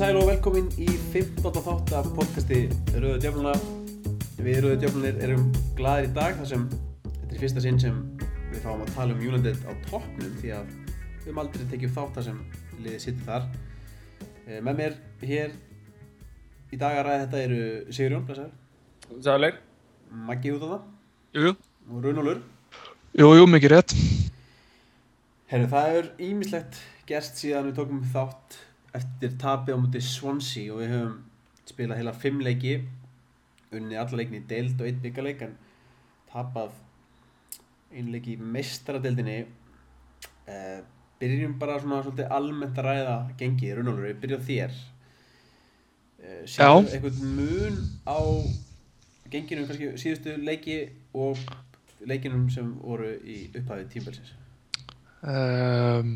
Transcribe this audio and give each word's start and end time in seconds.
sæl 0.00 0.16
og 0.16 0.28
velkomin 0.30 0.68
í 0.80 0.86
15. 1.12 1.44
þátt 1.60 1.90
af 1.98 2.06
podcasti 2.16 2.60
Rauða 2.94 3.18
Djöfluna. 3.20 3.52
Við 4.40 4.60
Rauða 4.64 4.76
Djöflunir 4.80 5.18
erum 5.26 5.42
gladir 5.76 6.06
í 6.08 6.12
dag 6.16 6.38
þar 6.38 6.48
sem 6.48 6.62
þetta 6.70 7.34
er 7.34 7.42
fyrsta 7.42 7.64
sinn 7.64 7.80
sem 7.82 7.98
við 8.50 8.62
fáum 8.64 8.80
að 8.84 8.94
tala 8.94 9.12
um 9.12 9.20
United 9.20 9.58
á 9.68 9.72
toppnum 9.90 10.30
því 10.40 10.52
að 10.56 10.70
við 10.70 11.26
höfum 11.26 11.40
aldrei 11.42 11.66
tekið 11.74 11.92
þátt 11.98 12.16
þar 12.16 12.26
sem 12.30 12.38
liðið 12.78 13.04
sittir 13.04 13.26
þar. 13.28 13.44
Eh, 14.46 14.62
Með 14.64 14.80
mér 14.80 14.96
hér 15.32 15.52
í 16.72 16.80
dag 16.80 16.96
að 17.02 17.06
ræða 17.10 17.20
þetta 17.26 17.42
eru 17.44 17.60
Sigurjón, 17.90 18.24
blessaður, 18.30 18.56
Sæðuleik 19.20 19.60
Maggi 20.30 20.54
út 20.54 20.64
á 20.64 20.68
það 20.70 20.80
Jú, 21.34 21.44
jú, 21.44 21.52
og 21.90 22.00
Runólfur. 22.08 22.42
jú, 23.20 23.28
jú, 23.36 23.44
mikið 23.52 23.74
rétt. 23.76 23.94
Herru, 25.52 25.68
það 25.76 26.00
er 26.00 26.10
ímislegt 26.30 26.80
gerst 27.06 27.36
síðan 27.42 27.68
við 27.68 27.80
tókum 27.82 28.02
þátt 28.14 28.60
eftir 28.96 29.34
tapið 29.40 29.76
á 29.76 29.82
múti 29.82 30.02
Swansea 30.02 30.72
og 30.74 30.80
við 30.82 30.94
höfum 30.94 31.18
spilað 31.70 32.00
heila 32.00 32.14
fimm 32.16 32.40
leiki 32.42 32.76
unni 33.76 33.98
alla 33.98 34.18
leikin 34.18 34.40
í 34.40 34.46
deild 34.50 34.80
og 34.80 34.88
einn 34.88 35.02
byggarleik 35.02 35.44
en 35.46 35.52
tapað 36.32 36.72
einu 37.90 38.14
leiki 38.14 38.34
í 38.36 38.48
meistaradeildinni. 38.56 39.36
Eh, 40.50 40.80
byrjum 41.20 41.58
bara 41.60 41.78
svona 41.82 42.00
svolítið 42.02 42.32
almennt 42.34 42.78
að 42.80 42.86
ræða 42.88 43.16
gengið, 43.38 43.76
Runólfur, 43.78 44.08
við 44.08 44.20
byrjum 44.24 44.44
þér. 44.48 44.76
Eh, 46.20 46.42
Sérðu 46.50 46.86
Já. 46.88 46.94
einhvern 46.96 47.34
mun 47.36 47.80
á 48.06 48.18
genginu 49.30 49.66
kannski 49.68 49.94
síðustu 50.00 50.36
leiki 50.42 50.78
og 51.14 51.38
leikinum 52.06 52.48
sem 52.50 52.74
voru 52.82 53.14
í 53.22 53.42
upphafið 53.54 53.90
tímbilsins 53.94 54.36
Um, 55.20 56.14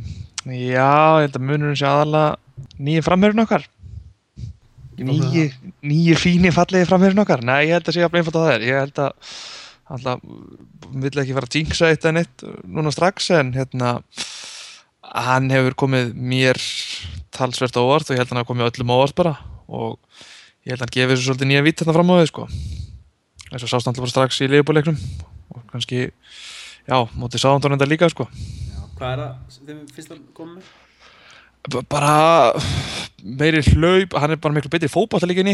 já, 0.49 1.21
ég 1.21 1.27
held 1.27 1.35
að 1.37 1.43
munurinn 1.45 1.77
sé 1.77 1.85
aðalega 1.85 2.39
nýju 2.79 3.05
framherrin 3.07 3.45
okkar. 3.45 3.67
Nýju, 4.95 5.49
nýju 5.83 6.17
fíni 6.21 6.55
fallegi 6.55 6.87
framherrin 6.89 7.23
okkar. 7.25 7.43
Nei, 7.47 7.67
ég 7.69 7.79
held 7.79 7.91
að 7.91 7.97
sé 7.97 8.07
að 8.07 8.19
einfalt 8.21 8.39
á 8.39 8.43
það 8.45 8.53
er. 8.55 8.67
Ég 8.69 8.81
held 8.83 9.01
að 9.03 9.33
alltaf, 9.95 10.23
vill 10.95 11.21
ekki 11.21 11.37
fara 11.37 11.49
að 11.49 11.59
jinxa 11.59 11.91
eitt 11.93 12.07
en 12.09 12.21
eitt 12.23 12.45
núna 12.65 12.93
strax 12.95 13.29
en 13.37 13.53
hérna 13.57 13.99
hann 15.05 15.51
hefur 15.53 15.77
komið 15.85 16.15
mér 16.17 16.61
talsvert 17.35 17.77
á 17.77 17.83
óvart 17.85 18.09
og 18.09 18.17
ég 18.17 18.23
held 18.23 18.31
að 18.31 18.33
hann 18.33 18.43
hafi 18.43 18.51
komið 18.53 18.71
öllum 18.71 18.95
á 18.95 18.97
óvart 18.97 19.19
bara 19.19 19.35
og 19.69 19.99
ég 20.65 20.73
held 20.73 20.81
að 20.81 20.87
hann 20.87 20.95
gefið 20.97 21.15
þessu 21.15 21.29
svolítið 21.29 21.51
nýja 21.51 21.67
vitt 21.67 21.83
hérna 21.83 21.97
fram 21.97 22.13
á 22.13 22.15
þau 22.17 22.31
sko. 22.31 22.47
Þess 23.51 23.67
að 23.67 23.73
sást 23.75 23.91
hann 23.91 23.99
bara 23.99 24.15
strax 24.15 24.41
í 24.41 24.51
leifbúleiknum 24.51 24.97
og 25.55 25.67
kannski, 25.71 26.09
já, 26.89 26.97
mótið 27.13 27.45
sáðan 27.45 27.67
tónenda 27.67 27.89
líka 27.89 28.09
sko. 28.13 28.27
Já, 28.33 28.81
hvað 28.97 29.13
er 29.13 29.23
það 29.25 29.37
sem 29.57 29.69
þeim 29.69 29.85
finnst 29.93 30.15
að 30.17 30.25
koma 30.37 30.57
með? 30.57 30.73
Bara 31.73 32.53
meiri 33.25 33.63
hlaup, 33.65 34.13
hann 34.21 34.35
er 34.35 34.41
bara 34.41 34.53
miklu 34.53 34.69
betri 34.69 34.89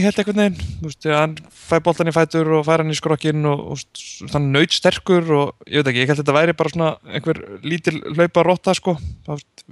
held 0.02 0.16
einhvern 0.18 0.40
veginn. 0.42 0.72
Þú 0.80 0.88
veist, 0.88 1.06
hann 1.14 1.36
fær 1.54 1.82
boltan 1.86 2.10
í 2.10 2.14
fætur 2.14 2.48
og 2.56 2.64
fær 2.66 2.82
hann 2.82 2.90
í 2.90 2.96
skrokkin 2.98 3.46
og, 3.46 3.60
og 3.70 4.30
þannig 4.32 4.56
naut 4.56 4.74
sterkur 4.74 5.30
og 5.36 5.68
ég 5.70 5.84
veit 5.84 5.92
ekki, 5.92 6.02
ég 6.02 6.10
held 6.10 6.18
að 6.18 6.24
þetta 6.24 6.34
væri 6.34 6.56
bara 6.58 6.72
svona 6.72 6.88
einhver 7.14 7.38
lítil 7.62 8.00
hlaupa 8.16 8.42
rotta 8.46 8.74
sko 8.74 8.96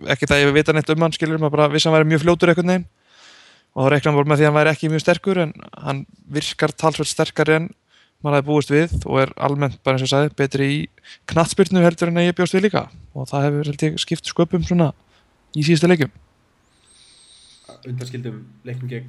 ekki 0.07 0.29
það 0.31 0.45
ég 0.45 0.55
veit 0.55 0.71
neitt 0.79 0.93
um 0.95 1.07
hann 1.09 1.17
skilur 1.17 1.43
maður 1.43 1.57
bara 1.57 1.67
vissi 1.73 1.89
að 1.89 1.91
hann 1.91 1.99
væri 1.99 2.11
mjög 2.13 2.23
fljótur 2.23 2.55
einhvern 2.55 2.73
veginn. 2.73 2.87
Og 3.75 3.91
þá 3.91 4.09
hann 4.11 4.21
bara 4.21 4.31
með 4.31 4.39
því 4.39 4.47
að 4.47 4.51
hann 4.53 4.59
væri 4.61 4.73
ekki 4.77 4.93
mjög 4.95 5.05
sterkur 5.05 5.43
en 5.43 5.53
hann 5.75 6.05
virkar 6.39 6.77
talsveit 6.85 7.11
sterkari 7.11 7.59
en 7.59 7.69
maður 8.23 8.39
hefði 8.39 8.53
búist 8.53 8.73
við 8.75 8.95
og 9.03 9.21
er 9.25 9.35
almennt 9.43 9.83
bara 9.83 9.99
eins 9.99 10.07
og 10.07 10.15
sagði 10.15 10.33
betri 10.39 10.71
í 10.71 10.79
knattspyrnu 11.35 11.83
heldur 11.83 12.15
en 12.15 12.23
að 12.23 12.31
ég 12.31 12.39
bjóst 12.39 12.55
við 12.55 12.69
líka. 12.69 12.87
Og 13.19 13.27
það 13.31 13.47
hefur 13.49 13.71
held 13.73 13.87
ég 13.89 14.01
skipt 14.07 14.31
sköpum 14.31 14.67
svona 14.67 14.93
í 15.59 15.67
síðustu 15.67 15.91
leikjum 15.91 16.15
undanskildum 17.93 18.43
leiknum 18.69 18.91
gegn 18.91 19.09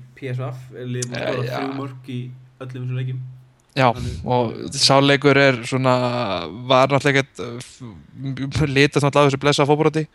liðin 0.94 1.14
að 1.14 1.20
Eh, 1.20 1.34
skora 1.34 1.46
já. 1.46 1.58
þrjú 1.60 1.76
mörg 1.80 2.10
í 2.10 2.20
öllum 2.60 2.74
þessum 2.84 3.00
leikjum. 3.00 3.20
Já, 3.78 3.94
Þannig- 3.94 4.26
og 4.26 4.54
sáleikur 4.74 5.38
er 5.38 5.60
svona, 5.64 5.94
var 6.67 6.88
náttúrulega 6.89 7.22
ekkert 7.22 7.39
uh, 7.39 8.66
litast 8.68 9.06
náttúrulega 9.06 9.23
á 9.23 9.28
þessu 9.30 9.39
blessa 9.44 9.66
fótbroti 9.70 10.08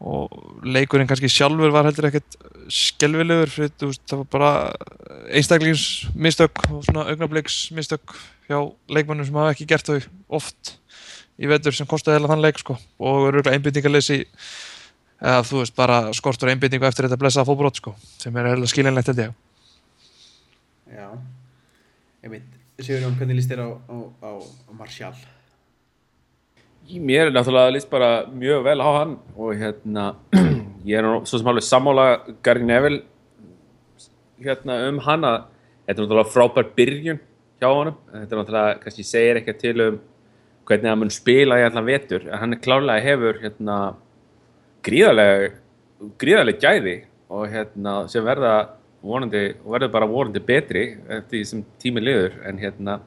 og 0.00 0.62
leikurinn 0.62 1.08
kannski 1.10 1.30
sjálfur 1.30 1.72
var 1.74 1.84
heldur 1.88 2.06
ekkert 2.10 2.36
skelvilegur, 2.70 3.50
fyrir, 3.50 3.72
þú 3.80 3.88
veist, 3.90 4.02
það 4.10 4.20
var 4.20 4.28
bara 4.34 4.50
einstaklingsmistök 5.34 6.60
og 6.70 6.84
svona 6.86 7.06
augnabliksmistök 7.10 8.14
hjá 8.48 8.58
leikmannum 8.94 9.26
sem 9.26 9.34
hafa 9.38 9.54
ekki 9.54 9.66
gert 9.72 9.88
þau 9.88 9.98
oft 10.38 10.74
í 11.38 11.48
vetur 11.50 11.74
sem 11.74 11.86
kostaði 11.86 12.18
heila 12.18 12.30
þann 12.30 12.42
leik 12.44 12.58
sko. 12.62 12.76
Og 12.98 13.28
eru 13.30 13.42
einbyttingarleysi 13.50 14.20
eða 15.18 15.42
þú 15.46 15.62
veist, 15.62 15.74
bara 15.78 15.98
skortur 16.16 16.52
einbyttingu 16.52 16.86
eftir 16.88 17.08
þetta 17.08 17.18
blessa 17.20 17.44
fótbrot 17.46 17.80
sko 17.80 17.94
sem 18.18 18.36
er 18.38 18.52
heila 18.52 18.68
skilinlegt 18.70 19.10
held 19.10 19.24
ég. 19.24 19.34
Já. 20.94 21.08
Einmitt, 22.24 22.46
Sigurjón, 22.78 23.18
hvernig 23.18 23.38
líst 23.38 23.50
þér 23.50 23.64
á, 23.66 23.68
á, 23.74 23.96
á, 24.22 24.30
á 24.38 24.70
Martial? 24.78 25.12
Í 26.88 27.02
mér 27.04 27.28
er 27.28 27.34
náttúrulega 27.34 27.74
líst 27.74 27.90
bara 27.90 28.26
mjög 28.32 28.64
vel 28.64 28.80
á 28.80 28.88
hann 29.00 29.18
og 29.36 29.52
hérna 29.58 30.12
ég 30.88 30.98
er 30.98 31.04
nú 31.04 31.20
svo 31.28 31.40
sem 31.40 31.50
alveg 31.50 31.66
sammála 31.66 32.06
Gary 32.42 32.64
Neville 32.64 33.02
hérna 34.40 34.78
um 34.88 35.00
hann 35.04 35.26
að 35.26 35.40
þetta 35.84 35.96
er 35.96 36.04
náttúrulega 36.04 36.32
frábær 36.32 36.70
byrjun 36.78 37.20
hjá 37.58 37.68
honum. 37.68 37.98
Þetta 38.12 38.34
er 38.34 38.40
náttúrulega, 38.40 38.78
kannski 38.84 39.04
segir 39.06 39.40
ekki 39.40 39.56
til 39.58 39.76
um 39.84 39.98
hvernig 40.68 40.90
hann 40.90 41.00
mun 41.00 41.12
spila 41.12 41.58
í 41.58 41.64
allan 41.66 41.86
vetur. 41.88 42.26
En 42.28 42.42
hann 42.42 42.54
er 42.54 42.62
klárlega 42.62 43.04
hefur 43.04 43.40
hérna 43.42 43.78
gríðarlega 44.86 45.52
gríðarlega 46.20 46.62
gæði 46.62 46.96
og 47.28 47.48
hérna 47.52 47.94
sem 48.08 48.24
verða 48.24 48.54
vonandi, 49.04 49.52
og 49.64 49.74
verður 49.74 49.94
bara 49.94 50.10
vonandi 50.10 50.42
betri 50.42 50.84
eftir 51.06 51.36
því 51.36 51.44
sem 51.50 51.64
tími 51.82 52.02
liður 52.02 52.38
en 52.48 52.58
hérna 52.58 52.98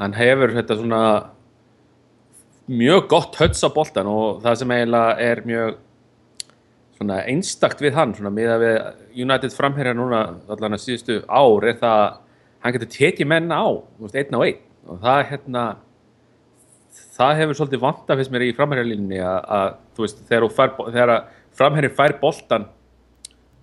hann 0.00 0.16
hefur 0.16 0.52
þetta 0.56 0.78
svona 0.80 1.02
mjög 2.68 3.08
gott 3.12 3.38
höts 3.40 3.64
á 3.64 3.68
boltan 3.72 4.08
og 4.08 4.42
það 4.44 4.60
sem 4.60 4.74
eiginlega 4.74 5.16
er 5.20 5.42
mjög 5.44 5.78
svona 6.96 7.20
einstakt 7.28 7.82
við 7.82 7.96
hann 7.98 8.14
svona 8.16 8.32
miða 8.32 8.58
við 8.62 8.76
United 9.24 9.54
framherja 9.54 9.94
núna 9.96 10.20
allan 10.48 10.76
að 10.76 10.84
síðustu 10.84 11.18
ár 11.28 11.66
er 11.68 11.80
það 11.80 11.98
að 12.04 12.20
hann 12.64 12.76
getur 12.76 12.92
tekið 12.94 13.28
menn 13.28 13.52
á 13.52 13.64
einn 13.68 14.36
á 14.36 14.40
einn. 14.40 14.62
Og 14.84 15.00
það 15.00 15.18
er 15.18 15.28
hérna 15.32 15.64
það 17.16 17.40
hefur 17.40 17.58
svolítið 17.58 17.82
vanta 17.84 18.16
fyrst 18.18 18.32
mér 18.34 18.46
í 18.46 18.54
framherjalínni 18.56 19.20
að, 19.24 19.76
þú 19.96 20.06
veist 20.06 20.22
þegar, 20.28 20.48
fær, 20.54 20.72
þegar 20.86 21.14
framherjin 21.54 21.96
fær 21.98 22.16
boltan 22.22 22.68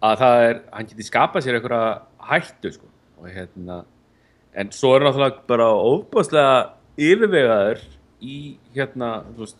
að 0.01 0.21
það 0.23 0.45
er, 0.49 0.61
hann 0.73 0.91
geti 0.91 1.07
skapað 1.07 1.45
sér 1.45 1.57
einhverja 1.59 1.89
hættu 2.31 2.71
sko. 2.75 2.87
Og 3.21 3.29
hérna 3.29 3.81
en 4.57 4.71
svo 4.75 4.95
er 4.95 5.05
náttúrulega 5.05 5.43
bara 5.47 5.67
óbúðslega 5.71 6.55
yfirvegaður 7.01 7.83
í 8.21 8.37
hérna, 8.75 9.11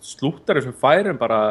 slúttari 0.06 0.64
sem 0.64 0.74
færum 0.78 1.20
bara 1.20 1.42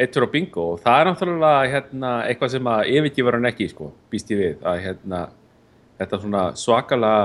eittur 0.00 0.26
á 0.26 0.32
bingo. 0.32 0.72
Og 0.74 0.82
það 0.84 1.00
er 1.00 1.10
náttúrulega 1.10 1.70
hérna, 1.74 2.14
eitthvað 2.28 2.56
sem 2.56 2.72
að 2.72 2.90
yfirgifur 2.94 3.38
hann 3.38 3.50
ekki, 3.50 3.70
sko, 3.72 3.92
býst 4.12 4.32
ég 4.34 4.42
við 4.42 4.66
að 4.66 4.82
hérna, 4.86 5.22
þetta 6.00 6.20
svona 6.24 6.44
svakalega 6.58 7.24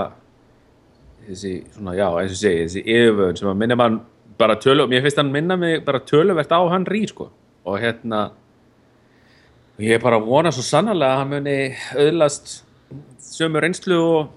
þessi, 1.29 1.53
svona, 1.75 1.95
já, 1.97 2.07
eins 2.21 2.33
og 2.35 2.39
segi, 2.39 2.63
þessi 2.65 2.83
yfirvöðun 2.85 3.39
sem 3.39 3.51
að 3.51 3.59
minna 3.61 3.77
mann 3.79 3.99
bara 4.39 4.57
tölu, 4.59 4.87
mér 4.91 5.03
finnst 5.05 5.19
hann 5.21 5.31
minna 5.33 5.57
mig 5.59 5.83
bara 5.85 6.01
töluvert 6.03 6.51
á 6.51 6.59
hann 6.71 6.87
rí, 6.89 7.05
sko. 7.09 7.29
Og 7.65 7.79
hérna 7.81 8.27
ég 9.81 9.97
er 9.97 10.03
bara 10.03 10.19
að 10.19 10.27
vona 10.29 10.51
svo 10.55 10.63
sannarlega 10.63 11.15
að 11.15 11.21
hann 11.21 11.31
muni 11.33 11.55
auðlast 11.95 12.51
sömu 13.25 13.63
reynslu 13.63 13.97
og, 13.99 14.29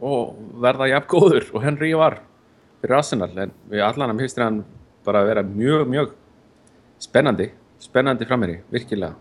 og 0.00 0.36
verða 0.62 0.88
jafn 0.92 1.10
góður 1.10 1.48
og 1.52 1.64
Henry 1.66 1.92
var 1.98 2.20
fyrir 2.82 2.98
Arsenal. 2.98 3.32
En 3.36 3.52
við 3.70 3.84
allan 3.86 4.14
að 4.14 4.24
finnst 4.24 4.40
hann 4.42 4.62
bara 5.06 5.22
að 5.22 5.32
vera 5.32 5.44
mjög, 5.46 5.84
mjög 5.90 6.14
spennandi, 7.02 7.50
spennandi 7.82 8.28
framherri, 8.28 8.60
virkilega. 8.72 9.16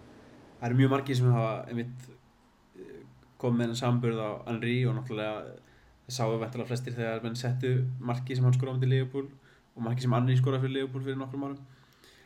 Það 0.59 0.69
eru 0.69 0.79
mjög 0.79 0.93
margir 0.93 1.17
sem 1.17 1.33
hafa 1.33 1.53
einmitt 1.71 2.07
eh, 2.77 3.03
komið 3.41 3.57
með 3.57 3.65
hennar 3.65 3.79
samburð 3.79 4.21
á 4.21 4.29
Henry 4.45 4.77
og 4.85 4.97
náttúrulega 4.99 5.35
það 6.11 6.17
sáu 6.17 6.39
væntalega 6.41 6.69
flestir 6.69 6.95
þegar 6.97 7.23
menn 7.23 7.37
settu 7.39 7.69
marki 8.03 8.35
sem 8.35 8.45
hann 8.45 8.55
skoraði 8.57 8.75
á 8.75 8.77
myndi 8.77 8.91
Liverpool 8.91 9.29
og 9.75 9.85
marki 9.85 10.03
sem 10.03 10.13
Henry 10.13 10.35
skoraði 10.35 10.65
fyrir 10.65 10.75
Liverpool 10.81 11.05
fyrir 11.05 11.19
nokkrum 11.21 11.47
árum 11.47 11.61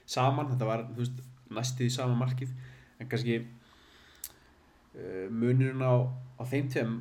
saman, 0.06 0.50
þetta 0.52 0.70
var 0.70 0.86
veist, 0.98 1.22
næstuði 1.54 1.92
sama 1.94 2.18
markið. 2.20 2.54
En 3.02 3.10
kannski 3.12 3.40
uh, 3.42 5.26
munurinn 5.34 5.84
á, 5.84 6.06
á 6.40 6.44
þeim 6.48 6.70
tveim 6.72 7.00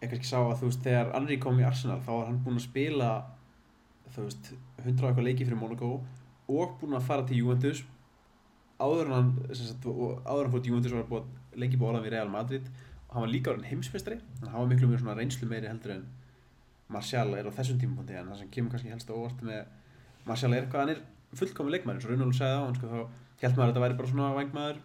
er 0.00 0.10
kannski 0.10 0.28
sá 0.28 0.38
að 0.40 0.60
þú 0.60 0.70
veist 0.70 0.86
þegar 0.86 1.12
Henry 1.16 1.40
kom 1.42 1.60
í 1.60 1.66
Arsenal 1.66 1.98
þá 2.04 2.12
var 2.12 2.30
hann 2.30 2.40
búinn 2.44 2.60
að 2.60 2.68
spila 2.68 3.10
þú 4.14 4.28
veist, 4.28 4.52
100 4.84 5.02
og 5.02 5.10
eitthvað 5.10 5.28
leiki 5.28 5.46
fyrir 5.46 5.60
Monaco 5.60 5.92
og 6.46 6.76
búinn 6.80 6.98
að 6.98 7.08
fara 7.08 7.26
til 7.26 7.42
Juventus. 7.42 7.82
Áður 8.76 9.10
hann 9.14 9.32
sagt, 9.56 9.86
áður 9.86 10.46
hann 10.46 10.52
fór 10.54 10.68
Juventus 10.68 10.94
var 10.94 11.08
búið, 11.10 11.30
lengi 11.56 11.80
búið 11.80 11.94
orðan 11.94 12.06
við 12.06 12.14
Real 12.14 12.32
Madrid 12.32 12.70
hann 13.16 13.24
var 13.24 13.32
líka 13.32 13.52
orðin 13.52 13.68
heimsmeistari. 13.70 14.20
Þannig 14.36 14.46
að 14.46 14.54
hann 14.54 14.62
var 14.62 14.72
miklu 14.74 14.88
mjög 14.90 15.02
svona 15.02 15.18
reynslu 15.18 15.48
meiri 15.50 15.70
heldur 15.70 15.96
en 15.96 16.06
Martial 16.92 17.32
er 17.34 17.48
á 17.48 17.56
þessum 17.56 17.78
tímapunkti 17.82 18.14
en 18.14 18.28
það 18.30 18.42
sem 18.42 18.50
kemur 18.54 18.74
kannski 18.74 18.92
helst 18.92 19.08
á 19.10 19.14
óvart 19.16 19.40
með 19.46 19.62
Martial 20.26 20.52
er 20.54 20.68
hvað 20.70 20.82
hann 20.84 20.92
er 20.92 21.00
fullkomin 21.38 21.74
leikmaður 21.74 21.96
eins 21.98 22.06
og 22.06 22.12
Runolf 22.12 22.36
sagði 22.38 22.58
á 22.60 22.62
hann 22.62 22.76
sko, 22.76 22.90
þá 22.92 23.00
held 23.42 23.56
maður 23.56 23.64
að 23.64 23.72
þetta 23.72 23.84
væri 23.84 23.96
bara 24.00 24.10
svona 24.12 24.28
vangmaður 24.36 24.78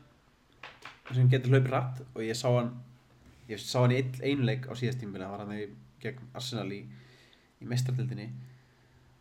sem 1.11 1.29
getur 1.31 1.53
hlaupið 1.53 1.69
hratt 1.69 2.01
og 2.07 2.23
ég 2.25 2.39
sá 2.39 2.47
hann 2.55 2.71
ég 3.51 3.61
sá 3.61 3.77
hann 3.83 3.93
í 3.93 3.99
einn 3.99 4.17
einleik 4.31 4.65
á 4.65 4.73
síðast 4.79 5.01
tímabili 5.01 5.27
það 5.27 5.35
var 5.35 5.43
hann 5.43 5.57
í 5.59 5.67
gegn 6.01 6.31
Arsenal 6.39 6.67
í, 6.73 6.81
í 7.61 7.69
meistardildinni 7.69 8.27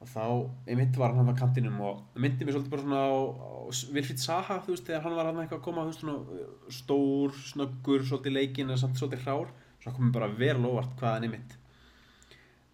og 0.00 0.08
þá, 0.08 0.22
ég 0.70 0.78
myndi 0.80 0.96
var 1.00 1.12
hann 1.12 1.20
hann 1.26 1.34
á 1.36 1.40
kantinum 1.40 1.80
og 1.84 1.98
myndi 2.16 2.46
mér 2.48 2.56
svolítið 2.56 2.72
bara 2.72 2.84
svona 2.86 3.00
á, 3.04 3.12
á 3.20 3.50
Vilfríð 3.92 4.22
Saha, 4.22 4.56
þú 4.64 4.72
veist, 4.74 4.86
þegar 4.88 5.02
hann 5.04 5.16
var 5.18 5.28
hann 5.28 5.40
eitthvað 5.42 5.58
að 5.60 5.64
koma, 5.66 5.84
þú 5.84 5.90
veist, 5.92 6.04
svona 6.04 6.76
stór, 6.80 7.34
snöggur, 7.50 8.06
svolítið 8.08 8.36
leikinn 8.38 8.72
en 8.72 8.80
samt 8.80 8.96
svolítið 8.96 9.26
hrár. 9.26 9.50
Svo 9.80 9.92
komum 9.96 10.12
bara 10.12 10.28
vel 10.28 10.56
óvart 10.64 10.96
hvað 11.00 11.14
hann 11.18 11.26
er 11.28 11.34
mitt 11.36 11.56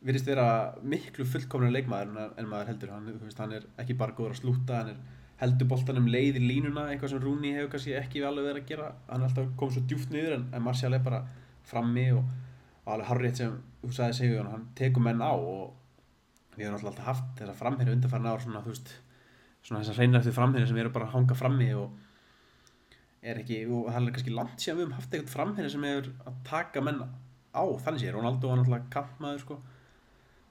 virðist 0.07 0.29
vera 0.29 0.47
miklu 0.87 1.25
fullkomlega 1.27 1.75
leikmaður 1.81 2.33
en- 2.39 2.49
maður 2.51 2.69
heldur. 2.71 2.91
Hann, 2.95 3.07
þú 3.19 3.27
veist, 3.27 3.39
hann 3.43 3.53
er 3.57 3.65
ekki 3.83 3.97
bara 3.99 4.13
góður 4.15 4.35
að 4.37 4.41
slúta, 4.43 4.77
hann 4.81 4.89
er 4.93 4.97
heldur 5.41 5.67
boltanum 5.69 6.07
leið 6.07 6.39
í 6.39 6.43
línuna, 6.47 6.85
eitthvað 6.93 7.11
sem 7.11 7.21
Rúni 7.25 7.51
hefur 7.57 7.73
kannski 7.75 7.97
ekki 7.99 8.23
alveg 8.25 8.47
verið 8.47 8.63
að 8.63 8.69
gera, 8.71 8.93
hann 9.11 9.23
er 9.23 9.29
alltaf 9.29 9.51
komið 9.59 9.75
svo 9.75 9.83
djúpt 9.91 10.11
niður 10.15 10.37
en, 10.39 10.47
en 10.55 10.63
Martial 10.63 10.95
er 10.95 11.03
bara 11.05 11.25
frammi 11.67 12.07
og, 12.13 12.23
og 12.87 12.93
alveg 12.95 13.11
harrið 13.11 13.35
sem 13.41 13.59
þú 13.83 13.91
sagði 13.99 14.17
Sigur, 14.21 14.49
hann 14.53 14.69
tekur 14.79 15.03
menn 15.05 15.21
á 15.21 15.33
og 15.35 15.75
við 16.57 16.65
hefum 16.65 16.75
náttúrulega 16.77 16.93
alltaf 16.93 17.07
haft 17.11 17.39
þessa 17.41 17.55
framherju 17.61 17.95
undanfarn 17.97 18.27
ár 18.33 18.43
svona, 18.45 18.63
þú 18.65 18.73
veist, 18.75 18.93
svona 19.67 19.83
þessar 19.83 19.99
hreinar 20.01 20.21
eftir 20.23 20.37
framherju 20.37 20.71
sem 20.71 20.81
eru 20.83 20.93
bara 20.95 21.09
að 21.09 21.15
hanga 21.19 21.37
frammi 21.39 21.71
og 21.77 22.03
er 23.27 23.41
ekki, 23.43 23.61
og 23.67 23.89
það 23.91 24.07
er 24.09 24.15
kannski 24.17 24.35
langt 24.37 24.61
síðan 24.63 24.77
við 24.79 24.85
höfum 24.87 24.97
haft 25.01 25.15
eitthvað 25.17 25.35
framherju 25.35 25.73
sem 25.75 25.87
hefur 25.89 26.11
að 26.31 26.37
taka 26.47 26.83
menn 26.87 27.01
á, 27.57 27.63
þannig 27.83 28.03
sé, 28.05 28.13
Ronaldo 28.15 28.51
var 28.53 28.61
náttúrulega 28.61 28.93
kampmaður 28.95 29.43
sko 29.43 29.57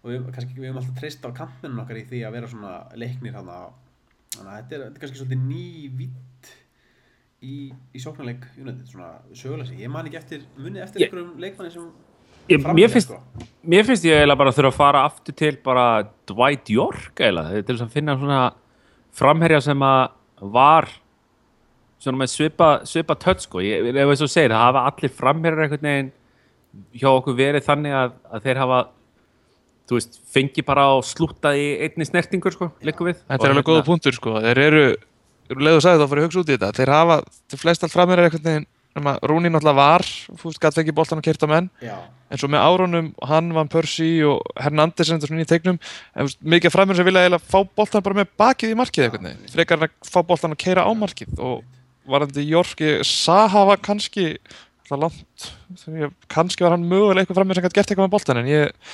og 0.05 0.11
við, 0.11 0.25
kannski, 0.35 0.57
við 0.59 0.67
höfum 0.69 0.81
alltaf 0.81 0.99
treyst 0.99 1.25
á 1.25 1.29
kampmennun 1.37 1.81
okkar 1.85 2.01
í 2.01 2.05
því 2.09 2.21
að 2.27 2.35
vera 2.35 2.49
svona 2.51 2.73
leiknir 2.99 3.37
þannig 3.37 3.55
að 3.55 3.69
þetta 4.35 4.75
er, 4.75 4.83
þetta 4.83 4.91
er 4.91 5.03
kannski 5.05 5.21
svolítið 5.21 5.45
ný 5.47 5.63
vitt 6.01 6.51
í, 7.45 7.55
í 7.95 8.01
sóknarleik 8.03 8.45
United, 8.59 8.83
svona 8.89 9.13
sögulegsi, 9.37 9.79
ég 9.79 9.91
man 9.93 10.09
ekki 10.09 10.19
eftir 10.19 10.43
munið 10.57 10.83
eftir 10.85 11.05
Ég- 11.05 11.07
einhverjum 11.09 11.39
leikmanni 11.45 11.71
sem 11.73 11.87
Ég, 12.51 12.61
mér, 12.77 12.91
finnst, 12.93 13.09
sko. 13.09 13.47
mér 13.65 13.87
finnst 13.87 14.05
ég 14.05 14.19
eiginlega 14.19 14.37
bara 14.37 14.51
að 14.53 14.59
þurfa 14.59 14.71
að 14.73 14.77
fara 14.77 15.05
aftur 15.07 15.35
til 15.37 15.55
bara 15.65 15.85
Dwight 16.29 16.69
York 16.69 17.17
eiginlega, 17.17 17.63
til 17.65 17.73
þess 17.73 17.85
að 17.87 17.95
finna 17.95 18.17
svona 18.19 18.41
framherja 19.15 19.61
sem 19.65 19.85
að 19.85 20.51
var 20.53 20.89
svona 22.03 22.21
með 22.21 22.31
svipa, 22.35 22.69
svipa 22.85 23.15
touch 23.17 23.47
sko, 23.47 23.63
ég, 23.65 23.87
ef 23.89 24.11
þess 24.11 24.27
að 24.27 24.33
segir 24.35 24.53
það 24.53 24.67
hafa 24.67 24.83
allir 24.91 25.15
framherjar 25.15 25.65
einhvern 25.65 25.89
veginn 25.89 26.13
hjá 26.99 27.09
okkur 27.13 27.37
verið 27.39 27.65
þannig 27.65 27.97
að, 27.97 28.13
að 28.29 28.45
þeir 28.45 28.61
hafa 28.61 28.79
þú 29.85 29.99
veist, 29.99 30.21
fengi 30.35 30.65
bara 30.65 30.85
á 30.89 30.93
slúta 31.05 31.53
í 31.57 31.65
einni 31.85 32.07
snertingur 32.07 32.53
sko, 32.53 32.71
líka 32.85 33.05
við. 33.05 33.19
Þetta 33.29 33.47
er 33.47 33.53
alveg 33.53 33.67
góða 33.69 33.85
punktur 33.85 34.17
sko, 34.17 34.37
þeir 34.43 34.61
eru, 34.63 34.85
eru 35.49 35.67
leið 35.67 35.79
og 35.79 35.83
sagði 35.85 36.01
þá 36.01 36.11
fyrir 36.11 36.23
að 36.23 36.29
hugsa 36.29 36.41
út 36.41 36.49
í 36.49 36.55
þetta, 36.55 36.71
þeir 36.79 36.93
hafa, 36.93 37.19
þeir 37.51 37.61
flest 37.61 37.85
allt 37.85 37.93
framir 37.93 38.21
er 38.21 38.29
einhvern 38.29 38.47
veginn, 38.49 38.67
Rúni 38.95 39.49
náttúrulega 39.51 39.75
var, 39.75 40.05
fúst, 40.39 40.59
gæti 40.63 40.79
ekki 40.79 40.93
boltan 40.95 41.19
og 41.19 41.25
kert 41.25 41.43
á 41.43 41.47
menn, 41.51 41.65
Já, 41.83 41.97
en 42.31 42.39
svo 42.39 42.47
með 42.47 42.61
árunum, 42.63 43.09
hann, 43.27 43.49
Van 43.55 43.67
Persie 43.67 44.23
og 44.23 44.39
Hernandez 44.55 45.09
en 45.11 45.19
þetta 45.19 45.27
svona 45.27 45.43
í 45.43 45.49
tegnum, 45.49 45.79
mikið 46.55 46.71
framir 46.71 46.95
sem 46.95 47.07
vilja 47.07 47.39
fá 47.43 47.57
boltan 47.67 48.05
bara 48.05 48.21
með 48.21 48.31
bakið 48.39 48.71
í 48.71 48.77
markið 48.79 49.07
einhvern 49.07 49.27
veginn, 49.27 49.51
frekar 49.51 49.83
að 49.83 49.97
fá 50.07 50.21
boltan 50.23 50.55
og 50.55 50.61
keira 50.63 50.87
á 50.87 50.91
markið. 50.95 51.35
Og 51.43 51.65
varandi 52.07 52.47
Jorki, 52.47 52.93
Saha 53.03 53.65
var 53.67 53.83
kannski, 53.83 54.37
langt, 54.93 55.49
ég, 55.91 56.15
kannski 56.31 56.63
var 56.63 56.77
hann 56.77 56.87
mögulega 56.87 57.25
eitthvað 57.25 57.41
framir 57.41 57.59
sem 57.59 57.67
gæti 57.67 57.81
gert 57.81 57.91
eitthvað 57.91 58.07
með 58.07 58.15
boltan, 58.15 58.41
en 58.45 58.51
ég, 58.53 58.89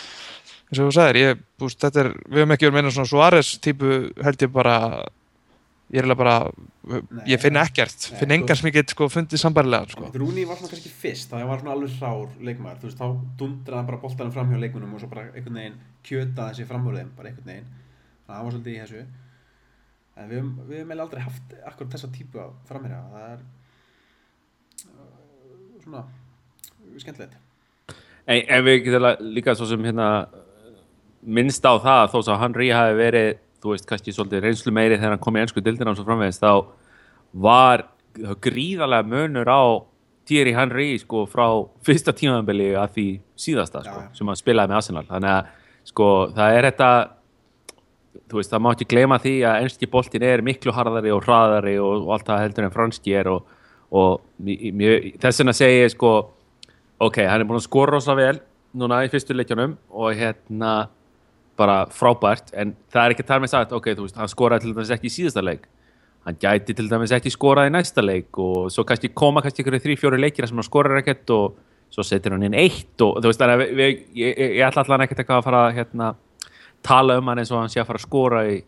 eins 0.71 0.81
og 0.81 0.89
þú 0.89 0.97
sagðir, 0.97 1.21
ég, 1.27 1.45
búst, 1.61 1.77
þetta 1.83 2.07
er, 2.07 2.13
við 2.25 2.41
höfum 2.41 2.57
ekki 2.57 2.71
verið 2.71 2.79
meina 2.79 2.95
svona 2.95 3.11
Suárez 3.13 3.53
típu 3.61 3.99
held 4.25 4.45
ég 4.47 4.53
bara, 4.55 4.77
ég 5.91 5.99
er 5.99 6.15
bara, 6.15 6.35
Nei. 6.87 7.01
ég 7.33 7.41
finn 7.41 7.59
ekkert, 7.59 8.07
Nei, 8.11 8.19
finn 8.21 8.33
engan 8.37 8.57
sem 8.57 8.69
ég 8.69 8.77
get 8.77 8.93
sko 8.93 9.09
fundið 9.11 9.41
sambarilega, 9.41 9.91
sko. 9.91 10.11
Rúni 10.15 10.45
var 10.47 10.59
svona 10.59 10.71
kannski 10.71 10.91
fyrst, 11.01 11.29
það 11.31 11.49
var 11.49 11.59
svona 11.61 11.73
alveg 11.75 11.97
hrár 11.99 12.37
leikmaður, 12.47 12.79
þú 12.79 12.87
veist, 12.87 13.01
þá 13.01 13.35
dundraði 13.41 13.79
hann 13.79 13.89
bara 13.89 14.01
boltanum 14.05 14.35
fram 14.35 14.53
hjá 14.53 14.61
leikmunum 14.61 14.95
og 14.95 15.03
svo 15.03 15.11
bara 15.11 15.27
einhvern 15.33 15.59
veginn 15.59 15.77
kjötaði 16.07 16.55
þessi 16.55 16.69
framhjóðum, 16.71 17.11
bara 17.17 17.31
einhvern 17.31 17.51
veginn. 17.51 17.69
Þannig 18.23 18.31
að 18.31 18.37
hann 18.37 18.47
var 18.47 18.55
svolítið 18.55 18.73
í 18.73 18.81
þessu. 18.85 19.03
En 20.15 20.31
við 20.31 20.39
við 20.39 20.45
höfum 20.45 20.71
eiginlega 20.71 21.07
aldrei 21.07 21.25
haft 21.25 21.55
akkur 21.71 21.91
þessa 21.91 22.11
típu 22.15 22.43
af 22.43 22.55
framherja, 22.71 23.01
það 23.11 23.27
er 23.27 23.45
uh, 24.87 25.83
svona 25.83 26.05
skemmtilegt. 27.03 27.37
En, 28.25 28.39
en 28.39 28.65
við 28.67 28.83
getum 28.85 29.07
líka 29.35 29.55
svo 29.57 29.67
sem 29.67 29.83
hérna 29.91 30.09
minnst 31.21 31.65
á 31.67 31.73
það 31.81 32.11
þó 32.13 32.19
svo 32.21 32.35
að 32.35 32.43
Henry 32.45 32.69
hafi 32.73 32.97
verið 32.97 33.31
þú 33.61 33.75
veist, 33.75 33.87
kannski 33.89 34.13
svolítið 34.15 34.45
reynslu 34.45 34.73
meiri 34.75 34.97
þegar 34.97 35.15
hann 35.15 35.23
kom 35.23 35.37
í 35.37 35.43
ennsku 35.43 35.63
dildina 35.63 35.93
og 35.93 35.99
svo 35.99 36.07
framvegis 36.07 36.41
þá 36.41 36.51
var 37.45 37.85
gríðarlega 38.43 39.07
munur 39.07 39.51
á 39.51 39.61
Thierry 40.27 40.53
Henry 40.55 40.93
sko 41.01 41.25
frá 41.29 41.45
fyrsta 41.85 42.13
tímabili 42.15 42.71
að 42.77 42.93
því 42.97 43.07
síðasta 43.39 43.81
sko, 43.85 44.03
já. 44.05 44.11
sem 44.17 44.29
hann 44.29 44.39
spilaði 44.39 44.71
með 44.71 44.79
Arsenal 44.79 45.07
þannig 45.09 45.33
að 45.33 45.49
sko 45.91 46.09
það 46.35 46.57
er 46.57 46.67
þetta 46.69 46.91
þú 48.31 48.39
veist, 48.39 48.51
það 48.51 48.63
má 48.63 48.69
ekki 48.71 48.89
gleyma 48.91 49.19
því 49.23 49.33
að 49.47 49.63
ennski 49.65 49.89
boltin 49.91 50.27
er 50.27 50.43
miklu 50.45 50.75
harðari 50.75 51.13
og 51.15 51.25
hraðari 51.25 51.75
og, 51.81 52.05
og 52.05 52.13
allt 52.15 52.29
það 52.29 52.43
heldur 52.45 52.67
en 52.67 52.75
franski 52.75 53.15
er 53.17 53.31
og, 53.31 53.49
og 53.91 54.21
þess 55.21 55.41
vegna 55.41 55.55
segi 55.57 55.81
ég 55.81 55.93
sko 55.95 56.13
ok, 57.01 57.23
hann 57.25 57.41
er 57.41 57.49
búin 57.49 57.59
að 57.59 57.67
skora 57.67 57.95
rosa 57.95 58.15
vel 58.17 58.37
núna 58.77 59.01
í 59.05 59.11
fyrstu 59.11 59.35
leikjunum 59.35 59.75
og 59.89 60.15
hérna 60.15 60.73
bara 61.61 61.77
frábært 61.93 62.51
en 62.57 62.73
það 62.91 63.03
er 63.05 63.15
ekki 63.15 63.27
þar 63.29 63.43
með 63.43 63.53
sagt, 63.53 63.77
ok, 63.77 63.93
þú 63.97 64.07
veist, 64.07 64.17
hann 64.19 64.31
skoraði 64.31 64.65
til 64.65 64.73
dæmis 64.75 64.93
ekki 64.97 65.09
í 65.09 65.15
síðasta 65.15 65.45
leik 65.45 65.69
hann 66.25 66.37
gæti 66.41 66.75
til 66.77 66.87
dæmis 66.89 67.13
ekki 67.15 67.33
skorað 67.33 67.71
í 67.71 67.73
næsta 67.73 68.03
leik 68.05 68.37
og 68.41 68.69
svo 68.73 68.85
kannski 68.87 69.09
koma 69.17 69.41
kannski 69.41 69.63
ykkur 69.63 69.79
þrý, 69.81 69.97
fjóri 69.97 70.19
leikir 70.21 70.47
sem 70.49 70.59
hann 70.59 70.67
skorar 70.67 70.99
ekkert 71.01 71.33
og 71.33 71.61
svo 71.91 72.05
setur 72.05 72.35
hann 72.35 72.45
inn 72.47 72.57
eitt 72.57 73.01
og 73.03 73.17
þú 73.19 73.31
veist, 73.31 73.41
þannig 73.41 73.63
að 73.63 73.81
ég, 73.83 74.03
ég, 74.21 74.43
ég 74.59 74.65
ætla 74.67 74.85
allan 74.85 75.05
ekkert 75.05 75.23
eitthvað 75.23 75.41
að 75.41 75.47
fara 75.47 75.63
að 75.67 75.79
hérna, 75.79 76.11
tala 76.85 77.17
um 77.19 77.31
hann 77.31 77.41
eins 77.41 77.53
og 77.53 77.63
hann 77.63 77.73
sé 77.73 77.81
að 77.81 77.89
fara 77.89 78.01
að 78.01 78.05
skora 78.05 78.43
í 78.51 78.59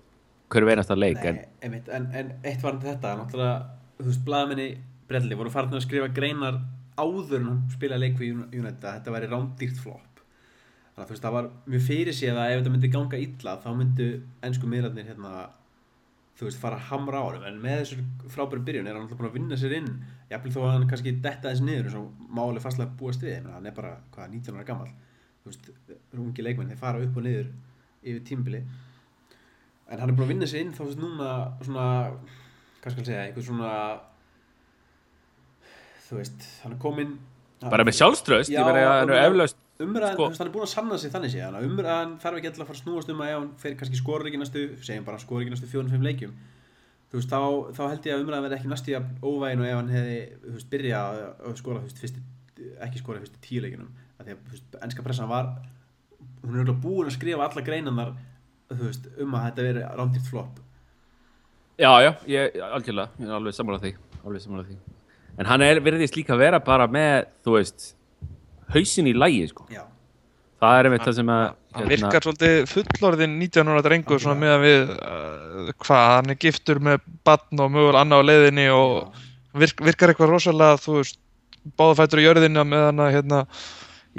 hverju 0.54 0.74
einasta 0.74 0.98
leik 0.98 1.22
en, 1.30 1.40
Nei, 1.42 1.52
einmitt, 1.66 1.92
en, 1.94 2.10
en 2.14 2.34
eitt 2.42 2.66
var 2.66 2.80
þetta, 2.82 3.14
náttúrulega, 3.22 3.54
þú 4.00 4.10
veist, 4.10 4.26
blaðamenni 4.28 4.70
Brelli 5.10 5.38
voru 5.38 5.52
farin 5.54 5.78
að 5.78 5.86
skrifa 5.86 6.10
greinar 6.14 6.58
áður 6.98 7.40
en 7.40 7.48
hann 7.50 7.62
spilaði 7.74 8.08
leik 8.08 8.20
við 8.20 8.44
United 8.54 8.84
þetta 8.86 9.14
væri 9.14 9.30
rándýrt 9.32 9.80
flop. 9.82 10.13
Þannig 10.94 11.04
að 11.04 11.10
þú 11.10 11.16
veist, 11.16 11.26
það 11.26 11.36
var 11.38 11.50
mjög 11.74 11.86
fyrir 11.88 12.18
séð 12.18 12.40
að 12.40 12.52
ef 12.54 12.60
þetta 12.62 12.74
myndi 12.74 12.94
ganga 12.94 13.22
illa 13.26 13.54
þá 13.64 13.70
myndu 13.78 14.10
ennsku 14.46 14.70
miðlarnir 14.70 15.08
hérna, 15.10 15.32
þú 16.38 16.50
veist, 16.50 16.60
fara 16.62 16.78
að 16.78 16.90
hamra 16.92 17.24
á 17.24 17.28
honum. 17.28 17.48
En 17.50 17.58
með 17.64 17.80
þessur 17.82 18.04
frábæri 18.36 18.68
byrjun 18.68 18.90
er 18.90 18.98
hann 18.98 19.08
alltaf 19.08 19.18
búin 19.18 19.32
að 19.32 19.40
vinna 19.40 19.58
sér 19.58 19.74
inn. 19.80 19.90
Jafnvel 20.30 20.54
þó 20.54 20.62
að 20.68 20.74
hann 20.76 20.88
kannski 20.92 21.16
detta 21.24 21.50
þess 21.50 21.66
niður 21.66 21.98
og 22.04 22.30
máli 22.30 22.62
fastlega 22.62 22.94
búast 23.00 23.26
við, 23.26 23.50
hann 23.50 23.66
er 23.70 23.76
bara, 23.76 23.96
hvað, 24.14 24.38
19 24.38 24.60
ára 24.60 24.70
gammal 24.70 24.94
þú 25.44 25.52
veist, 25.52 25.70
ungi 26.16 26.46
leikmenn, 26.46 26.72
þeir 26.72 26.80
fara 26.80 27.04
upp 27.04 27.20
og 27.20 27.26
niður 27.26 27.50
yfir 28.04 28.24
tímbili 28.28 28.62
en 29.92 30.00
hann 30.00 30.10
er 30.10 30.16
búin 30.16 30.26
að 30.26 30.32
vinna 30.34 30.48
sér 30.50 30.64
inn 30.64 30.72
þá 30.74 30.80
þú 30.80 30.88
veist 30.88 31.02
núna 31.02 31.32
svona 31.60 31.88
hvað 32.84 32.94
skal 32.94 33.04
ég 33.04 33.10
segja, 33.10 33.26
einhver 33.28 33.46
svona 33.48 33.74
þú 36.08 36.20
veist, 36.20 36.48
hann 36.64 36.76
er 36.76 36.80
kominn. 36.84 37.14
Bara 37.64 37.86
með 37.88 38.00
sjálfströst, 38.00 38.52
Já, 38.52 38.60
ég 38.60 38.68
verði 38.68 38.88
að 38.88 38.98
hann 39.02 39.14
er 39.14 39.28
eflaust 39.28 39.60
umræðan, 39.84 40.16
Sko- 40.18 40.30
hann 40.40 40.48
er 40.48 40.54
búin 40.54 40.66
að 40.66 40.72
sanna 40.74 40.98
sig 40.98 41.12
þannig 41.14 41.34
séðan 41.34 41.58
að 41.60 41.68
umræðan 41.70 42.16
þarf 42.24 42.40
ekki 42.40 42.50
alltaf 42.50 42.64
að 42.64 42.70
fara 42.72 42.80
að 42.80 42.84
snúast 42.84 43.12
um 43.14 43.22
að 43.24 43.32
ef 43.34 43.38
hann 43.40 43.52
fer 43.64 43.78
kannski 43.80 44.00
skorur 44.00 44.30
ekki 44.30 44.42
næstu, 44.42 44.64
segjum 44.88 45.06
bara 45.08 45.22
skorur 45.22 45.46
ekki 45.46 45.54
næstu 45.56 45.70
4-5 45.72 46.08
leikjum. 46.08 46.34
Þú 47.14 47.20
veist, 47.20 47.30
þá, 47.30 47.40
þá 47.78 47.84
held 47.92 48.08
ég 48.10 48.16
að 48.16 48.24
umræðan 48.26 48.46
verði 48.48 48.58
ekki 48.58 48.72
næstu 48.72 48.98
óvægin 49.22 49.62
og 49.62 49.70
ef 49.70 49.78
hann 49.78 49.94
hefði, 49.94 50.18
þú 50.48 50.56
veist, 50.58 50.70
byrja 50.74 51.02
að, 51.04 51.56
skora, 51.62 51.84
þú 51.84 51.90
veist, 51.90 52.02
fyrsti, 52.04 52.24
ekki 52.88 53.02
skora 53.04 53.22
fyrstu 53.22 53.42
tíu 53.46 53.62
leikinum, 53.62 53.92
að 54.18 54.26
því 54.30 54.36
að, 54.36 54.44
þú 54.48 54.56
veist, 54.58 54.78
ennska 54.88 55.06
pressan 55.06 55.30
var 55.30 55.52
hún 56.44 56.56
er 56.58 56.64
auðvitað 56.64 56.82
búin 56.84 57.10
að 57.12 57.18
skrifa 57.20 57.46
alla 57.46 57.66
greinarnar, 57.70 58.14
þú 58.74 58.88
veist, 58.88 59.10
um 59.22 59.36
að 59.38 59.46
þetta 59.50 59.68
veri 59.70 59.86
rándýrt 60.00 60.30
flop 60.32 60.64
Já, 61.74 61.90
já, 62.06 62.12
ég, 62.30 62.58
algjörlega, 62.62 63.10
ég 63.18 63.30
er 63.30 63.34
alveg 63.34 63.56
sammála 63.58 63.80
því, 63.82 63.92
alveg 64.22 64.42
sammála 64.44 64.66
því. 64.68 64.76
En 65.42 65.48
hann 65.50 65.64
er 65.66 65.80
verðist 65.82 66.14
líka 66.20 66.36
vera 66.38 66.60
bara 66.62 66.86
með, 66.86 67.32
þú 67.42 67.56
veist, 67.56 67.86
hausin 68.74 69.10
í 69.10 69.16
lægi, 69.18 69.50
sko. 69.52 69.68
já, 69.74 69.84
Það 70.64 70.80
er 70.80 70.88
einmitt 70.88 71.04
það 71.04 71.16
sem 71.18 71.30
að, 71.34 71.44
Hann 71.74 71.90
virkar 71.90 72.24
svolítið 72.24 72.58
fullorðin 72.72 73.38
19 73.42 73.72
ára 73.74 73.84
drengur 73.84 74.22
svona 74.22 74.40
með 74.40 74.52
að 74.54 74.64
við, 74.64 74.92
uh, 74.94 75.72
hvað, 75.84 76.04
hann 76.14 76.32
er 76.32 76.38
giftur 76.40 76.80
með 76.88 77.00
batn 77.28 77.64
og 77.64 77.72
mögulega 77.74 78.04
annað 78.06 78.22
á 78.24 78.28
leiðinni 78.30 78.68
og 78.72 79.24
virk, 79.60 79.82
virkar 79.84 80.14
eitthvað 80.14 80.32
rosalega, 80.32 80.78
þú 80.84 81.00
veist, 81.00 81.18
báðfættur 81.80 82.22
í 82.22 82.28
jörðina 82.28 82.64
með 82.68 82.86
hann 82.88 83.02
að, 83.04 83.12
hérna, 83.18 83.40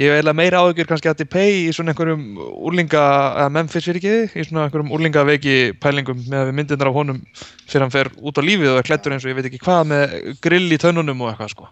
ég 0.00 0.10
hef 0.10 0.18
eiginlega 0.18 0.38
meira 0.40 0.60
áhugjur 0.64 0.90
kannski 0.90 1.10
að 1.12 1.22
Depay 1.22 1.54
í 1.62 1.72
svona 1.76 1.94
einhverjum 1.94 2.26
úrlinga, 2.66 3.04
eða 3.44 3.54
Memphis 3.54 3.86
fyrir 3.88 4.00
ekki, 4.02 4.14
í 4.34 4.46
svona 4.48 4.66
einhverjum 4.66 4.92
úrlingaveiki 4.98 5.56
pælingum 5.80 6.24
með 6.26 6.40
að 6.40 6.50
við 6.50 6.58
myndirnar 6.58 6.90
af 6.90 6.98
honum 6.98 7.22
fyrir 7.38 7.86
hann 7.86 7.94
fer 7.94 8.10
út 8.18 8.40
á 8.40 8.42
lífið 8.44 8.74
og 8.74 8.82
er 8.82 8.88
klættur 8.90 9.14
eins 9.14 9.24
og 9.24 9.32
ég 9.32 9.38
veit 9.38 9.48
ekki 9.48 9.62
hvað 9.62 9.88
með 9.92 10.18
grill 10.44 10.66
í 10.66 10.80
tönnunum 10.82 11.22
og 11.24 11.32
eitthvað, 11.32 11.54
sko. 11.54 11.70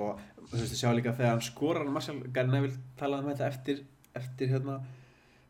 og 0.00 0.16
þú 0.50 0.58
veist, 0.58 0.78
sjá 0.78 0.90
líka 0.94 1.14
þegar 1.14 1.36
hann 1.36 1.44
skorar 1.46 1.90
Marshall 1.90 2.24
Gary 2.34 2.50
Neville 2.50 2.78
talaði 2.98 3.26
um 3.26 3.30
þetta 3.32 3.50
eftir 3.50 3.82
eftir 4.18 4.50
hérna 4.50 4.80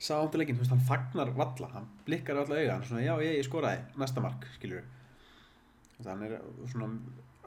sáunduleikin, 0.00 0.56
þú 0.56 0.64
veist, 0.64 0.74
hann 0.74 0.86
fagnar 0.88 1.32
valla 1.36 1.70
hann 1.74 1.88
blikkar 2.06 2.40
valla 2.40 2.58
auga, 2.58 2.74
hann 2.74 2.84
er 2.84 2.90
svona, 2.90 3.04
já, 3.04 3.14
ég, 3.24 3.38
ég 3.40 3.48
skoraði 3.48 4.00
næsta 4.00 4.24
mark, 4.24 4.46
skilur 4.56 4.84
þannig 6.00 6.36
er 6.36 6.44
svona 6.72 6.90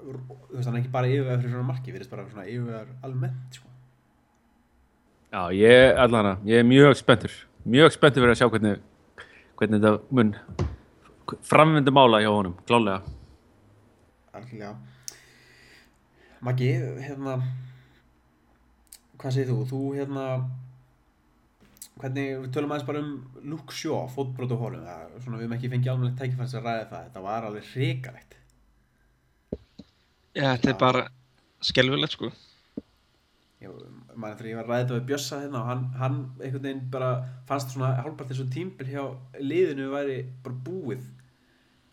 þú 0.03 0.17
veist, 0.57 0.67
hann 0.67 0.75
er 0.75 0.81
ekki 0.81 0.93
bara 0.93 1.09
yfirvegar 1.09 1.41
fyrir 1.41 1.55
svona 1.55 1.69
marki, 1.69 1.93
við 1.93 2.01
erum 2.01 2.13
bara 2.13 2.27
svona 2.29 2.47
yfirvegar 2.49 2.91
almennt, 3.07 3.57
sko. 3.59 3.71
Já, 5.33 5.41
ég, 5.57 5.95
allan 5.97 6.31
að, 6.33 6.47
ég 6.51 6.61
er 6.61 6.69
mjög 6.69 6.97
spenntur 6.99 7.37
mjög 7.63 7.93
spenntur 7.95 8.25
fyrir 8.25 8.35
að 8.35 8.41
sjá 8.41 8.49
hvernig 8.53 8.81
hvernig 9.57 9.81
þetta 9.81 10.17
mun 10.17 10.33
framvindu 11.47 11.93
mála 11.95 12.21
hjá 12.21 12.29
honum, 12.33 12.57
klálega 12.67 13.01
Algjörlega. 14.33 14.92
Maggi, 16.43 16.73
hérna, 16.99 17.37
hvað 19.15 19.35
segir 19.35 19.47
þú? 19.53 19.57
Þú, 19.69 19.81
hérna, 19.95 20.23
hvernig, 22.01 22.31
við 22.41 22.49
tölum 22.51 22.73
aðeins 22.73 22.87
bara 22.89 23.03
um 23.03 23.13
Luke 23.47 23.75
Shaw, 23.77 24.09
fótbrot 24.11 24.51
og 24.51 24.65
hólum, 24.65 24.83
það, 24.83 25.13
svona, 25.23 25.39
við 25.39 25.45
hefum 25.45 25.55
ekki 25.57 25.71
fengið 25.71 25.91
alveg 25.93 26.17
tækifærs 26.19 26.55
að 26.59 26.67
ræða 26.67 26.89
það, 26.89 27.05
þetta 27.07 27.23
var 27.29 27.47
alveg 27.47 27.69
hrikalegt. 27.69 28.35
Já, 30.33 30.47
þetta 30.49 30.73
er 30.73 30.79
bara 30.81 31.05
skelvilegt 31.63 32.17
sko. 32.17 32.33
Maður 33.63 34.39
þegar 34.41 34.49
ég 34.49 34.57
var 34.59 34.71
þetta 34.73 34.97
við 34.97 35.09
Bjössa 35.13 35.39
hérna 35.45 35.61
og 35.61 35.69
hann, 35.69 35.83
hann 36.01 36.17
einhvern 36.41 36.65
veginn 36.65 36.87
bara 36.91 37.11
fannst 37.47 37.71
svona 37.71 37.93
hálfpart 38.01 38.33
þessu 38.33 38.49
tímbil 38.51 38.89
hjá 38.89 39.03
liðinu 39.39 39.87
væri 39.93 40.17
bara 40.43 40.59
búið 40.65 41.05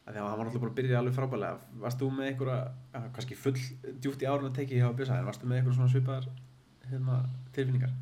að 0.08 0.18
hann 0.18 0.38
var 0.38 0.46
alltaf 0.46 0.62
bara 0.62 0.72
að 0.72 0.78
byrja 0.78 1.00
alveg 1.00 1.16
frábælega 1.16 1.80
varst 1.82 2.00
þú 2.00 2.10
með 2.14 2.30
einhverja, 2.30 2.60
ja, 2.94 3.02
kannski 3.14 3.36
full 3.38 3.56
djúpt 4.02 4.22
í 4.24 4.28
árun 4.28 4.48
að 4.50 4.56
teki 4.58 4.80
hjá 4.80 4.88
Bjössa 4.96 5.18
en 5.18 5.28
varst 5.28 5.42
þú 5.42 5.50
með 5.50 5.60
einhverja 5.60 5.78
svona 5.78 5.92
svipaðar 5.92 6.26
hérna, 6.90 7.18
tilfinningar? 7.54 7.92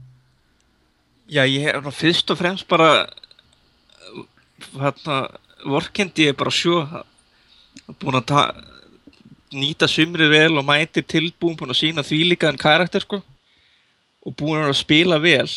Já, 1.29 1.43
ég 1.45 1.69
er 1.69 1.83
nú 1.85 1.93
fyrst 1.93 2.31
og 2.33 2.41
fremst 2.41 2.69
bara 2.71 2.89
hérna, 4.79 5.19
vorkendi 5.67 6.31
ég 6.31 6.39
bara 6.39 6.55
sjó 6.55 6.81
búin 8.01 8.21
að 8.21 8.29
ta 8.33 8.45
nýta 9.53 9.89
sumrið 9.89 10.33
vel 10.33 10.61
og 10.61 10.67
mætir 10.69 11.05
tilbúin 11.09 11.57
búin 11.59 11.73
að 11.73 11.81
sína 11.83 12.05
því 12.05 12.23
líka 12.33 12.49
en 12.49 12.61
karakter 12.61 13.05
sko 13.05 13.21
og 14.25 14.37
búin 14.37 14.65
að 14.65 14.77
spila 14.81 15.21
vel. 15.23 15.49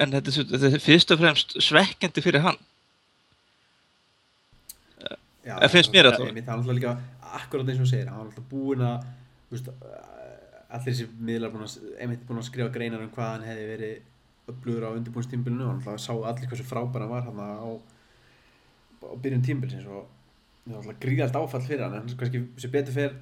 En 0.00 0.14
þetta 0.14 0.58
er, 0.58 0.78
fyrst 0.80 1.10
og 1.12 1.20
fremst 1.20 1.56
svekkjandi 1.60 2.22
fyrir 2.24 2.44
hann 2.46 2.58
Já, 5.42 5.56
Það 5.58 5.72
finnst 5.74 5.92
mér 5.92 6.06
það 6.06 6.12
allavega. 6.12 6.28
einmitt, 6.30 6.46
hann 6.46 6.58
er 6.58 6.62
alltaf 6.62 6.76
líka 6.78 6.92
akkurat 7.42 7.68
eins 7.72 7.80
og 7.82 7.88
segir 7.90 8.08
hann 8.10 8.18
var 8.20 8.28
alltaf 8.30 8.44
búinn 8.52 8.84
að 8.86 9.06
þú 9.48 9.56
veist, 9.56 9.70
allir 10.72 10.86
þessi 10.86 11.06
miðlar 11.28 11.50
búin 11.54 11.66
að, 11.66 11.76
einmitt 12.00 12.22
búin 12.28 12.38
að 12.42 12.46
skrifa 12.50 12.72
greinar 12.76 13.02
um 13.02 13.10
hvað 13.16 13.30
hann 13.34 13.46
hefði 13.48 13.64
verið 13.72 14.52
upplugur 14.52 14.86
á 14.86 14.90
undirbúinstímbilinu 14.96 15.66
og 15.66 15.72
alltaf 15.76 16.00
sá 16.02 16.12
allir 16.14 16.48
hversu 16.50 16.66
frábær 16.68 17.02
hann 17.04 17.10
var 17.12 17.26
hann 17.26 17.42
á, 17.42 17.70
á 19.02 19.14
byrjun 19.22 19.42
tímbilsins 19.46 19.86
og 19.90 20.06
það 20.64 20.76
var 20.76 20.80
alltaf 20.84 21.00
gríðalt 21.02 21.38
áfall 21.42 21.66
fyrir 21.66 21.84
hann 21.88 21.98
en 21.98 22.14
kannski 22.22 22.44
sem 22.62 22.70
betur 22.74 22.94
fer 22.96 23.18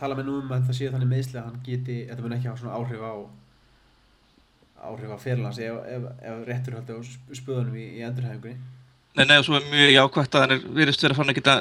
tala 0.00 0.16
með 0.16 0.28
nú 0.30 0.38
um 0.40 0.52
að 0.56 0.66
það 0.70 0.78
sé 0.80 0.90
þannig 0.94 1.12
meðsli 1.12 1.38
að 1.40 1.46
hann 1.50 1.60
geti 1.66 1.98
þetta 2.08 2.24
mun 2.24 2.36
ekki 2.38 2.48
hafa 2.48 2.62
svona 2.62 2.76
áhrif 2.80 3.04
á 3.04 3.12
áhrif 4.88 5.10
á 5.10 5.18
fyrirlands 5.18 5.58
ef, 5.58 5.78
ef, 5.90 6.04
ef 6.22 6.42
réttur 6.48 6.76
haldi 6.78 6.94
á 6.94 7.00
sp- 7.02 7.34
spöðunum 7.40 7.74
í, 7.76 7.86
í 7.98 8.04
endurhæfingunni 8.06 8.56
Nei, 9.16 9.24
nei, 9.24 9.38
og 9.40 9.46
svo 9.46 9.58
er 9.58 9.66
mjög 9.70 9.92
jákvæmt 9.94 10.34
að 10.36 10.44
hann 10.44 10.54
er 10.54 10.64
virðist 10.80 11.02
verið 11.02 11.14
að 11.14 11.20
fann 11.20 11.32
að 11.32 11.38
geta 11.38 11.56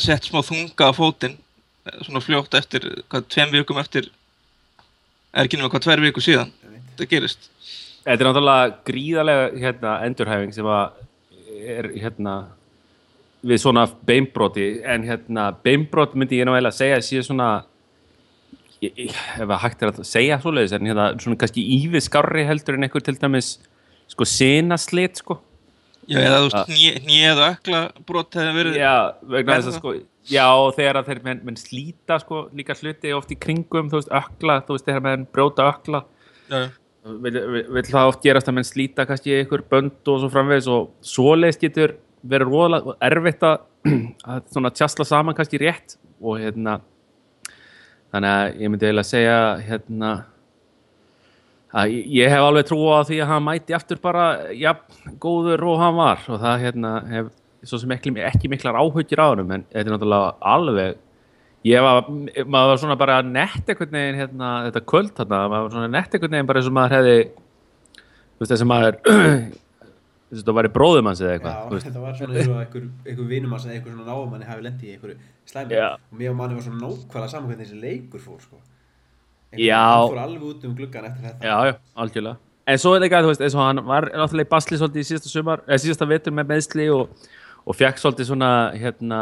sett 0.00 0.28
smá 0.28 0.40
þunga 0.46 0.88
á 0.88 0.92
fótinn 0.96 1.38
svona 2.06 2.22
fljótt 2.22 2.54
eftir, 2.54 2.86
hvað, 3.10 3.26
tveim 3.34 3.52
vikum 3.52 3.80
eftir 3.82 4.08
er 5.32 5.46
ekki 5.46 5.58
nema 5.58 5.72
hvað, 5.72 5.84
tvær 5.86 6.04
viku 6.04 6.22
síðan 6.22 6.52
þetta 6.62 7.08
gerist. 7.10 7.50
Þetta 8.02 8.16
er 8.16 8.28
náttúrulega 8.28 8.72
gríðarlega 8.86 9.44
hérna, 9.62 9.92
endurhæfing 10.06 10.54
sem 10.54 10.68
að 10.68 11.00
er 11.62 11.90
hérna 12.02 12.36
við 13.42 13.60
svona 13.62 13.84
beinbroti 14.06 14.66
en 14.86 15.04
hérna 15.06 15.50
beinbrot 15.64 16.14
myndi 16.14 16.38
ég 16.38 16.46
eiginlega 16.46 16.74
segja 16.76 16.98
að 16.98 17.06
sé 17.08 17.22
svona 17.26 17.50
ef 18.82 19.46
að 19.46 19.60
hægt 19.62 19.82
er 19.82 19.92
að 19.92 20.02
segja 20.06 20.38
svoleiðis 20.42 20.74
en 20.76 20.88
hérna 20.90 21.08
svona 21.22 21.38
kannski 21.38 21.62
ívið 21.78 22.06
skárri 22.06 22.46
heldur 22.46 22.78
en 22.78 22.86
einhver 22.86 23.04
til 23.06 23.18
dæmis 23.18 23.56
sko 24.10 24.26
sinaslit 24.26 25.22
sko 25.22 25.38
Já, 26.10 26.18
eða 26.18 26.38
þú 26.42 26.48
Ah. 26.52 26.64
veist, 26.66 27.02
hnið 27.06 27.38
og 27.38 27.44
ökla 27.52 27.80
brot 28.08 28.34
hefði 28.34 28.54
verið 28.58 28.76
Já, 28.80 28.94
vegna 29.22 29.56
þess 29.60 29.70
að 29.70 29.76
sko 29.78 29.92
Já, 30.32 30.46
þegar 30.76 30.96
að 31.00 31.06
þeir 31.10 31.20
menn, 31.24 31.40
menn 31.46 31.56
slíta 31.58 32.16
sko 32.22 32.40
líka 32.54 32.74
hluti 32.78 33.12
oft 33.14 33.30
í 33.34 33.38
kringum, 33.38 33.88
þú 33.90 33.98
veist, 34.00 34.12
ökla 34.14 34.60
þú 34.66 34.76
veist, 34.76 34.86
þegar 34.86 35.02
menn 35.06 35.26
brjóta 35.34 35.66
ökla 35.72 36.04
Já, 36.50 36.60
vil, 37.04 37.32
vil, 37.32 37.64
vil 37.74 37.82
það 37.88 38.08
oft 38.12 38.22
gerast 38.22 38.48
að 38.50 38.54
menn 38.58 38.64
slíta 38.68 39.06
kannski 39.06 39.34
ykkur 39.44 39.64
bönd 39.70 40.10
og 40.12 40.20
svo 40.22 40.30
framvegis 40.30 40.68
og 40.70 40.90
svoleiðis 41.02 41.58
getur 41.62 41.96
verið 42.22 42.50
róðalega 42.52 42.96
erfitt 43.10 43.42
að, 43.46 43.64
að 44.30 44.42
svona 44.54 44.70
tjastla 44.74 45.04
saman 45.06 45.34
kannski 45.38 45.58
rétt 45.62 45.96
og 46.22 46.38
hérna 46.38 46.80
þannig 48.12 48.30
að 48.30 48.60
ég 48.62 48.70
myndi 48.70 48.86
eiginlega 48.86 49.08
segja 49.08 49.38
hérna 49.66 50.10
að 51.72 51.94
ég- 52.04 52.28
hef 52.32 52.42
alveg 52.44 52.66
trú 52.68 52.80
á 52.92 53.00
því 53.08 53.20
að 53.22 53.30
hann 53.32 53.46
mæti 53.46 53.76
aftur 53.76 54.00
bara 54.02 54.26
ja, 54.52 54.74
góður 55.22 55.62
og 55.70 55.78
hann 55.80 55.96
var 55.96 56.20
og 56.28 56.40
það 56.42 56.66
hérna 56.66 56.92
hef 57.08 57.30
svo 57.62 57.78
sem 57.78 57.94
ekki, 57.94 58.12
ekki 58.26 58.50
miklar 58.50 58.76
áhugir 58.76 59.22
á 59.22 59.26
hann 59.32 59.46
en 59.46 59.64
þetta 59.70 59.86
er 59.86 59.94
náttúrulega 59.94 60.34
alveg 60.40 60.96
ég 61.64 61.82
var, 61.84 62.02
maður 62.44 62.72
var 62.72 62.80
svona 62.82 62.96
bara 62.98 63.20
nett 63.22 63.68
einhvern 63.70 63.94
veginn 63.94 64.18
hérna, 64.18 64.48
þetta 64.66 64.82
kvöld 64.90 65.12
þarna, 65.14 65.42
maður 65.48 65.66
var 65.68 65.74
svona 65.76 65.90
nett 65.94 66.14
einhvern 66.16 66.34
veginn 66.36 66.48
bara 66.50 66.58
eins 66.62 66.70
og 66.70 66.76
maður 66.78 66.96
hefði 66.98 67.18
þú 68.32 68.42
veist 68.42 68.52
þessi 68.56 68.66
maður 68.72 68.98
þú 69.06 70.34
veist 70.34 70.48
það 70.48 70.58
væri 70.58 70.72
bróðum 70.74 71.08
hans 71.10 71.22
eða 71.22 71.36
eitthvað 71.36 71.54
Já, 71.54 71.84
þetta 71.86 72.02
var 72.02 72.18
svona 72.18 72.36
eins 72.40 72.50
og 72.50 72.60
einhver, 72.64 73.26
vinum 73.30 73.54
hans 73.54 73.66
eða 73.68 73.76
einhver 73.78 73.94
svona 73.94 74.10
náumanni 74.10 74.48
hafi 74.48 74.66
lendið 74.66 74.88
í 74.88 74.94
einhverju 74.96 75.16
slæmi 75.52 75.78
Já. 75.78 75.88
og 75.94 76.18
mér 76.18 76.32
og 76.32 76.38
manni 76.42 76.58
var 76.58 76.66
svona 76.66 76.82
nákvæmlega 76.82 77.32
saman 77.36 77.50
hvernig 77.52 77.68
þessi 77.68 77.80
leikur 77.82 78.24
fór 78.26 78.40
sko. 78.42 78.58
Hann 79.52 80.08
fór 80.08 80.22
alveg 80.24 80.48
út 80.48 80.66
um 80.66 80.74
gluggan 80.78 81.06
eftir 81.10 81.28
þetta. 81.28 81.46
Já, 81.46 81.56
já, 81.68 81.76
algjörlega. 82.04 82.36
En 82.72 82.78
svo 82.78 82.92
er 82.94 83.02
þetta 83.02 83.08
ekki, 83.08 83.24
þú 83.26 83.30
veist, 83.32 83.46
eins 83.46 83.56
og 83.58 83.64
hann 83.66 83.84
var 83.88 84.06
náttúrulega 84.12 84.46
í 84.46 84.52
basli 84.52 84.78
svolítið 84.78 85.02
í 85.02 85.08
síðasta 85.08 85.32
sumar, 85.32 85.64
eða 85.66 85.80
síðasta 85.82 86.08
vetur 86.08 86.36
með 86.36 86.52
meðsli 86.52 86.86
og, 86.94 87.24
og 87.66 87.78
fekk 87.78 87.98
svolítið 87.98 88.28
svona 88.30 88.52
hérna 88.78 89.18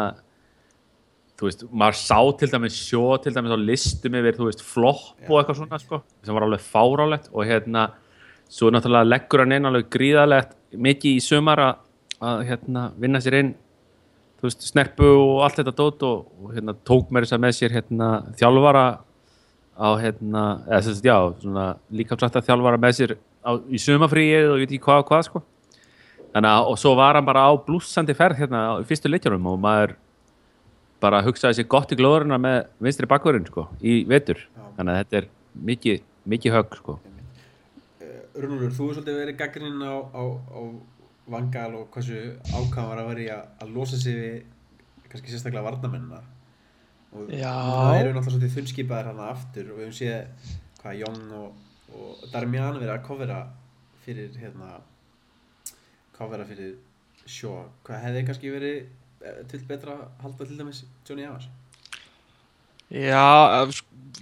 þú 1.41 1.49
veist, 1.49 1.65
maður 1.73 1.97
sá 1.97 2.19
til 2.41 2.51
dæmis 2.53 2.77
sjó 2.77 3.05
til 3.25 3.33
dæmis 3.33 3.55
á 3.57 3.59
listum 3.59 4.17
yfir, 4.21 4.37
þú 4.37 4.49
veist, 4.51 4.65
flopp 4.67 5.25
og 5.25 5.33
Já. 5.33 5.41
eitthvað 5.41 5.59
svona, 5.63 5.81
sko, 5.81 6.01
sem 6.27 6.37
var 6.37 6.47
alveg 6.47 6.65
fárálegt 6.67 7.31
og 7.33 7.49
hérna, 7.49 7.87
svo 8.53 8.69
náttúrulega 8.75 9.09
leggur 9.09 9.45
hann 9.45 9.57
inn 9.57 9.69
alveg 9.71 9.89
gríðalegt 9.95 10.53
mikið 10.77 11.17
í 11.17 11.25
sumar 11.25 11.65
að, 11.65 11.81
að 12.29 12.43
hérna, 12.51 12.87
vinna 13.01 13.23
sér 13.25 13.39
inn 13.41 13.55
þú 14.41 14.49
veist, 14.49 14.67
snerpu 14.69 15.09
og 15.15 15.45
allt 15.47 15.63
þetta 15.63 15.77
dót 15.81 16.05
og, 16.09 16.29
og 16.43 16.53
hérna, 16.57 16.77
tók 16.87 17.09
mér 17.13 17.25
þess 17.25 17.39
að 17.39 17.45
með 17.47 17.57
sér 17.57 17.77
hérna, 17.79 18.11
þjálfara 18.41 18.85
á 19.81 19.89
hérna, 19.97 20.45
eða 20.69 20.83
sem 20.85 20.97
sagt, 20.99 21.09
já, 21.09 21.17
svona 21.41 21.65
líkamsrætta 21.97 22.43
þjálfara 22.45 22.81
með 22.81 22.97
sér 22.99 23.15
á, 23.41 23.57
í 23.57 23.81
sumafríið 23.81 24.51
og 24.53 24.61
ég 24.61 24.67
veit 24.67 24.75
ekki 24.75 24.85
hvað 24.85 25.03
og 25.03 25.09
hvað, 25.09 25.27
sko. 25.31 25.43
Þannig 26.35 26.51
að, 26.53 26.69
og 26.71 26.79
svo 26.79 26.93
var 26.99 27.17
hann 27.17 27.27
bara 27.27 27.47
á 27.49 27.53
blúsandi 27.65 28.15
ferð 28.19 28.43
hérna 28.43 28.61
á 28.61 28.73
fyrstu 28.87 29.11
leikjunum 29.11 29.49
og 29.51 29.57
maður 29.65 29.97
bara 31.01 31.23
hugsaði 31.25 31.59
sér 31.59 31.71
gott 31.73 31.95
í 31.95 31.99
glóðurina 31.99 32.37
með 32.39 32.59
vinstri 32.85 33.09
bakverðin, 33.09 33.49
sko, 33.49 33.71
í 33.81 34.03
vetur. 34.11 34.45
Þannig 34.77 34.93
að 34.93 35.01
þetta 35.01 35.21
er 35.23 35.29
mikið, 35.71 36.03
mikið 36.35 36.57
högg, 36.59 36.77
sko. 36.83 36.99
Rúnulur, 38.37 38.71
þú 38.77 38.91
hefur 38.91 39.01
svolítið 39.01 39.23
verið 39.25 39.39
gaggrinn 39.41 39.81
á, 39.81 39.97
á, 40.13 40.23
á 40.29 40.61
Vangal 41.31 41.73
og 41.79 41.89
hversu 41.95 42.37
ákvæm 42.51 42.89
var 42.91 43.01
að 43.01 43.09
vera 43.13 43.23
í 43.23 43.27
að, 43.31 43.43
að 43.63 43.73
losa 43.75 43.99
sig 44.01 44.17
við 44.19 44.37
kannski 45.11 45.33
sérstaklega 45.33 45.67
varnamennina 45.67 46.21
og 47.11 47.33
Já. 47.35 47.51
það 47.51 48.01
eru 48.01 48.13
náttúrulega 48.15 48.27
svolítið 48.29 48.55
þunnskipaðir 48.57 49.11
hana 49.11 49.31
aftur 49.33 49.73
og 49.73 49.81
við 49.81 49.89
hefum 49.89 49.97
séð 49.99 50.53
hvað 50.81 51.01
Jón 51.01 51.21
og, 51.41 51.49
og 51.97 52.29
Darmian 52.33 52.79
verið 52.79 52.95
að 52.95 53.07
kofera 53.09 53.41
fyrir 54.05 54.37
hérna 54.41 54.79
kofera 56.17 56.47
fyrir 56.49 56.77
sjó 57.27 57.57
hvað 57.87 58.05
hefði 58.07 58.27
kannski 58.29 58.53
verið 58.55 58.77
eh, 59.27 59.41
til 59.51 59.63
betra 59.69 59.97
halda 60.23 60.47
til 60.47 60.59
dæmis 60.61 60.85
Johnny 61.09 61.27
Evans 61.27 61.51
Já, 62.91 63.71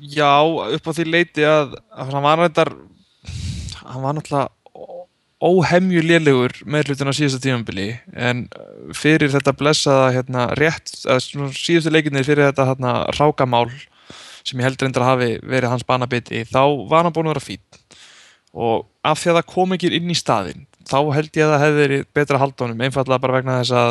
já, 0.04 0.32
upp 0.44 0.88
á 0.88 0.92
því 0.92 1.04
leiti 1.08 1.44
að, 1.48 1.78
að 1.88 2.10
hann 2.12 2.24
var 2.26 2.42
reyndar 2.42 2.72
hann 3.88 4.02
var 4.04 4.16
náttúrulega 4.16 4.57
óhemju 5.38 6.02
lélegur 6.02 6.54
með 6.66 6.90
hlutin 6.90 7.10
á 7.10 7.14
síðasta 7.14 7.42
tímambili 7.44 7.88
en 8.14 8.46
eh, 8.50 8.72
fyrir 8.96 9.30
þetta 9.30 9.54
blessaða 9.58 10.08
hérna 10.16 10.48
rétt, 10.58 10.90
síðustu 10.90 11.92
leikinni 11.94 12.24
fyrir 12.26 12.48
þetta 12.48 12.66
hérna 12.72 12.94
rákamál 13.18 13.68
sem 14.42 14.58
ég 14.58 14.66
held 14.66 14.82
reyndar 14.82 15.04
að 15.04 15.12
hafi 15.12 15.30
verið 15.44 15.72
hans 15.74 15.86
banabiti 15.86 16.42
þá 16.48 16.62
var 16.90 17.06
hann 17.06 17.14
búin 17.14 17.28
að 17.30 17.36
vera 17.36 17.46
fín 17.46 17.62
og 18.58 18.88
af 19.06 19.20
því 19.20 19.30
að 19.30 19.38
það 19.38 19.50
kom 19.54 19.76
ekki 19.76 19.92
inn 19.98 20.10
í 20.10 20.18
staðinn 20.18 20.66
þá 20.88 20.98
held 21.14 21.30
ég 21.36 21.44
að 21.44 21.52
það 21.52 21.64
hefði 21.64 21.82
verið 21.84 22.04
betra 22.16 22.42
honum 22.42 22.84
einfallega 22.86 23.22
bara 23.22 23.38
vegna 23.38 23.58
þess 23.60 23.74
að 23.78 23.90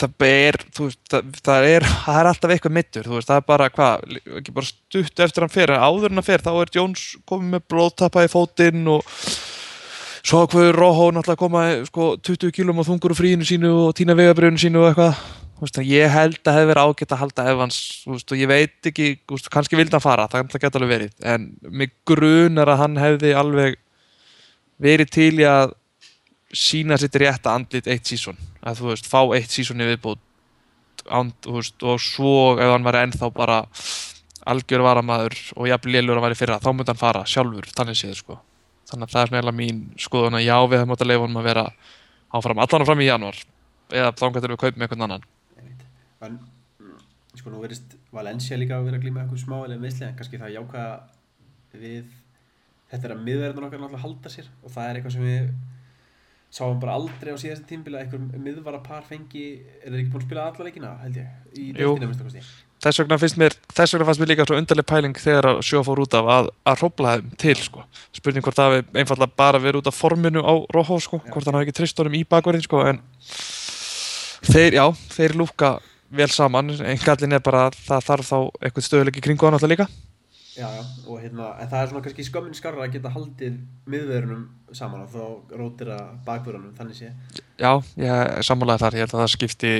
það 0.00 0.26
er, 0.26 0.58
veist, 0.76 1.00
það, 1.10 1.32
það 1.46 1.66
er 1.70 1.86
það 1.88 2.18
er 2.20 2.28
alltaf 2.30 2.52
eitthvað 2.54 2.74
mittur, 2.76 3.08
veist, 3.10 3.30
það 3.30 3.40
er 3.40 3.46
bara 3.48 3.68
hvað, 3.72 4.04
ekki 4.40 4.54
bara 4.56 4.68
stutt 4.68 5.22
eftir 5.24 5.46
hann 5.46 5.54
en 5.76 5.84
áður 5.86 6.10
en 6.10 6.20
hann 6.20 6.26
fer, 6.26 6.44
þá 6.44 6.52
er 6.54 6.72
Jones 6.74 7.04
komið 7.28 7.54
með 7.54 7.64
blóðtappa 7.72 8.26
í 8.26 8.30
fótinn 8.32 8.90
og 8.92 9.16
svo 10.26 10.42
hvað 10.50 10.72
Róhó 10.76 11.08
náttúrulega 11.14 11.40
koma 11.40 11.64
sko 11.86 12.12
20 12.18 12.54
kílum 12.54 12.82
og 12.82 12.88
þungur 12.88 13.14
úr 13.14 13.20
fríinu 13.20 13.46
sínu 13.46 13.72
og 13.86 13.96
tína 13.96 14.16
vegabrjöðinu 14.18 14.62
sínu 14.62 14.82
og 14.82 14.90
eitthvað. 14.90 15.20
Veist, 15.56 15.78
ég 15.88 16.10
held 16.12 16.36
að 16.36 16.42
það 16.44 16.56
hefði 16.58 16.68
verið 16.68 16.88
ágætt 16.90 17.12
að 17.14 17.20
halda 17.22 17.44
Evans 17.48 17.76
og 18.12 18.32
ég 18.36 18.50
veit 18.50 18.88
ekki, 18.90 19.06
kannski 19.48 19.78
vildi 19.78 19.96
hann 19.96 20.04
fara 20.04 20.26
það, 20.28 20.50
geta 20.60 20.76
alveg 20.76 20.90
verið, 20.90 21.14
en 21.24 21.46
mig 21.72 21.94
grunar 22.04 22.68
að 22.74 22.82
hann 22.82 22.98
hefði 23.00 23.30
alveg 23.40 23.78
verið 24.84 25.14
til 25.16 25.30
í 25.40 25.46
að 25.48 25.72
sína 26.52 26.98
sitt 27.00 27.16
rétta 27.16 27.54
andlit 27.56 27.88
eitt 27.88 28.04
sísón 28.04 28.36
að 28.66 28.80
þú 28.80 28.90
veist, 28.90 29.08
fá 29.10 29.20
eitt 29.36 29.52
sísón 29.52 29.84
í 29.84 29.88
viðbútt 29.92 30.22
og 31.06 32.02
svo 32.02 32.34
ef 32.58 32.72
hann 32.72 32.86
var 32.86 33.00
ennþá 33.04 33.30
bara 33.34 33.62
algjör 34.46 34.84
varamaður 34.86 35.38
og 35.56 35.70
jafn 35.70 35.92
lélur 35.94 36.18
að 36.18 36.28
væri 36.28 36.38
fyrra 36.38 36.60
þá 36.62 36.70
myndi 36.72 36.92
hann 36.92 37.00
fara 37.00 37.24
sjálfur, 37.28 37.68
þannig 37.76 37.98
séð 37.98 38.18
sko 38.20 38.40
þannig 38.90 39.08
að 39.08 39.12
það 39.12 39.22
er 39.22 39.32
eiginlega 39.34 39.58
mín 39.60 39.80
skoðun 39.98 40.38
að 40.38 40.46
já 40.46 40.56
við 40.62 40.78
hefum 40.78 40.94
átt 40.94 41.02
að 41.02 41.10
leifa 41.10 41.24
honum 41.24 41.40
að 41.40 41.48
vera 41.48 41.64
áfram 42.36 42.60
allan 42.62 42.86
fram 42.86 43.02
í 43.02 43.08
janúar 43.08 43.40
eða 43.90 44.12
þá 44.18 44.26
getur 44.36 44.54
við 44.54 44.60
kaupið 44.62 44.78
með 44.78 44.86
einhvern 44.86 45.06
annan. 45.06 45.26
En 46.26 47.40
sko 47.40 47.52
nú 47.52 47.62
verist 47.62 47.96
Valencia 48.14 48.58
líka 48.58 48.78
að 48.78 48.88
vera 48.88 49.00
að 49.00 49.06
glíma 49.06 49.22
eitthvað 49.24 49.42
smá 49.42 49.56
eða 49.64 49.80
meðsli 49.82 50.06
en 50.06 50.16
kannski 50.18 50.40
það 50.40 50.54
jákvæða 50.56 50.94
við 51.76 52.04
þetta 52.90 53.08
er 53.08 53.14
að 53.14 53.24
miðverðin 53.26 53.66
okkar 53.66 53.82
náttúrulega 53.82 54.04
halda 54.04 54.32
sér 54.32 54.50
og 54.62 54.72
það 54.72 54.88
er 54.88 54.98
eitthvað 54.98 55.16
sem 55.16 55.26
við 55.26 55.50
sáum 56.52 56.78
bara 56.80 56.96
aldrei 56.96 57.34
á 57.34 57.38
síðasta 57.40 57.66
tímbila 57.68 58.02
eitthvað 58.02 58.38
miðvara 58.40 58.80
par 58.84 59.02
fengi 59.08 59.48
er 59.82 59.90
þeir 59.90 60.00
ekki 60.02 60.12
búin 60.12 60.22
að 60.22 60.28
spila 60.28 60.46
alla 60.50 60.68
leikina 60.68 60.94
held 61.02 61.18
ég 61.20 61.58
í 61.58 61.66
Jú. 61.72 61.96
deltina 61.96 62.10
minnst 62.12 62.24
kosti 62.24 62.44
þess 62.82 63.00
vegna 63.00 63.18
finnst 63.20 63.38
mér, 63.40 63.56
þess 63.72 63.94
vegna 63.94 64.06
fannst 64.08 64.22
mér 64.22 64.30
líka 64.30 64.46
svo 64.46 64.58
undarleg 64.60 64.86
pæling 64.88 65.18
þegar 65.20 65.48
að 65.50 65.60
sjó 65.66 65.82
fór 65.86 66.02
út 66.04 66.16
af 66.18 66.30
að, 66.34 66.50
að 66.68 66.80
hrópla 66.82 67.14
þeim 67.16 67.30
til 67.40 67.56
sko. 67.58 67.84
spurning 68.14 68.44
hvort 68.44 68.58
það 68.58 68.70
hafi 68.70 69.00
einfallega 69.00 69.38
bara 69.42 69.60
verið 69.62 69.80
út 69.80 69.90
af 69.90 69.98
forminu 69.98 70.44
á 70.44 70.54
Rojo 70.76 70.98
sko, 71.02 71.20
hvort 71.24 71.48
hann 71.48 71.58
hafi 71.58 71.68
ekki 71.68 71.78
trist 71.80 72.02
honum 72.02 72.18
í 72.18 72.24
bakverðin 72.28 72.66
sko, 72.66 72.82
en 72.90 73.00
þeir, 74.46 74.76
já, 74.78 74.84
þeir 75.16 75.36
lúka 75.40 75.76
vel 76.16 76.30
saman, 76.30 76.70
en 76.76 77.00
gallin 77.02 77.38
er 77.38 77.44
bara 77.44 77.66
að 77.70 77.80
það 77.88 78.10
þarf 78.10 78.28
þá 78.28 78.38
eitthvað 78.60 78.88
stöðuleiki 78.90 79.24
kringu 79.24 79.48
hann 79.48 79.56
alltaf 79.58 79.72
líka 79.72 79.88
já 80.56 80.68
já 80.72 80.82
og 81.06 81.20
hérna 81.20 81.48
en 81.60 81.68
það 81.68 81.82
er 81.82 81.90
svona 81.90 82.02
kannski 82.04 82.24
skömmin 82.26 82.56
skarra 82.56 82.84
að 82.86 82.94
geta 82.96 83.12
haldið 83.12 83.58
miðverðunum 83.92 84.44
saman 84.76 85.02
og 85.04 85.10
þá 85.12 85.58
rótir 85.60 85.90
að 85.94 86.06
bakverðunum 86.26 86.76
þannig 86.78 86.98
sé 86.98 87.10
Já, 87.56 87.70
ég 87.96 88.08
er 88.10 88.46
sammálaði 88.46 88.82
þar, 88.82 88.96
ég 88.96 89.04
held 89.04 89.14
að 89.14 89.22
það 89.22 89.32
skipti 89.34 89.72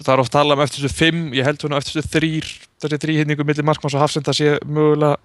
það 0.00 0.12
er 0.14 0.22
oft 0.24 0.34
talað 0.34 0.56
um 0.56 0.64
eftir 0.64 0.84
þessu 0.84 1.00
fimm 1.00 1.28
ég 1.36 1.48
held 1.48 1.60
svona 1.60 1.80
eftir 1.80 2.00
þessu 2.00 2.12
þrýr 2.16 2.50
þessi 2.84 3.00
þrýhinningu 3.04 3.46
millir 3.48 3.68
markmanns 3.68 3.96
og 3.96 4.04
hafsenda 4.04 4.36
sé 4.36 4.56
mögulega 4.64 5.16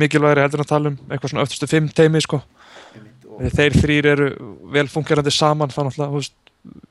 mikilvægri 0.00 0.44
heldur 0.46 0.64
að 0.64 0.72
tala 0.72 0.92
um 0.92 0.98
eitthvað 1.08 1.34
svona 1.34 1.46
eftir 1.46 1.60
þessu 1.60 1.72
fimm 1.74 1.90
teimi 2.00 2.24
sko 2.24 2.40
og, 2.40 3.40
þeir 3.56 3.76
þrýr 3.76 4.10
eru 4.14 4.30
vel 4.72 4.88
fungerandi 4.88 5.32
saman 5.34 5.70
náttúrulega, 5.72 6.10
þú 6.10 6.20
veist, 6.20 6.36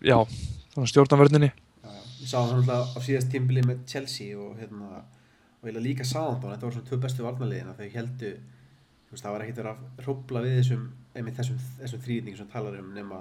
já 0.06 0.18
þannig 0.76 0.94
stjórnanvörninni 0.94 1.50
Já, 1.50 1.90
já. 1.90 2.02
Ég 2.20 2.28
sá 2.28 2.38
hann 2.42 2.60
alltaf 2.60 2.94
á 2.94 3.00
síðast 3.02 3.32
tímbili 3.32 3.64
með 3.66 3.86
Chelsea 3.90 4.38
og 4.38 4.58
hérna 4.60 5.06
og 5.60 5.68
ég 5.68 5.82
líka 5.84 6.06
Southampton, 6.08 6.54
þetta 6.54 6.68
voru 6.68 6.78
svona 6.78 6.90
tvö 6.90 7.00
bestu 7.04 7.26
varnarliðina 7.26 7.76
þau 7.76 7.90
heldu, 7.96 8.30
þú 9.08 9.16
veist, 9.16 9.26
það 9.26 9.34
var 9.36 9.44
ekkert 9.46 9.60
verið 9.60 9.72
að 9.72 10.06
hrópla 10.06 10.44
við 10.46 10.56
þessum, 10.60 10.86
einmitt 11.16 11.40
þessum, 11.40 11.60
þessum 11.82 12.04
þrýðning 12.06 12.40
sem 12.40 12.52
talar 12.54 12.78
um 12.80 12.94
nema, 12.96 13.20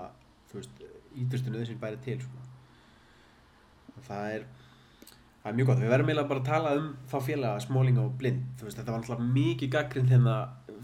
þú 0.50 0.60
veist, 0.60 0.84
ídrustu 1.18 1.54
nöðsinn 1.54 1.82
bæri 1.82 1.98
til, 2.04 2.20
sko. 2.22 2.44
Það 4.06 4.36
er, 4.36 4.46
það 5.42 5.50
er 5.50 5.58
mjög 5.58 5.70
gott, 5.72 5.82
við 5.82 5.92
verðum 5.94 6.12
eiginlega 6.12 6.30
bara 6.30 6.44
að 6.44 6.50
tala 6.52 6.76
um 6.78 6.88
þá 7.10 7.18
félaga, 7.26 7.64
Smalling 7.66 8.00
og 8.04 8.14
Blind, 8.20 8.46
þú 8.60 8.68
veist, 8.68 8.78
þetta 8.78 8.94
var 8.94 9.02
alltaf 9.02 9.26
mikið 9.34 9.74
gaggrind 9.74 10.14
hérna 10.14 10.38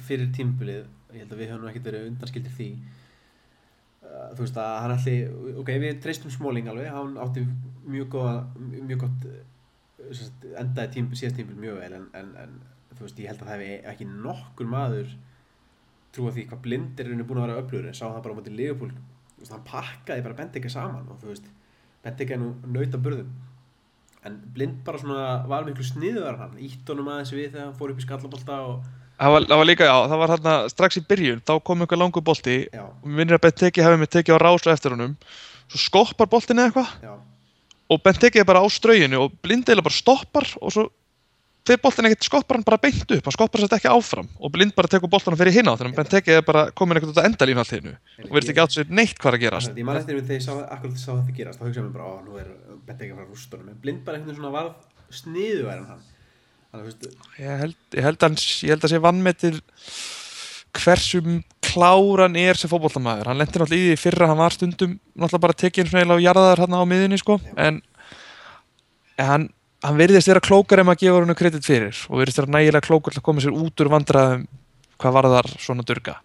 fyrir 0.08 0.34
tímbilið, 0.34 0.90
ég 1.14 1.22
held 1.22 1.36
að 1.36 1.42
við 1.44 1.54
höfum 1.54 1.70
ekkert 1.70 1.90
verið 1.92 2.10
undanskildir 2.10 2.58
því, 2.58 2.70
Uh, 4.04 4.30
þú 4.36 4.44
veist 4.44 4.58
að 4.60 4.74
hann 4.82 4.92
ætli, 4.94 5.12
ok, 5.58 5.70
við 5.80 5.94
treystum 6.04 6.30
Smalling 6.30 6.68
alveg, 6.68 6.90
hann 6.92 7.14
átti 7.18 7.40
mjög 7.88 8.10
góða, 8.12 8.34
mjög 8.60 8.98
gott 9.00 9.24
endaði 10.60 10.92
tím, 10.96 11.10
síðast 11.16 11.38
tímpil 11.40 11.56
mjög 11.60 11.80
vel 11.82 11.96
en, 11.98 12.06
en, 12.18 12.34
en 12.42 12.54
þú 12.94 13.06
veist, 13.06 13.22
ég 13.22 13.30
held 13.32 13.42
að 13.42 13.48
það 13.48 13.56
hefði 13.56 13.78
ekki 13.92 14.08
nokkur 14.10 14.70
maður 14.70 15.16
trúa 16.14 16.32
því 16.34 16.46
hvað 16.50 16.62
blind 16.66 17.00
er 17.02 17.10
búin 17.24 17.40
að 17.40 17.46
vera 17.48 17.60
öflugur 17.62 17.90
en 17.90 17.96
sá 17.96 18.04
það 18.06 18.22
bara 18.22 18.36
á 18.36 18.38
móti 18.38 18.54
Leopold 18.54 18.98
veist, 19.44 19.52
hann 19.52 19.66
pakkaði 19.68 20.24
bara 20.24 20.38
Benteke 20.38 20.72
saman 20.72 21.08
og 21.10 21.20
þú 21.22 21.32
veist, 21.32 21.48
Benteke 22.04 22.36
er 22.36 22.42
nú 22.42 22.52
nauta 22.68 23.00
burðum. 23.00 23.32
En 24.24 24.36
blind 24.54 24.80
bara 24.84 25.00
svona 25.00 25.24
var 25.48 25.66
miklu 25.66 25.84
sniður 25.84 26.38
hann, 26.40 26.58
ítt 26.60 26.88
honum 26.88 27.10
aðeins 27.12 27.32
við 27.34 27.50
þegar 27.50 27.66
hann 27.66 27.78
fór 27.80 27.92
upp 27.92 28.00
í 28.00 28.06
skallabólta 28.06 28.60
og 28.68 28.92
Það 29.14 29.30
var, 29.30 29.44
það 29.46 29.60
var 29.60 29.68
líka, 29.68 29.86
já, 29.86 29.96
það 30.10 30.20
var 30.20 30.30
hérna 30.32 30.52
strax 30.72 30.96
í 30.98 31.00
byrjun 31.06 31.42
þá 31.46 31.52
kom 31.62 31.84
einhver 31.84 32.00
langur 32.00 32.24
bolti 32.26 32.56
já, 32.66 32.82
og 32.82 33.04
minnir 33.06 33.36
að 33.36 33.44
Benteke 33.44 33.84
hefði 33.84 34.00
mig 34.00 34.10
tekið 34.10 34.34
á 34.34 34.42
rásu 34.42 34.72
eftir 34.72 34.96
honum. 34.96 35.12
Svo 35.70 35.78
skoppar 35.84 36.26
boltin 36.32 36.58
eða 36.58 36.72
eitthvað 36.72 37.20
og 37.94 38.02
Benteke 38.04 38.42
er 38.42 38.48
bara 38.48 38.62
á 38.62 38.68
strauginu 38.72 39.24
og 39.24 39.40
blindeila 39.44 39.84
bara 39.84 39.94
stoppar 39.94 40.48
og 40.60 40.74
svo 40.74 40.86
fyrir 41.64 41.80
boltin 41.80 42.08
ekkert 42.10 42.26
skoppar 42.26 42.58
hann 42.58 42.66
bara 42.66 42.80
beint 42.80 43.08
upp 43.08 43.28
hann 43.28 43.34
skoppar 43.34 43.62
sér 43.62 43.76
ekki 43.78 43.88
áfram 43.88 44.26
og 44.36 44.52
blind 44.52 44.74
bara 44.76 44.90
tekur 44.92 45.08
boltan 45.12 45.38
fyrir 45.40 45.54
hinn 45.56 45.70
á 45.70 45.72
þannig 45.72 45.94
að 45.94 46.00
Benteke 46.02 46.38
er 46.40 46.44
bara 46.44 46.66
komin 46.76 47.00
ekkert 47.00 47.14
út 47.14 47.20
að 47.22 47.28
enda 47.30 47.48
línu 47.48 47.62
allt 47.62 47.76
hinnu 47.76 47.94
og 47.94 48.32
verðist 48.34 48.52
ekki 48.52 48.64
átt 48.64 48.74
sér 48.76 48.90
neitt 48.92 49.20
hvað 49.20 49.38
að 49.38 49.44
gerast. 49.46 49.72
Ég 49.72 49.88
man 49.88 50.00
eftir 50.00 50.20
þegar 50.20 50.36
ég 50.36 50.44
sá, 50.44 50.52
akkurat 50.76 51.00
sá 51.00 51.12
þetta 51.14 51.36
gerast 51.38 51.62
þá 51.62 51.64
hugsaði 51.68 51.86
mér 51.86 51.94
bara, 51.96 52.10
á, 52.10 52.14
nú 52.26 52.36
er 52.42 52.50
Benteke 52.84 53.14
að 53.14 53.22
fara 53.22 53.30
rústunum. 53.30 53.70
En 53.72 53.80
blind 53.80 54.04
bara 54.04 54.20
einhvern 54.20 54.34
veginn 54.34 54.42
svona 54.42 54.56
varð 54.58 55.14
sniðu 55.14 55.70
en 55.72 55.86
hann 55.88 56.04
að 56.74 56.90
ég 57.38 57.62
held, 57.62 57.80
ég 57.94 58.04
ég 58.66 58.74
að 58.74 58.90
sé 58.90 59.00
vannmetir 59.00 59.60
hversu 60.74 61.22
kláran 61.64 62.36
er 62.38 62.58
sem 62.58 62.70
fótboltamaður. 62.70 63.30
Hann 63.30 63.40
lendir 63.40 63.62
náttúrulega 63.62 63.82
í 63.82 63.92
því 63.92 64.00
fyrra, 64.00 64.28
hann 64.30 64.40
var 64.40 64.54
stundum 64.54 64.96
náttúrulega 65.14 65.44
bara 65.46 65.58
tekinn 65.62 65.90
svona 65.90 66.02
eiginlega 66.02 66.22
á 66.22 66.26
jarðaðar 66.28 66.64
hann 66.64 66.76
á 66.78 66.90
miðunni 66.90 67.20
sko, 67.20 67.38
en, 67.56 67.80
en 69.18 69.30
hann, 69.30 69.48
hann 69.84 69.98
verðist 70.00 70.30
vera 70.30 70.44
klókar 70.44 70.82
ef 70.82 70.88
maður 70.88 71.02
gefur 71.04 71.26
hann 71.26 71.38
kredit 71.38 71.66
fyrir 71.66 72.04
og 72.10 72.20
verðist 72.20 72.42
vera 72.42 72.54
nægilega 72.58 72.86
klókar 72.86 73.14
til 73.14 73.22
að 73.22 73.26
koma 73.30 73.44
sér 73.44 73.56
út 73.58 73.84
úr 73.84 73.92
vandræðum 73.94 74.46
hvað 75.00 75.16
var 75.18 75.30
þar 75.34 75.50
svona 75.58 75.86
durga. 75.86 76.18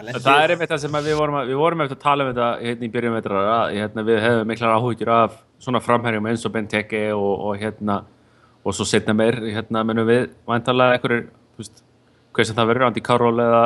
Það 0.00 0.38
er 0.40 0.54
einmitt 0.54 0.70
það 0.70 0.80
sem 0.86 0.94
að 0.96 1.10
við 1.10 1.18
vorum, 1.18 1.36
að, 1.36 1.50
við 1.50 1.58
vorum 1.60 1.82
eftir 1.84 1.98
að 1.98 2.04
tala 2.06 2.24
um 2.24 2.30
þetta 2.30 2.46
hérna 2.62 2.86
í 2.86 2.92
byrjun 2.94 3.16
vetrar 3.18 3.48
að 3.50 3.74
hérna, 3.76 4.04
við 4.06 4.22
hefum 4.24 4.48
miklar 4.48 4.78
áhugjur 4.78 5.10
af 5.12 5.34
svona 5.60 5.82
framherjum 5.84 6.28
eins 6.30 6.46
og 6.48 6.54
Benteke 6.54 7.02
og, 7.12 7.32
og 7.50 7.60
hérna 7.60 7.98
og 8.64 8.76
svo 8.76 8.86
setna 8.88 9.12
meir 9.16 9.36
hérna 9.44 9.82
mennum 9.84 10.08
við 10.08 10.30
vantarlega 10.48 10.96
einhverjir, 10.96 11.26
hvað 12.30 12.48
sem 12.48 12.58
það 12.58 12.70
verður, 12.70 12.86
Andy 12.88 13.02
Carroll 13.04 13.42
eða 13.42 13.64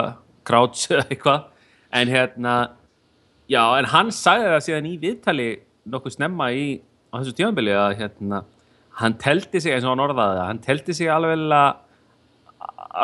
Crouch 0.48 0.88
eða 0.90 1.06
eitthvað, 1.08 1.46
en 2.00 2.10
hérna 2.12 2.56
já, 3.50 3.62
en 3.78 3.88
hann 3.92 4.10
sagði 4.14 4.50
það 4.52 4.66
síðan 4.68 4.90
í 4.90 4.96
viðtali 5.02 5.48
nokkuð 5.92 6.16
snemma 6.16 6.50
í 6.56 6.66
á 7.12 7.20
þessu 7.20 7.36
tímanbili 7.38 7.74
að 7.76 7.96
hérna 8.00 8.44
hann 9.00 9.16
teldi 9.20 9.60
sig, 9.60 9.74
eins 9.74 9.86
og 9.86 9.94
hann 9.94 10.04
orðaði 10.04 10.38
það, 10.38 10.46
hann 10.48 10.62
teldi 10.64 10.96
sig 10.96 11.10
alveg 11.10 11.46
að 11.50 11.80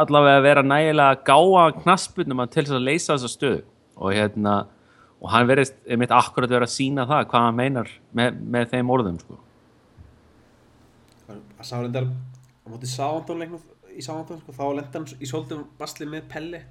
allavega 0.00 0.38
að 0.38 0.44
vera 0.46 0.62
nægilega 0.62 1.22
gáa 1.26 1.64
knaspunum 1.80 2.44
til 2.46 2.62
þess 2.62 2.76
að 2.76 2.86
leysa 2.86 3.16
þessa 3.16 3.30
stöðu 3.32 3.62
og 4.00 4.14
hérna 4.14 4.54
og 5.20 5.32
hann 5.34 5.48
verðist 5.50 5.76
mitt 6.00 6.14
akkurat 6.14 6.52
vera 6.52 6.68
að 6.68 6.74
sína 6.74 7.06
það 7.08 7.26
hvað 7.32 7.46
hann 7.46 7.58
meinar 7.58 7.90
með, 8.16 8.38
með 8.40 8.70
þeim 8.72 8.92
orðum 8.94 9.18
sko. 9.20 9.38
að 11.30 11.66
sá 11.66 11.74
reyndar 11.76 12.06
á 12.08 12.66
móti 12.70 12.88
Sáandón 12.88 13.42
leiknum 13.42 13.66
í 13.96 14.04
Sáandón 14.04 14.42
sko, 14.42 14.54
þá 14.56 14.64
lendi 14.78 14.98
hann 14.98 15.08
í 15.18 15.30
svolítum 15.30 15.64
basli 15.80 16.08
með 16.10 16.28
Pelli 16.30 16.62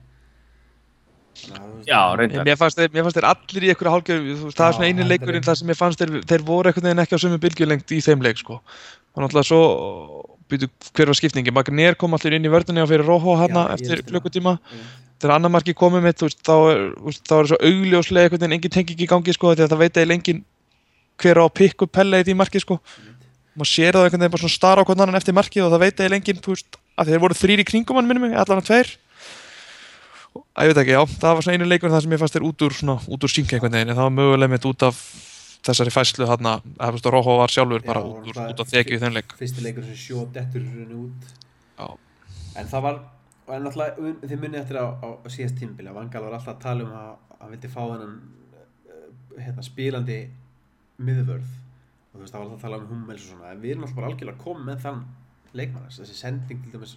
þú 1.40 1.58
veist, 1.78 1.88
Já, 1.88 2.00
reyndar 2.18 2.46
mér 2.48 2.58
fannst, 2.60 2.80
þeir, 2.80 2.92
mér 2.94 3.06
fannst 3.06 3.20
þeir 3.20 3.28
allir 3.30 3.66
í 3.66 3.72
einhverju 3.74 3.94
hálfgerð, 3.94 4.30
það 4.56 4.66
er 4.66 4.76
svona 4.78 4.88
eini 4.90 5.02
þetta 5.02 5.10
leikurinn 5.14 5.46
þar 5.46 5.60
sem 5.60 5.72
ég 5.72 5.80
fannst 5.80 6.02
þeir, 6.02 6.16
þeir 6.30 6.46
voru 6.48 6.72
einhvern 6.72 6.90
veginn 6.90 7.04
ekki 7.04 7.20
á 7.20 7.24
sömu 7.24 7.40
bylgjulengt 7.44 7.94
í 7.96 8.00
þeim 8.06 8.26
leik 8.26 8.42
sko. 8.42 8.60
Þannig 9.16 9.38
að 9.42 9.48
svo, 9.50 9.62
býtu, 10.52 10.70
hver 10.98 11.12
var 11.12 11.20
skiptingi? 11.20 11.54
Magnér 11.56 11.98
kom 12.00 12.16
allir 12.18 12.38
inn 12.38 12.48
í 12.48 12.52
vörðunni 12.52 12.84
og 12.84 12.90
fyrir 12.92 13.08
Róhó 13.08 13.38
hana 13.40 13.66
Já, 13.66 13.70
ég 13.70 13.76
eftir 13.78 13.94
veist 13.96 14.06
það. 14.06 14.12
klukkutíma. 14.14 14.56
Þegar 15.20 15.36
annar 15.36 15.54
marki 15.54 15.76
komið 15.76 16.06
mitt, 16.06 16.20
þú 16.20 16.30
veist, 16.30 16.42
þá 16.48 16.56
er, 16.56 16.84
þú 16.96 17.10
veist, 17.10 17.24
þá 17.28 17.36
er 17.38 17.50
svo 17.52 17.60
augljóslega 17.70 18.30
einhvern 18.30 18.44
veginn 18.46 18.58
engin 18.58 18.76
tengingi 18.76 19.06
í 19.06 19.10
gangi 19.10 19.36
sko, 19.36 19.54
því 19.54 19.66
að 19.66 19.74
það 19.74 19.84
veit 19.84 19.98
eiginlega 20.00 20.20
engin 20.20 20.44
hver 21.20 21.42
á 21.42 21.46
upp 21.50 21.92
pelle 21.92 22.22
í 22.22 22.28
því 22.28 22.38
marki 22.40 22.62
sko. 22.64 22.80
Maður 23.60 23.72
sér 23.74 23.98
það 23.98 24.08
einhvern 24.08 24.24
veginn 24.24 24.36
bara 24.38 24.44
svona 24.46 24.56
stara 24.56 24.86
á 24.86 24.88
hvern 24.88 25.04
annan 25.04 25.20
eftir 25.20 25.36
markið 25.36 25.66
og 25.66 25.74
það 25.74 25.84
veit 25.84 26.00
eiginlega 26.00 26.22
engin, 26.22 26.40
þú 26.46 26.56
veist, 26.56 26.80
að 27.00 27.14
þeir 27.14 27.24
voru 27.24 27.38
þrýr 27.40 27.64
í 27.64 27.68
kringum 27.70 28.00
hann 28.00 28.10
minnum 28.10 28.28
mig, 28.28 28.36
allan 28.38 28.62
að 28.62 28.70
tveir. 28.70 28.92
Æ, 30.30 30.60
ég 30.68 30.72
veit 30.74 30.82
ekki, 30.84 30.94
já, 30.94 31.02
það 31.20 31.36
var 31.38 31.46
svona 31.46 31.58
einu 31.58 31.68
leikur 31.70 31.92
þar 31.94 32.04
sem 32.06 32.14
ég 32.14 32.22
fannst 32.22 32.36
þér 32.38 32.46
út 32.50 32.64
úr, 32.68 32.76
úr 33.16 33.32
synk 33.34 33.54
einhvern 33.56 33.76
veginn, 33.80 33.96
það 33.96 34.06
var 34.06 34.16
mögulega 34.18 34.52
mitt 34.54 34.68
út 34.70 34.86
af 34.86 35.00
þessari 35.66 35.94
fæslu 35.94 36.28
þarna, 36.30 36.54
að 36.80 36.92
þú 36.92 36.98
veist, 36.98 37.08
Róhó 37.16 37.38
var 37.42 37.54
sjálfur 37.54 37.84
bara 37.86 38.04
Já, 38.04 38.10
út 38.10 38.42
út 38.54 38.62
af 38.64 38.70
þekju 38.72 38.96
í 38.96 39.00
þeim 39.02 39.16
leik. 39.18 39.34
fyrsti 39.40 39.64
leikur 39.66 39.88
sem 39.88 39.98
sjó 40.00 40.26
dettur 40.34 40.64
henni 40.68 40.96
út 40.96 41.34
Já. 41.80 41.88
en 42.62 42.70
það 42.72 42.86
var 42.86 43.00
en 43.50 43.68
un- 43.68 44.20
þið 44.24 44.36
munið 44.44 44.60
eftir 44.62 44.78
á, 44.80 44.86
á, 45.04 45.08
síðast 45.28 45.58
tímabili 45.60 45.90
að 45.90 45.98
Vangal 46.00 46.22
var 46.24 46.38
alltaf 46.38 46.56
að 46.56 46.62
tala 46.64 46.86
um 46.86 46.94
að 46.94 47.40
hann 47.42 47.52
vildi 47.56 47.72
fá 47.74 47.82
þennan 47.82 48.16
uh, 48.94 49.42
hérna, 49.42 49.66
spilandi 49.66 50.20
miðvörð 51.00 51.50
og 51.50 52.14
þú 52.14 52.22
veist 52.24 52.34
það 52.34 52.40
var 52.40 52.46
alltaf 52.46 52.60
að 52.60 52.66
tala 52.68 52.78
um 52.80 52.88
Hummels 52.94 53.26
og 53.26 53.34
svona 53.34 53.52
en 53.52 53.62
við 53.64 53.72
erum 53.74 53.84
alltaf 53.88 54.00
bara 54.00 54.12
algjörlega 54.14 54.44
komið 54.44 54.70
með 54.70 54.84
þann 54.86 55.02
leikmann 55.58 55.90
þessi 55.94 56.18
sending 56.18 56.62
til 56.64 56.74
dæmis 56.74 56.96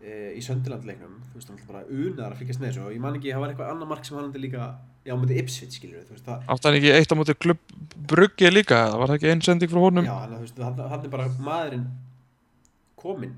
e, 0.00 0.32
í 0.38 0.42
Söndilandleiknum 0.44 1.20
þú 1.30 1.38
veist, 1.38 1.50
hann 1.50 1.60
er 1.60 1.70
bara 1.70 1.84
unaðar 1.86 2.34
að 2.34 2.42
fylgjast 2.42 2.62
með 2.62 2.72
þessu 2.72 2.84
og 2.86 2.96
ég 2.96 3.04
man 3.04 3.18
ekki, 3.18 3.32
það 3.32 3.44
var 3.44 3.54
eitthvað 3.54 3.72
annar 3.74 3.90
mark 3.92 4.08
sem 4.08 4.18
hann 4.18 4.28
hafði 4.28 4.44
líka 4.44 4.68
já, 5.04 5.14
mútið 5.20 5.40
Ipswich, 5.42 5.78
skilur 5.78 6.00
við, 6.00 6.08
þú 6.08 6.16
veist, 6.16 6.28
það 6.28 6.52
Átti 6.54 6.68
hann 6.68 6.78
ekki 6.80 6.92
eitt 6.98 7.14
á 7.14 7.18
móti 7.20 7.36
klubb 7.46 7.74
bruggi 8.14 8.52
líka, 8.52 8.80
eða 8.88 9.00
var 9.00 9.12
það 9.12 9.20
ekki 9.20 9.32
einn 9.32 9.44
sending 9.46 9.72
frá 9.72 9.82
honum? 9.84 10.08
já, 10.08 10.14
hann, 10.18 10.36
þú 10.36 10.44
veist, 10.46 10.62
hann, 10.66 10.84
hann 10.92 11.08
er 11.08 11.14
bara 11.14 11.30
maðurinn 11.48 11.88
kominn 13.00 13.34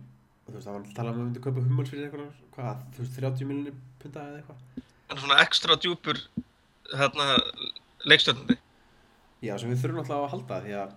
og 0.47 0.53
þú 0.53 0.59
veist, 0.59 0.69
það 0.69 0.77
var 0.79 0.91
talað 0.97 1.13
um 1.13 1.17
að 1.17 1.17
hann 1.17 1.25
myndi 1.25 1.45
kaupa 1.45 1.65
hummals 1.67 1.93
fyrir 1.93 2.09
eitthvað, 2.09 2.45
hvað, 2.57 2.85
þú 2.97 3.05
veist, 3.05 3.19
30 3.21 3.51
miljonir 3.51 3.81
punta 4.03 4.27
eða 4.27 4.41
eitthvað 4.41 4.85
hann 5.07 5.19
er 5.19 5.23
svona 5.23 5.41
ekstra 5.43 5.79
djúpur 5.83 6.23
hérna 6.95 7.37
leikstjórnandi 8.07 8.59
Já, 9.45 9.53
sem 9.61 9.71
við 9.71 9.83
þurfum 9.83 10.01
alltaf 10.03 10.23
að 10.25 10.33
halda 10.33 10.61
því 10.65 10.77
að 10.81 10.95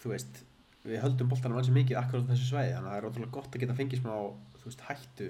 þú 0.00 0.12
veist, 0.14 0.38
við 0.86 1.02
höldum 1.02 1.30
boltanum 1.30 1.60
ansi 1.60 1.74
mikið 1.74 2.00
akkurat 2.00 2.26
á 2.26 2.30
þessu 2.32 2.48
svæði, 2.50 2.72
þannig 2.76 2.88
að 2.88 2.94
það 2.94 2.98
er 3.00 3.08
ótrúlega 3.10 3.34
gott 3.36 3.54
að 3.54 3.62
geta 3.64 3.76
fengið 3.80 4.02
smá, 4.02 4.14
veist, 4.66 4.86
hættu. 4.88 5.28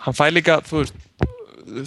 Hann 0.00 0.16
fæ 0.16 0.24
líka, 0.32 0.60
þú 0.68 0.82
veist, 0.82 0.94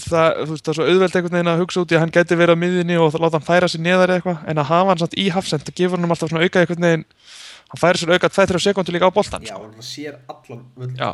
það, 0.03 0.27
þú 0.43 0.51
veist, 0.51 0.65
það 0.65 0.73
er 0.73 0.77
svo 0.79 0.87
auðvelt 0.89 1.17
einhvern 1.17 1.37
veginn 1.37 1.53
að 1.53 1.63
hugsa 1.63 1.83
út 1.83 1.93
í 1.93 1.97
að 1.97 2.03
hann 2.03 2.13
geti 2.17 2.37
verið 2.39 2.57
á 2.59 2.63
miðinni 2.63 2.99
og 3.01 3.17
láta 3.17 3.39
hann 3.39 3.47
færa 3.47 3.69
sér 3.71 3.83
neðar 3.85 4.13
eða 4.13 4.21
eitthvað, 4.21 4.43
en 4.51 4.61
að 4.61 4.69
hafa 4.69 4.93
hann 4.93 5.01
samt 5.03 5.17
í 5.17 5.25
hafsend, 5.33 5.65
það 5.67 5.79
gefur 5.81 6.03
hann 6.03 6.13
alltaf 6.13 6.31
svona 6.33 6.45
auka 6.45 6.61
einhvern 6.61 6.87
veginn, 6.87 7.05
hann 7.73 7.81
færi 7.81 8.01
sér 8.03 8.13
auka 8.13 8.29
2-3 8.37 8.63
sekundur 8.67 8.97
líka 8.97 9.09
á 9.09 9.15
boltan, 9.17 9.47
Já, 9.47 9.55
sko. 9.55 9.65
hann 9.65 9.87
sér 9.87 10.17
allan 10.29 10.63
völd 10.77 11.01
Já, 11.01 11.09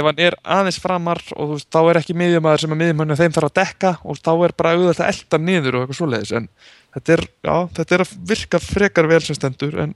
ef 0.00 0.08
hann 0.08 0.22
er 0.24 0.36
aðeins 0.56 0.80
framar 0.80 1.20
og 1.36 1.50
þú 1.50 1.58
veist, 1.58 1.68
þá 1.68 1.80
er 1.82 2.00
ekki 2.00 2.16
miðjumæður 2.16 2.64
sem 2.64 2.76
að 2.76 2.80
miðjumæður 2.84 3.20
þeim 3.20 3.36
þarf 3.36 3.50
að 3.50 3.58
dekka 3.60 3.92
og 4.00 4.20
þá 4.20 4.32
er 4.32 4.54
bara 4.56 4.72
auðvitað 4.76 5.04
að 5.04 5.12
elda 5.12 5.42
niður 5.44 5.76
og 5.76 5.84
eitthvað 5.84 6.00
svoleiðis 6.00 6.32
en 6.40 6.48
þetta 6.96 7.16
er, 7.18 7.24
já, 7.44 7.56
þetta 7.76 7.96
er 7.98 8.04
að 8.06 8.14
virka 8.32 8.62
frekar 8.64 9.10
vel 9.10 9.20
sem 9.26 9.36
stendur 9.36 9.76
en 9.84 9.92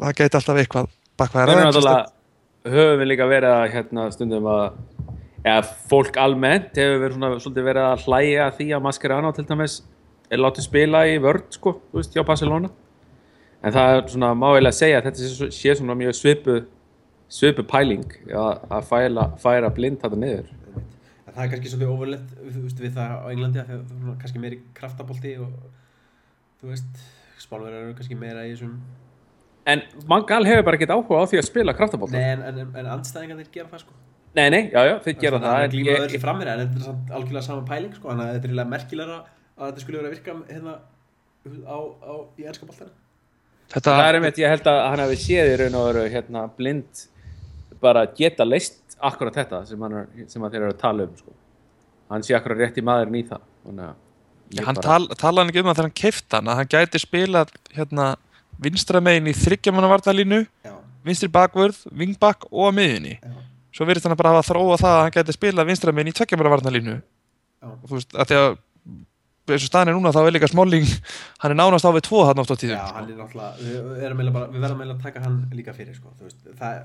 það 0.00 0.16
geti 0.22 0.40
alltaf 0.40 0.62
eitthvað 0.62 0.96
náttúrulega 1.20 2.00
höfum 2.70 3.00
við 3.00 3.08
líka 3.08 3.28
verið 3.28 3.54
að 3.56 3.70
hérna 3.74 4.06
stundum 4.14 4.48
að 4.50 4.66
ja, 5.44 5.60
fólk 5.90 6.18
almennt 6.20 6.76
hefur 6.76 7.00
verið 7.04 7.16
svona 7.16 7.40
svolítið 7.40 7.68
verið 7.70 7.88
að 7.88 8.04
hlæja 8.06 8.50
því 8.58 8.68
að 8.76 8.84
Mascherano 8.84 9.32
til 9.36 9.46
dæmis 9.48 9.80
er 10.30 10.42
látið 10.42 10.66
spila 10.68 11.02
í 11.08 11.16
vörd 11.22 11.48
sko, 11.56 11.74
þú 11.90 12.00
veist, 12.00 12.14
hjá 12.14 12.24
Barcelona. 12.26 12.70
En 13.60 13.74
það 13.74 13.94
er 13.94 14.04
svona 14.12 14.30
máilega 14.38 14.70
að 14.70 14.78
segja 14.78 15.00
að 15.00 15.08
þetta 15.08 15.24
sé, 15.24 15.48
sé 15.56 15.74
svona 15.76 15.96
mjög 15.98 16.16
svipu 16.16 16.60
svipu 17.30 17.64
pæling 17.66 18.06
að, 18.26 18.62
að 18.74 18.86
fæla, 18.88 19.26
færa 19.42 19.70
blind 19.74 20.00
þetta 20.02 20.18
niður. 20.18 20.48
Það 21.30 21.44
er 21.44 21.50
kannski 21.52 21.70
svolítið 21.70 21.92
overlegt, 21.92 22.32
þú 22.40 22.62
veist, 22.64 22.80
við 22.82 22.96
það 22.96 23.12
á 23.14 23.26
Englandi 23.30 23.60
að 23.60 23.68
það 23.68 23.76
er 23.76 23.84
svona 23.90 24.16
kannski 24.22 24.42
meiri 24.42 24.58
kraftabolti 24.74 25.34
og 25.44 25.52
þú 26.60 26.72
veist, 26.72 27.04
spálverðar 27.40 27.84
eru 27.84 27.98
kannski 27.98 28.18
meira 28.18 28.46
í 28.48 28.54
þessum 28.54 28.80
en 29.66 29.82
Mangal 30.08 30.44
hefur 30.48 30.62
bara 30.64 30.76
ekkert 30.78 30.94
áhuga 30.94 31.20
á 31.20 31.24
því 31.30 31.38
að 31.40 31.46
spila 31.50 31.74
kraftabólta 31.76 32.16
Nei, 32.16 32.30
en, 32.32 32.42
en, 32.48 32.70
en 32.80 32.86
andstæðingarnir 32.96 33.50
gera 33.52 33.68
það, 33.68 33.80
sko. 33.84 33.92
Nei, 34.34 34.46
nei, 34.54 34.62
já, 34.72 34.80
já, 34.86 34.94
þeir 35.04 35.16
gera 35.20 35.38
það 35.42 35.50
Það 35.50 35.60
er 35.60 35.64
en 35.68 35.70
glíma 35.74 35.90
ég- 35.90 36.00
öll 36.06 36.14
í 36.16 36.20
frammeira, 36.22 36.54
en 36.54 36.60
þetta 36.64 36.80
er 36.80 36.86
samt 36.88 37.10
algjörlega 37.18 37.42
sama 37.48 37.64
pæling, 37.68 37.94
sko 37.98 38.08
Þannig 38.08 38.24
að 38.24 38.32
þetta 38.34 38.44
er 38.44 38.50
eiginlega 38.50 38.70
merkilegra 38.74 39.18
að 39.60 39.64
þetta 39.70 39.80
skulle 39.84 39.98
vera 40.00 40.08
að 40.10 40.14
virka 40.16 40.36
hérna 40.50 40.74
á, 41.66 41.78
á, 42.00 42.12
í 42.40 42.46
ennska 42.48 42.66
boltana 42.68 42.92
Þetta, 43.70 43.90
það 43.94 44.08
er 44.08 44.16
einmitt, 44.18 44.38
ég 44.42 44.50
held 44.50 44.66
að 44.70 44.78
hann 44.90 45.02
hafi 45.04 45.16
séð 45.22 45.48
í 45.52 45.56
raun 45.60 45.76
og 45.78 45.84
veru 45.90 46.04
hérna 46.10 46.44
blind 46.56 47.02
bara 47.80 48.02
geta 48.18 48.44
leist 48.46 48.96
akkurat 49.00 49.36
þetta 49.38 49.60
sem, 49.68 49.84
er, 49.86 50.08
sem 50.28 50.42
að 50.42 50.56
þeir 50.56 50.64
eru 50.66 50.72
að 50.74 50.80
tala 50.82 51.04
um 51.06 51.12
sko. 51.16 51.34
hann 52.10 52.24
sé 52.26 52.34
akkurat 52.34 52.58
rétt 52.64 52.80
í 52.80 52.84
maðurinn 52.84 53.20
í 53.20 53.22
það 53.28 53.44
að 53.70 54.64
hann 54.66 54.74
bara- 54.80 54.82
tal, 54.88 55.06
talaði 55.14 55.38
hann 55.44 55.52
ekki 55.52 55.62
um 55.62 55.68
það 55.70 55.78
þegar 55.78 55.86
hann 55.88 55.98
keift 56.02 56.34
hann 56.36 56.50
að 56.50 56.58
hann 56.60 56.70
gæti 56.74 57.00
spilað 57.04 57.54
hérna, 57.76 58.08
vinstra 58.64 59.02
megin 59.04 59.30
í 59.30 59.36
þryggjamanna 59.36 59.90
vartalínu 59.90 60.40
Já, 60.66 60.74
vinstri 61.06 61.30
bakvörð, 61.32 61.78
vingbak 61.96 62.48
og 62.50 62.68
á 62.68 62.76
miðjunni. 62.76 63.14
Já, 63.20 63.36
svo 63.76 63.86
virðist 63.88 64.08
hann 64.08 64.18
bara 64.20 64.34
hafa 64.36 64.48
þróa 64.50 64.80
það 64.80 64.96
að 64.96 65.04
hann 65.04 65.14
gæti 65.16 65.36
spilað 65.36 65.70
vinstra 65.70 65.94
megin 65.96 66.12
í 66.12 66.16
tveggjamanna 66.18 66.54
vartalínu 66.56 66.96
já. 66.96 67.00
Og 67.70 67.86
þú 67.88 67.96
veist, 67.98 68.16
að 68.16 68.30
því 68.30 68.40
að 68.40 68.58
eins 69.50 69.64
og 69.66 69.70
staðan 69.70 69.90
er 69.90 69.96
núna 69.98 70.12
þá 70.14 70.20
er 70.22 70.34
líka 70.36 70.48
Smalling 70.50 70.86
hann 71.42 71.54
er 71.54 71.58
nánast 71.58 71.86
á 71.86 71.90
við 71.90 72.04
tvo 72.06 72.22
hann 72.28 72.42
oft 72.42 72.52
á 72.54 72.56
tíðum 72.60 72.76
Já, 72.76 72.84
sko. 72.86 72.96
hann 72.98 73.10
er 73.10 73.20
náttúrulega, 73.20 73.52
við, 73.60 74.32
bara, 74.36 74.46
við 74.52 74.64
verðum 74.64 74.82
eiginlega 74.84 74.98
að 74.98 75.06
taka 75.08 75.24
hann 75.24 75.38
líka 75.56 75.74
fyrir, 75.76 75.96
sko, 75.96 76.12
þú 76.18 76.28
veist, 76.28 76.44
það, 76.60 76.80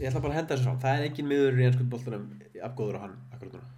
ég 0.00 0.08
ætla 0.08 0.22
bara 0.24 0.32
að 0.32 0.38
henda 0.38 0.54
þessu 0.54 0.68
fram, 0.68 0.80
það 0.84 0.98
er 0.98 1.08
engin 1.10 1.30
miður 1.30 1.60
í 1.60 1.66
ennsku 1.68 1.88
boltanum 1.92 2.26
afgóður 2.64 2.96
á 2.96 3.04
hann, 3.04 3.16
akkurat 3.34 3.58
núna. 3.58 3.73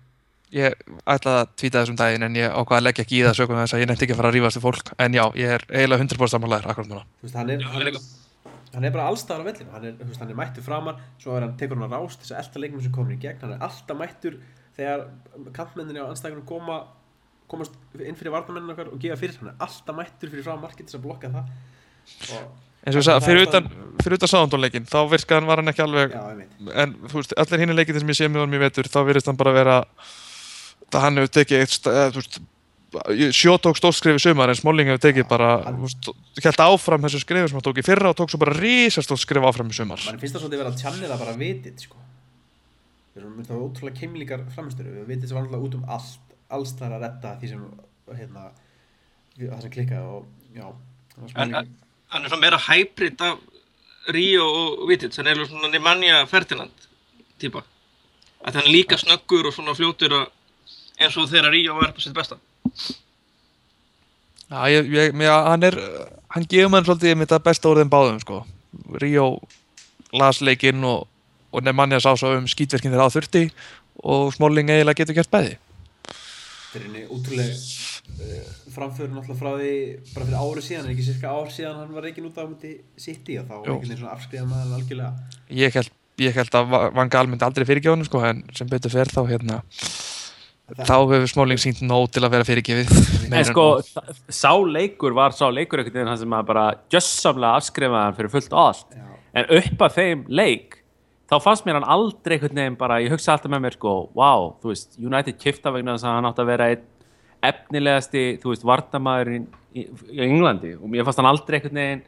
Ég 0.54 0.76
ætlaði 1.06 1.40
að 1.40 1.54
tvíta 1.58 1.80
þessum 1.82 1.96
daginn 1.98 2.26
en 2.26 2.36
ég 2.38 2.52
ákvaði 2.52 2.78
að 2.78 2.84
leggja 2.86 3.04
ekki 3.06 3.16
í 3.18 3.24
það 3.26 3.38
sögum 3.40 3.58
þess 3.60 3.74
að 3.74 3.82
ég 3.82 3.88
nefndi 3.90 4.06
ekki 4.06 4.14
að 4.14 4.20
fara 4.20 4.30
að 4.30 4.36
rífast 4.36 4.58
við 4.58 4.64
fólk. 4.66 4.92
En 5.02 5.16
já, 5.16 5.24
ég 5.40 5.54
er 5.56 5.64
eiginlega 5.72 6.04
100% 6.04 6.34
sammálaður 6.34 6.70
akkurat 6.72 6.90
núna. 6.92 7.02
Þú 7.18 7.26
veist, 7.26 7.38
hann 7.40 7.50
er, 7.50 7.64
Já, 7.64 7.70
hann 7.74 7.90
er, 7.90 7.98
hann 8.76 8.86
er 8.86 8.94
bara 8.94 9.08
allstaðar 9.10 9.42
á 9.42 9.46
vellinu, 9.48 9.72
hann 9.74 9.88
er, 9.88 9.96
þú 9.98 10.10
veist, 10.10 10.20
hann 10.22 10.30
er 10.30 10.38
mættur 10.38 10.66
framar, 10.66 11.00
svo 11.22 11.34
er 11.36 11.46
hann, 11.46 11.56
tekur 11.58 11.80
hann 11.80 11.88
að 11.88 11.96
rást 11.96 12.22
þess 12.22 12.34
að 12.34 12.42
elta 12.44 12.62
leiknum 12.62 12.84
sem 12.84 12.94
komur 12.94 13.16
í 13.16 13.18
gegn, 13.22 13.40
hann 13.42 13.56
er 13.56 13.64
alltaf 13.66 13.98
mættur 13.98 14.38
þegar 14.76 15.06
kantmenninni 15.56 16.04
á 16.04 16.06
anstæðingunum 16.10 16.46
koma, 16.46 16.78
komast 17.50 17.74
inn 17.98 18.18
fyrir 18.18 18.34
varnamenninu 18.34 18.74
okkar 18.74 18.92
og 18.92 19.00
gefa 19.02 19.18
fyrir, 19.18 19.40
hann 19.40 19.54
er 19.54 19.66
alltaf 19.66 19.96
mættur 19.96 20.32
fyrir 20.32 20.46
frá 20.46 20.60
markið 20.60 20.84
til 20.84 20.92
þess 20.92 21.00
að 21.00 21.06
blokka 21.06 21.32
það. 21.32 21.50
Og, 22.36 22.66
eins 22.86 22.94
og 22.94 23.00
ég 23.00 23.06
sagði, 23.08 23.26
fyrir 23.26 23.48
utan, 23.48 23.70
fyrir 24.02 24.18
utan 24.20 24.32
sáðandónleikin 24.34 24.86
þá 24.86 24.98
virkaði 25.10 25.40
hann 25.40 25.48
var 25.48 25.62
hann 25.62 25.72
ekki 25.72 25.84
alveg 25.86 26.12
já, 26.14 26.22
en 26.84 26.92
þú 27.06 27.18
veist, 27.18 27.34
allir 27.42 27.62
hinn 27.62 27.74
leikir 27.74 27.98
sem 27.98 28.12
ég 28.12 28.18
sé 28.20 28.28
með 28.30 28.44
honum 28.44 28.58
í 28.58 28.62
vetur 28.62 28.90
þá 28.92 29.00
virðist 29.08 29.30
hann 29.30 29.40
bara 29.40 29.54
vera 29.56 29.78
það 30.92 31.04
hann 31.06 31.20
hefur 31.20 31.32
tekið 31.36 31.64
eitt 31.64 31.88
veist, 32.16 32.38
sjó 33.36 33.56
tók 33.60 33.76
stórt 33.78 33.98
skrif 33.98 34.18
í 34.18 34.22
sumar 34.22 34.52
en 34.52 34.58
Smalling 34.58 34.88
hefur 34.90 35.02
tekið 35.08 35.26
bara 35.28 35.50
held 35.66 36.60
áfram 36.66 37.04
þessu 37.06 37.20
skrifu 37.22 37.48
sem 37.50 37.58
hann 37.58 37.66
tók 37.66 37.80
í 37.82 37.86
fyrra 37.86 38.12
og 38.12 38.18
tók 38.18 38.30
svo 38.32 38.40
bara 38.40 38.54
risastórt 38.56 39.20
skrif 39.22 39.44
áfram 39.48 39.72
í 39.72 39.76
sumar. 39.76 40.00
Man 40.06 40.20
finnst 40.22 40.36
það 40.36 40.44
svolítið 40.46 40.62
vera 40.62 40.72
að 40.72 40.80
tjannila 40.82 41.18
bara 41.20 41.34
vitið, 41.40 41.80
sko. 41.86 42.04
Það 43.16 43.50
er 43.50 43.64
ótrúlega 43.64 44.00
keimlíkar 44.00 44.44
framistöru, 44.54 44.92
við 45.00 45.10
vitið 45.10 45.30
sem 45.30 45.38
var 45.38 45.46
alltaf 45.46 45.66
út 45.66 45.76
um 45.78 45.84
allt, 45.96 46.34
alls 46.52 46.72
þar 46.78 46.96
að 46.98 47.04
redda 47.06 47.34
því 47.40 47.50
sem, 47.52 47.66
hérna, 48.20 48.46
það 49.40 49.62
sem 49.64 49.74
klikkaði 49.76 50.16
og, 50.18 50.26
já, 50.56 50.66
það 51.16 51.22
En- 51.26 51.32
smálega, 51.34 51.62
hann 52.14 52.24
er 52.24 52.32
svona 52.32 52.44
meira 52.44 52.62
hybrid 52.68 53.24
af 53.24 53.38
Ríó 54.14 54.44
og 54.46 54.84
Vitits 54.90 55.18
hann 55.18 55.26
er 55.32 55.40
svona 55.48 55.72
Nemanja 55.72 56.20
Ferdinand 56.30 56.86
típa. 57.40 57.64
Að 58.46 58.60
hann 58.60 58.68
er 58.68 58.74
líka 58.76 58.98
snöggur 59.00 59.48
og 59.48 59.56
svona 59.56 59.74
fljótur 59.74 60.12
að 60.14 60.26
eins 61.00 61.16
og 61.20 61.28
þegar 61.30 61.50
Ríó 61.54 61.76
på 61.80 62.00
sitt 62.04 62.14
besta 62.16 62.38
Já, 64.46 64.60
ég, 64.70 64.86
ég, 64.94 65.14
mér, 65.18 65.32
hann 65.50 65.64
er 65.66 65.74
hann 66.30 66.44
gefur 66.46 66.70
mann 66.70 66.84
svolítið 66.86 67.16
með 67.18 67.26
þetta 67.32 67.42
besta 67.48 67.70
orðin 67.72 67.90
báðum 67.90 68.20
sko. 68.22 68.36
Ríó 69.02 69.24
las 70.14 70.38
leikinn 70.44 70.84
og, 70.86 71.08
og 71.50 71.64
Nemanja 71.66 71.98
sá 72.04 72.12
svo 72.14 72.30
um 72.36 72.46
skítverkin 72.50 72.92
þegar 72.94 73.10
á 73.10 73.14
þurfti 73.16 73.42
og 74.06 74.30
Smalling 74.36 74.70
eiginlega 74.70 75.00
getur 75.02 75.16
gert 75.18 75.32
bæði 75.32 75.56
þetta 75.56 76.78
er 76.78 76.84
henni 76.86 77.02
útrúlega 77.10 77.56
uh, 77.56 78.48
framföru 78.76 79.10
náttúrulega 79.16 79.40
frá 79.40 79.50
því 79.58 79.72
bara 80.14 80.26
fyrir 80.28 80.40
ári 80.44 80.64
síðan, 80.68 80.86
er 80.86 80.94
ekki 80.94 81.06
cirka 81.08 81.32
ár 81.34 81.50
síðan 81.54 81.78
hann 81.80 81.94
var 81.96 82.06
reikin 82.06 82.28
út 82.28 82.38
á 82.38 82.44
múti 82.46 82.74
City 83.00 83.38
og 83.40 83.48
þá 83.48 83.54
var 83.56 83.66
Jú. 83.66 83.72
einhvern 83.72 83.88
veginn 83.88 84.02
svona 84.04 84.14
afskriða 84.14 84.46
maður 84.52 84.76
algjörlega 84.78 85.58
ég 85.64 85.78
held, 85.80 85.90
ég 86.22 86.36
held 86.38 86.58
að 86.60 86.70
Va- 86.74 86.84
Van 87.00 87.10
Gaal 87.16 87.26
myndi 87.32 87.48
aldrei 87.48 87.66
fyrirgefa 87.66 87.96
honum 87.96 88.06
sko, 88.06 88.22
en 88.28 88.44
sem 88.54 88.70
betur 88.70 88.94
fer 88.94 89.10
þá 89.10 89.22
hérna 89.32 89.62
Það- 89.80 90.04
þá 90.74 90.94
hefur 91.12 91.28
Smalling 91.30 91.60
sínt 91.62 91.82
nóg 91.86 92.08
til 92.10 92.24
að 92.26 92.32
vera 92.34 92.46
fyrirgefið 92.48 92.88
En 93.36 93.44
sko, 93.46 93.66
nóg. 93.78 93.90
þa- 93.94 94.16
sá 94.34 94.50
leikur 94.66 95.14
var 95.14 95.30
sá 95.36 95.46
leikur 95.52 95.78
einhvern 95.82 95.94
veginn 95.94 96.10
hann 96.10 96.18
sem 96.18 96.34
að 96.34 96.46
bara 96.48 96.64
jössamlega 96.90 97.60
afskrifaði 97.60 98.02
hann 98.08 98.16
fyrir 98.18 98.32
fullt 98.34 98.56
allt 98.64 98.96
Já. 98.96 99.04
en 99.42 99.44
upp 99.60 99.84
að 99.86 99.94
þeim 100.00 100.24
leik 100.28 100.80
þá 101.30 101.36
fannst 101.42 101.66
mér 101.66 101.78
hann 101.78 101.86
aldrei 101.96 102.36
einhvern 102.38 102.58
veginn 102.58 102.76
bara 102.80 102.98
ég 103.02 103.14
hugsa 103.14 103.32
alltaf 103.36 103.50
með 103.54 103.62
mér 103.66 103.76
sko, 103.78 103.94
wow, 104.18 104.56
þú 104.62 104.72
veist 104.74 104.98
United 104.98 105.38
kifta 105.42 105.70
vegna 105.74 105.94
þess 105.96 106.06
að 106.10 106.18
hann 106.18 106.28
átti 106.32 106.42
að 106.44 106.50
vera 106.52 106.68
einn 106.74 106.84
efnilegasti, 107.46 108.22
þú 108.42 108.50
veist, 108.52 108.64
vardamaðurinn 108.66 109.46
í, 109.76 109.84
í 110.16 110.20
Englandi 110.26 110.72
og 110.80 110.88
mér 110.90 111.04
fannst 111.06 111.20
hann 111.20 111.28
aldrei 111.30 111.58
einhvern 111.60 111.78
veginn, 111.78 112.04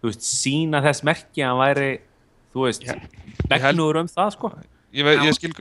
þú 0.00 0.08
veist, 0.12 0.24
sína 0.24 0.80
þess 0.84 1.04
merki 1.04 1.42
að 1.44 1.50
hann 1.50 1.60
væri, 1.66 1.90
þú 2.54 2.64
veist 2.64 2.86
begnur 3.50 4.00
um 4.04 4.08
það 4.08 4.30
sko 4.38 4.52
ég, 4.96 5.10
ég 5.26 5.36
skil 5.36 5.52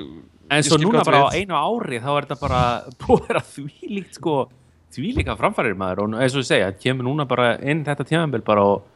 En 0.50 0.64
svo 0.66 0.78
núna 0.82 1.04
bara 1.06 1.26
á 1.30 1.36
einu 1.38 1.54
ári 1.58 2.00
þá 2.02 2.10
er 2.18 2.26
þetta 2.28 2.40
bara 2.42 2.62
búið 3.04 3.20
að 3.22 3.28
vera 3.28 3.42
þvílíkt 3.54 4.18
sko 4.18 4.36
þvílíka 4.96 5.36
framfærir 5.38 5.76
maður 5.78 6.02
og 6.08 6.16
eins 6.24 6.34
og 6.34 6.42
ég 6.42 6.48
segja, 6.50 6.70
kemur 6.82 7.06
núna 7.06 7.26
bara 7.30 7.52
inn 7.62 7.84
þetta 7.86 8.08
tímabil 8.10 8.42
bara 8.48 8.64
og 8.66 8.88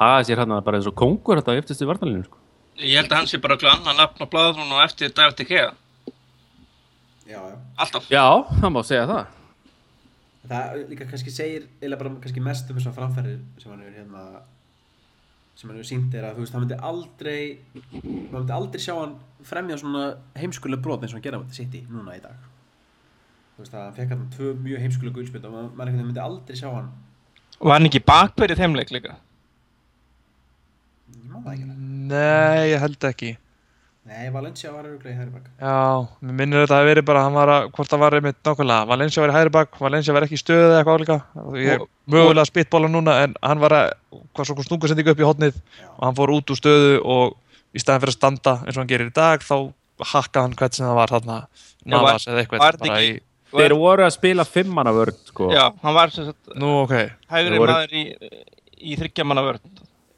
haga 0.00 0.22
sér 0.24 0.40
hérna 0.40 0.62
bara 0.64 0.78
eins 0.80 0.88
og 0.88 0.96
kongur 0.96 1.36
þetta 1.40 1.52
á 1.52 1.58
eftirstu 1.60 1.88
vartalinu 1.90 2.24
sko. 2.24 2.38
ég 2.80 2.96
held 2.96 3.12
að 3.12 3.18
hann 3.20 3.28
sé 3.28 3.40
bara 3.44 3.58
eitthvað 3.58 3.74
annað 3.76 3.98
nafn 4.00 4.24
á 4.24 4.26
blaðrún 4.32 4.72
og 4.72 4.80
eftir 4.86 5.12
David 5.12 5.36
De 5.36 5.44
Gea 5.50 5.66
já, 7.28 7.36
já. 7.36 7.56
alltaf 7.76 8.08
Já, 8.10 8.24
það 8.62 8.72
má 8.72 8.80
segja 8.88 9.04
það. 9.10 9.26
það 10.48 10.80
líka 10.94 11.10
kannski 11.12 11.34
segir 11.36 11.68
eða 11.84 11.98
bara 12.00 12.14
kannski 12.24 12.40
mest 12.48 12.70
um 12.72 12.80
þessar 12.80 12.96
framfærir 12.96 13.36
sem 13.60 13.70
hann 13.74 13.84
hefur 13.84 13.98
hérna 14.00 14.24
sem 15.54 15.68
hann 15.68 15.76
hefur 15.78 15.90
sínt 15.92 16.16
er 16.16 16.24
að 16.30 16.38
þú 16.40 16.46
veist, 16.46 16.56
hann 16.56 16.64
myndi 16.64 16.80
aldrei 16.80 17.42
maður 18.32 18.40
myndi 18.40 18.56
aldrei 18.56 18.80
sjá 18.88 18.94
hann 18.96 19.14
fremja 19.48 19.76
svona 19.80 20.04
heimskuleg 20.38 20.80
brot 20.84 21.02
eins 21.02 21.12
og 21.12 21.18
hann 21.20 21.26
gera 21.26 21.38
með 21.42 21.52
City 21.58 21.84
núna 21.90 22.16
í 22.16 22.22
dag 22.24 22.36
þú 23.56 23.64
veist 23.64 23.74
að 23.76 23.84
hann 23.86 23.96
fekk 23.98 24.14
hann 24.14 24.24
tvö 24.36 24.52
mjög 24.64 24.82
heimskuleg 24.86 25.14
gulspjöld 25.18 25.44
og 25.48 25.52
maður 25.52 25.68
einhvern 25.68 25.92
veginn 25.98 26.08
myndi 26.12 26.24
aldrei 26.24 26.56
sjá 26.60 26.70
hann 26.74 26.90
Var 27.62 27.76
hann 27.78 27.86
ekki 27.90 28.00
bakverið 28.08 28.58
þeimleik 28.62 28.90
líka? 28.90 29.16
ég 31.12 31.30
má 31.30 31.38
það 31.44 31.54
ekki 31.54 31.66
nei, 32.12 32.68
ég 32.72 32.82
held 32.82 33.08
ekki 33.12 33.32
Nei, 34.02 34.24
Valencia 34.34 34.72
var 34.74 34.82
öruglega 34.82 35.12
í 35.14 35.14
hægri 35.14 35.30
bak. 35.30 35.44
Já, 35.62 35.74
mér 36.26 36.34
minnir 36.40 36.64
þetta 36.64 36.78
að 36.82 36.88
verið 36.88 37.04
bara, 37.06 37.20
hann 37.22 37.36
var 37.36 37.50
að, 37.52 37.66
hvort 37.76 37.86
það 37.92 38.00
var 38.02 38.16
einmitt 38.16 38.38
nákvæmlega, 38.48 38.86
Valencia 38.90 39.22
var 39.22 39.30
í 39.30 39.34
hægri 39.36 39.52
bak, 39.54 39.76
Valencia 39.78 40.14
var 40.16 40.24
ekki 40.26 40.34
í 40.34 40.40
stöðu 40.42 40.64
eða 40.64 40.80
eitthvað 40.80 40.96
álíka. 40.98 41.16
Ég 41.62 41.70
er 41.76 41.84
Og- 41.84 41.92
mögulega 42.10 42.48
spittbóla 42.50 42.90
núna 42.90 43.14
en 43.22 43.36
hann 43.46 43.62
var 43.62 43.76
að, 43.78 43.92
hvað 44.34 44.48
svo 44.48 44.56
kom 44.58 44.66
snúkusendingu 44.66 45.14
upp 45.14 45.22
í 45.22 45.28
hotnið 45.28 45.54
Já. 45.54 45.86
og 45.94 46.02
hann 46.08 46.18
fór 46.18 46.34
út 46.34 46.50
úr 46.50 46.58
stöðu 46.58 46.98
og 47.14 47.36
í 47.72 47.82
staðin 47.82 48.02
fyrir 48.04 48.12
að 48.14 48.18
standa 48.18 48.54
eins 48.62 48.76
og 48.76 48.80
hann 48.82 48.90
gerir 48.92 49.10
í 49.12 49.14
dag 49.16 49.44
þá 49.44 49.56
hakkaði 50.12 50.42
hann 50.46 50.56
hvert 50.58 50.74
sem 50.78 50.86
það 50.86 50.98
var 50.98 51.12
þarna 51.16 51.36
Navas 51.92 52.26
eða 52.30 52.42
eitthvað 52.44 52.64
var 52.88 53.02
í, 53.02 53.12
Þeir 53.52 53.74
voru 53.76 54.04
að 54.06 54.14
spila 54.14 54.44
fimmana 54.48 54.92
vörð, 54.96 55.18
sko. 55.28 55.50
Já, 55.52 55.66
hann 55.82 55.94
var 55.94 56.08
sem 56.14 56.24
sagt 56.30 56.54
nú 56.56 56.70
ok, 56.86 56.94
hægri 57.28 57.58
voru- 57.60 57.74
maður 57.74 57.92
í, 57.92 58.04
í 58.80 58.96
þryggjamanna 58.96 59.42
vörn. 59.44 59.60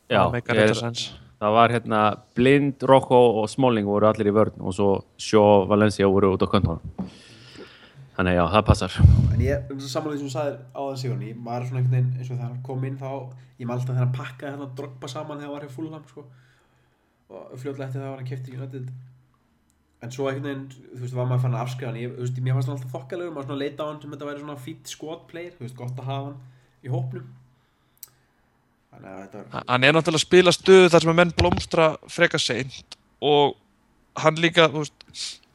Já, 0.07 0.21
það 0.31 0.61
ég- 0.61 0.77
sens. 0.79 1.03
það 1.43 1.53
var 1.57 1.75
hérna 1.75 2.03
Blind, 2.37 2.83
Rocco 2.87 3.19
og 3.43 3.49
Smalling 3.51 3.87
voru 3.90 4.07
allir 4.07 4.31
í 4.31 4.35
vörð 4.37 4.61
og 4.62 4.73
svo 4.77 4.90
Shaw, 5.19 5.67
Valencia 5.67 6.07
voru 6.07 6.31
út 6.37 6.47
á 6.47 6.49
kontónum. 6.49 6.81
Þannig 8.14 8.37
já, 8.38 8.45
það 8.55 8.64
passar. 8.69 8.93
En 9.35 9.40
ég, 9.43 9.67
samanlega 9.90 10.14
því 10.14 10.19
sem 10.23 10.29
þú 10.29 10.33
sagðir 10.37 10.59
á 10.71 10.81
það 10.87 10.99
Sigurni, 11.03 11.35
maður 11.35 11.61
er 11.64 11.67
svona 11.67 11.81
einhvern 11.83 11.95
veginn 11.97 12.14
eins 12.21 12.31
og 12.31 12.37
þegar 12.37 12.47
hann 12.53 12.62
kom 12.62 12.85
inn 12.87 12.99
þá, 13.01 13.11
ég 13.59 13.67
maður 13.67 13.81
alltaf 13.81 13.90
þegar 13.97 14.05
hann 14.05 14.14
pakkaði 14.14 14.53
hérna 14.55 14.69
drogba 14.79 15.09
saman 15.11 15.38
þegar 15.40 15.49
hann 15.51 15.57
var 15.59 15.67
hjá 15.67 15.75
Fulham, 15.75 16.05
sko. 16.12 16.25
Og 17.33 17.59
fljótlega 17.61 17.89
eftir 17.89 18.03
það 18.03 18.11
var 18.11 18.21
hann 18.21 18.31
kefti 18.31 18.53
í 18.53 18.59
United. 18.59 18.91
En 20.05 20.13
svo 20.13 20.27
einhvern 20.29 20.45
veginn, 20.45 20.89
þú 20.91 21.01
veist, 21.01 21.17
var 21.17 21.29
maður 21.31 21.45
fann 21.47 21.57
að 21.57 21.65
afskrifa 21.65 21.91
hann, 21.91 22.01
ég, 22.03 22.13
þú 22.13 22.27
veist, 22.27 22.41
mér 22.45 22.57
fannst 22.59 22.69
hann 22.69 22.77
alltaf 22.77 22.93
þokkalegur, 22.93 23.33
maður 23.33 23.49
svona 23.49 23.63
leita 23.63 23.87
á 23.87 23.89
hann 23.89 24.03
sem 24.03 24.13
þetta 24.13 24.29
væri 24.29 24.43
svona 24.43 24.57
fít 24.61 24.93
player, 25.31 25.55
þú 25.57 25.65
veist, 25.65 25.79
gott 25.79 26.03
að 26.03 26.11
hafa 26.11 26.27
hann 26.27 26.37
í 26.85 26.93
hópnum. 26.93 27.31
Þannig 28.93 29.11
að 29.15 29.23
þetta 29.23 29.45
var, 29.45 29.65
hann 29.71 29.87
er 29.89 29.97
náttúrulega 29.97 30.21
að 30.21 30.27
spila 30.27 30.55
stöðu 30.55 30.91
þar 30.93 31.05
sem 31.07 31.15
að 31.15 31.19
menn 31.21 31.33
blómstra 31.39 31.87
freka 32.13 32.39
seint 32.43 32.99
og 33.25 33.57
hann 34.21 34.39
líka, 34.45 34.69
þú 34.69 34.85
veist, 34.85 35.09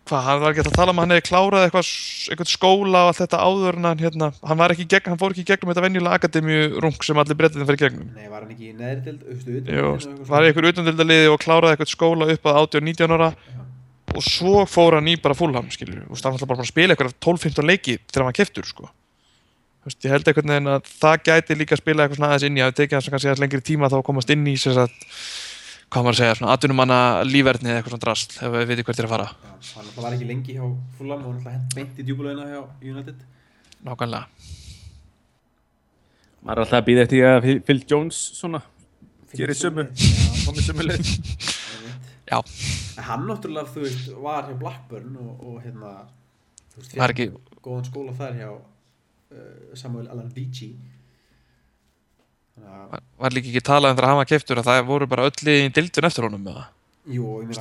hvað, 0.10 0.24
hann 0.26 0.42
var 0.42 0.54
ekki 0.54 0.64
að 0.66 0.76
tala 0.76 0.94
um 0.94 1.00
að 1.00 1.06
hann 1.06 1.14
hefði 1.16 1.26
klárað 1.30 1.66
eitthvað, 1.68 1.92
eitthvað 2.34 2.52
skóla 2.52 3.04
og 3.06 3.12
allt 3.12 3.22
þetta 3.22 3.40
áður 3.46 3.78
en 3.80 3.88
hann, 3.90 4.04
hérna, 4.04 4.30
hann 4.50 4.60
var 4.60 4.74
ekki 4.74 4.88
gegn, 4.94 5.10
hann 5.14 5.22
fór 5.22 5.36
ekki 5.36 5.46
gegnum 5.48 5.72
þetta 5.72 5.86
venjulega 5.86 6.20
akademíu 6.20 6.84
rung 6.84 7.06
sem 7.06 7.22
allir 7.24 7.40
breytið 7.40 7.66
fyrir 7.70 7.82
gegnum. 7.84 8.12
nei, 8.18 8.28
var 8.32 8.44
hann 8.44 8.54
ekki 8.56 8.70
í 8.70 8.76
neðri 8.76 9.02
dild, 9.06 9.24
þú 9.24 9.34
veist, 9.34 9.50
utan 9.50 9.74
Jú, 9.80 9.80
deildinni 9.80 9.86
og 9.86 9.98
eitthvað 10.00 10.32
var 10.34 10.50
einhver 10.50 10.70
utandildaliði 10.74 11.34
og 11.34 11.42
kláraði 11.44 11.76
eitthvað 11.78 11.94
skóla 11.94 12.30
upp 12.34 12.50
að 12.50 12.62
18-19 12.66 13.18
ára 13.18 13.32
og 14.10 14.26
svo 14.26 14.64
fór 14.70 14.98
hann 14.98 15.12
í 15.12 15.18
bara 15.22 15.38
fullham, 15.38 15.70
skilur 15.74 16.06
og 16.08 16.24
hann 16.24 16.40
ætla 16.40 16.50
bara 16.50 16.66
að 16.66 16.72
spila 16.72 16.96
eitthvað 16.96 17.14
12-15 17.22 17.70
leiki 17.70 18.00
þegar 18.10 18.30
hann 18.30 18.40
keftur, 18.40 18.66
sko. 18.70 18.90
Þú 19.80 19.88
veist, 19.88 20.02
ég 20.04 20.12
held 20.12 20.28
einhvern 20.28 20.52
veginn 20.52 20.72
að 20.74 20.90
það 21.00 21.22
gæti 21.30 21.56
líka 21.56 21.76
að 21.78 21.82
spila 21.84 22.04
eitthvað 22.04 22.20
svona 22.20 22.32
aðeins 22.34 22.48
inn 22.50 22.58
í 22.60 22.64
að 22.66 22.74
tekið 22.82 23.12
hans 23.14 23.40
lengri 23.40 23.62
tíma 23.64 23.88
þá 23.88 24.02
að 24.02 24.08
komast 24.10 24.34
inn 24.34 24.44
í 24.50 24.56
sem 24.60 24.76
sagt, 24.76 25.06
hvað 25.90 26.04
maður 26.06 26.16
að 26.16 26.20
segja, 26.22 26.36
svona 26.40 26.54
atvinnumanna 26.56 26.98
lífverðni 27.26 27.70
eða 27.72 27.80
eitthvað 27.82 27.94
svona 27.96 28.04
drast, 28.06 28.36
ef 28.46 28.52
við 28.54 28.68
veitum 28.70 28.86
hvert 28.90 29.00
er 29.02 29.08
að 29.08 29.14
fara. 29.16 29.28
Já, 29.30 29.52
hann 29.76 29.86
alltaf 29.88 30.04
var 30.06 30.16
ekki 30.18 30.28
lengi 30.30 30.56
hjá 30.58 30.66
Fulham 30.98 31.24
og 31.24 31.28
hann 31.32 31.40
alltaf 31.40 31.56
hent 31.56 31.76
beint 31.80 32.00
í 32.00 32.06
djúbulöðina 32.10 32.46
hjá 32.52 32.62
United. 32.94 33.24
Nákvæmlega. 33.88 34.26
Maður 36.44 36.62
er 36.62 36.64
alltaf 36.66 36.80
að 36.80 36.86
býða 36.90 37.06
eftir 37.06 37.26
að 37.30 37.48
Phil- 37.68 37.86
Jones 37.90 38.20
svona 38.38 38.62
gerir 39.36 39.58
sömu, 39.60 39.84
komið 40.46 40.68
sömu 40.70 40.86
leið. 40.88 41.10
einmitt. 41.10 42.06
Já, 42.30 42.40
En 43.00 43.04
hann 43.08 43.26
náttúrulega, 43.30 43.72
þú 43.74 43.84
veist, 43.86 44.08
var 44.22 44.48
hjá 44.50 44.56
Blackburn 44.60 45.16
og, 45.18 45.44
og 45.50 45.60
hérna, 45.64 45.92
þú 46.74 46.82
veist, 46.84 46.96
Var 47.00 47.14
ekki- 47.16 47.32
góðan 47.66 47.86
skóla 47.90 48.14
þar 48.18 48.34
hjá 48.40 48.50
uh, 48.54 49.76
Samuel 49.76 50.08
Alan 50.12 50.30
Vici. 50.36 50.72
Að, 52.66 52.90
var- 52.92 53.06
var 53.24 53.36
líka 53.38 53.50
ekki 53.52 53.64
talað 53.70 53.92
um 53.94 53.98
þegar 54.00 54.10
hann 54.12 54.20
var 54.24 54.30
keftur 54.34 54.60
að 54.62 54.70
það 54.70 54.86
voru 54.90 55.08
bara 55.08 55.26
öll 55.30 55.54
í 55.54 55.58
dildun 55.76 56.10
eftir 56.10 56.26
honum 56.28 56.44
með 56.46 56.60
það. 56.60 56.68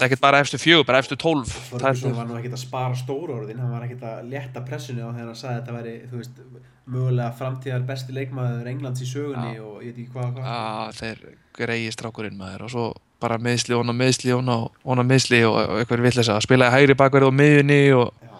ekkert 0.04 0.20
bara 0.20 0.40
eftir 0.44 0.60
fjögur, 0.60 0.84
bara 0.86 0.98
eftir 0.98 1.16
tólf. 1.16 1.52
Ferguson 1.70 2.16
var 2.16 2.26
nú 2.28 2.36
ekkert 2.36 2.56
að 2.58 2.62
spara 2.64 2.96
stóru 2.98 3.36
orðin, 3.38 3.58
hann 3.62 3.70
var 3.72 3.86
ekkert 3.86 4.02
að 4.04 4.26
létta 4.28 4.60
pressinu 4.66 5.06
á 5.08 5.10
þegar 5.14 5.28
hann 5.30 5.38
sagði 5.38 5.54
að 5.54 5.60
þetta 5.62 5.76
væri, 5.78 5.94
þú 6.10 6.16
veist, 6.20 6.40
mögulega 6.88 7.32
framtíðar 7.38 7.84
besti 7.88 8.12
leikmaður 8.16 8.68
Englands 8.72 9.04
í 9.04 9.08
sögunni 9.08 9.54
Já. 9.56 9.62
og 9.64 9.82
ég 9.84 9.94
veit 9.94 10.02
ekki 10.04 10.12
hvað. 10.16 10.40
Já, 10.42 10.92
þeir 10.98 11.22
greiði 11.58 11.92
strákurinn 11.96 12.36
maður 12.40 12.64
og 12.66 12.72
svo 12.74 12.84
bara 13.20 13.38
meðsli, 13.42 13.74
ona 13.74 13.92
meðsli, 13.96 14.32
ona, 14.36 14.58
ona 14.84 15.02
meðsli 15.06 15.40
og, 15.48 15.56
og 15.58 15.80
eitthvað 15.82 16.04
villisa 16.06 16.36
að 16.36 16.44
spila 16.46 16.68
í 16.68 16.74
hægri 16.76 16.94
bakverð 16.98 17.30
og 17.30 17.34
miðjunni 17.40 17.80
og, 17.98 18.12
Já. 18.22 18.36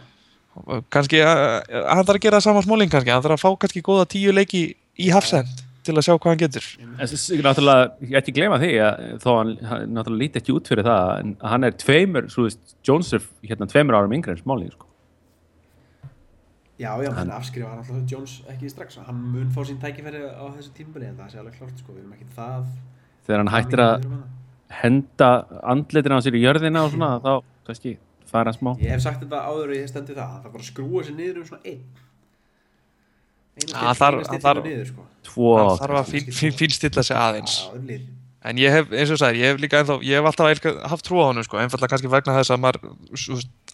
og 0.64 0.84
kannski 0.92 1.22
að, 1.24 1.40
hann 1.88 2.04
þarf 2.04 2.14
að 2.18 2.22
gera 2.26 2.38
það 2.38 2.46
sama 2.50 2.62
smóling 2.66 2.92
kannski, 2.92 3.10
hann 3.14 3.24
þarf 3.24 3.38
að 3.38 3.42
fá 3.46 3.50
kannski 3.64 3.82
góða 3.88 4.06
tíu 4.12 4.32
leiki 4.36 4.62
í 4.98 5.08
hafsend 5.14 5.64
til 5.88 5.94
að 5.96 6.05
sjá 6.07 6.14
hvað 6.18 6.31
hann 6.35 6.42
getur. 6.44 6.66
En 6.87 7.07
s- 7.09 7.29
náttúrulega, 7.44 7.87
ég 8.05 8.16
ætti 8.20 8.31
ekki 8.31 8.37
gleyma 8.38 8.59
því 8.62 8.70
að 8.85 9.01
þó 9.24 9.31
hann, 9.38 9.53
hann 9.70 9.94
náttúrulega 9.96 10.22
líti 10.22 10.40
ekki 10.42 10.55
út 10.59 10.68
fyrir 10.70 10.85
það 10.87 11.12
en 11.22 11.33
hann 11.53 11.64
er 11.68 11.77
tveimur, 11.85 12.29
svo 12.33 12.44
veist, 12.46 12.77
Jones 12.87 13.12
er 13.16 13.24
hérna 13.48 13.66
tveimur 13.72 13.96
árum 13.98 14.14
yngri 14.18 14.35
en 14.37 14.42
Smalling, 14.42 14.72
sko. 14.77 14.85
Já, 16.79 16.92
já, 17.03 17.11
menn 17.11 17.33
afskrifa 17.35 17.72
hann 17.72 17.81
alltaf 17.83 18.05
Jones 18.12 18.37
ekki 18.53 18.68
strax, 18.70 19.01
hann 19.03 19.22
mun 19.33 19.48
fá 19.51 19.64
sín 19.66 19.81
tækifæri 19.83 20.20
á 20.31 20.46
þessu 20.55 20.70
tímbili, 20.77 21.09
en 21.11 21.16
það 21.18 21.33
sé 21.33 21.38
alveg 21.40 21.57
klart, 21.59 21.79
sko, 21.83 21.90
við 21.96 22.05
erum 22.05 22.12
ekki 22.14 22.29
það. 22.37 22.68
Þegar 23.27 23.40
hann 23.42 23.51
hættir 23.57 23.83
að 23.83 24.05
henda 24.79 25.31
andlitina 25.74 26.18
á 26.18 26.22
sér 26.22 26.37
í 26.38 26.42
jörðina 26.44 26.85
og 26.87 26.92
svona, 26.94 27.09
þá 27.24 27.42
kannski 27.66 27.96
fara 28.31 28.53
smá. 28.55 28.77
Ég 28.79 28.92
hef 28.94 29.01
sagt 29.03 29.24
þetta 29.24 29.40
áður 29.48 29.72
og 29.72 29.74
ég 29.74 29.83
hef 29.83 29.90
stendið 29.90 30.20
það, 30.20 30.31
hann 30.37 30.42
þarf 30.44 30.53
bara 30.55 30.62
að 30.62 30.70
skrúa 30.70 31.03
sér 31.09 31.16
niður 31.18 31.40
um 31.42 31.48
svona 31.51 31.62
einn. 31.64 31.83
Einu 31.83 31.87
Ja, 31.87 31.87
still- 31.87 31.87
þarf- 31.87 31.87
eina 31.87 31.87
hann 31.87 31.87
stillingu 31.88 31.96
þarf- 31.98 32.07
niður, 32.09 32.12
sko. 32.12 33.46
Tvo, 33.47 33.47
hann 33.72 33.98
þarf 35.80 35.98
að 36.02 36.12
fín, 36.12 36.30
fín, 36.34 36.54
fínstilla 36.56 37.04
sig 37.06 37.18
aðeins. 37.18 37.58
Já, 37.66 37.74
um 37.78 37.88
lið. 37.88 38.06
En 38.48 38.60
ég 38.62 38.72
hef, 38.72 38.92
eins 38.94 39.10
og 39.12 39.18
sagðir, 39.20 39.42
ég 39.42 39.52
hef 39.52 39.58
líka 39.60 39.80
ennþá, 39.82 39.96
ég 40.06 40.20
hef 40.20 40.28
alltaf 40.30 40.52
elka, 40.52 40.72
haft 40.92 41.04
trú 41.04 41.18
á 41.20 41.26
honum, 41.26 41.44
sko, 41.44 41.58
einfallega 41.58 41.90
kannski 41.90 42.10
vegna 42.12 42.36
þess 42.36 42.54
að 42.54 42.60
maður, 42.62 42.86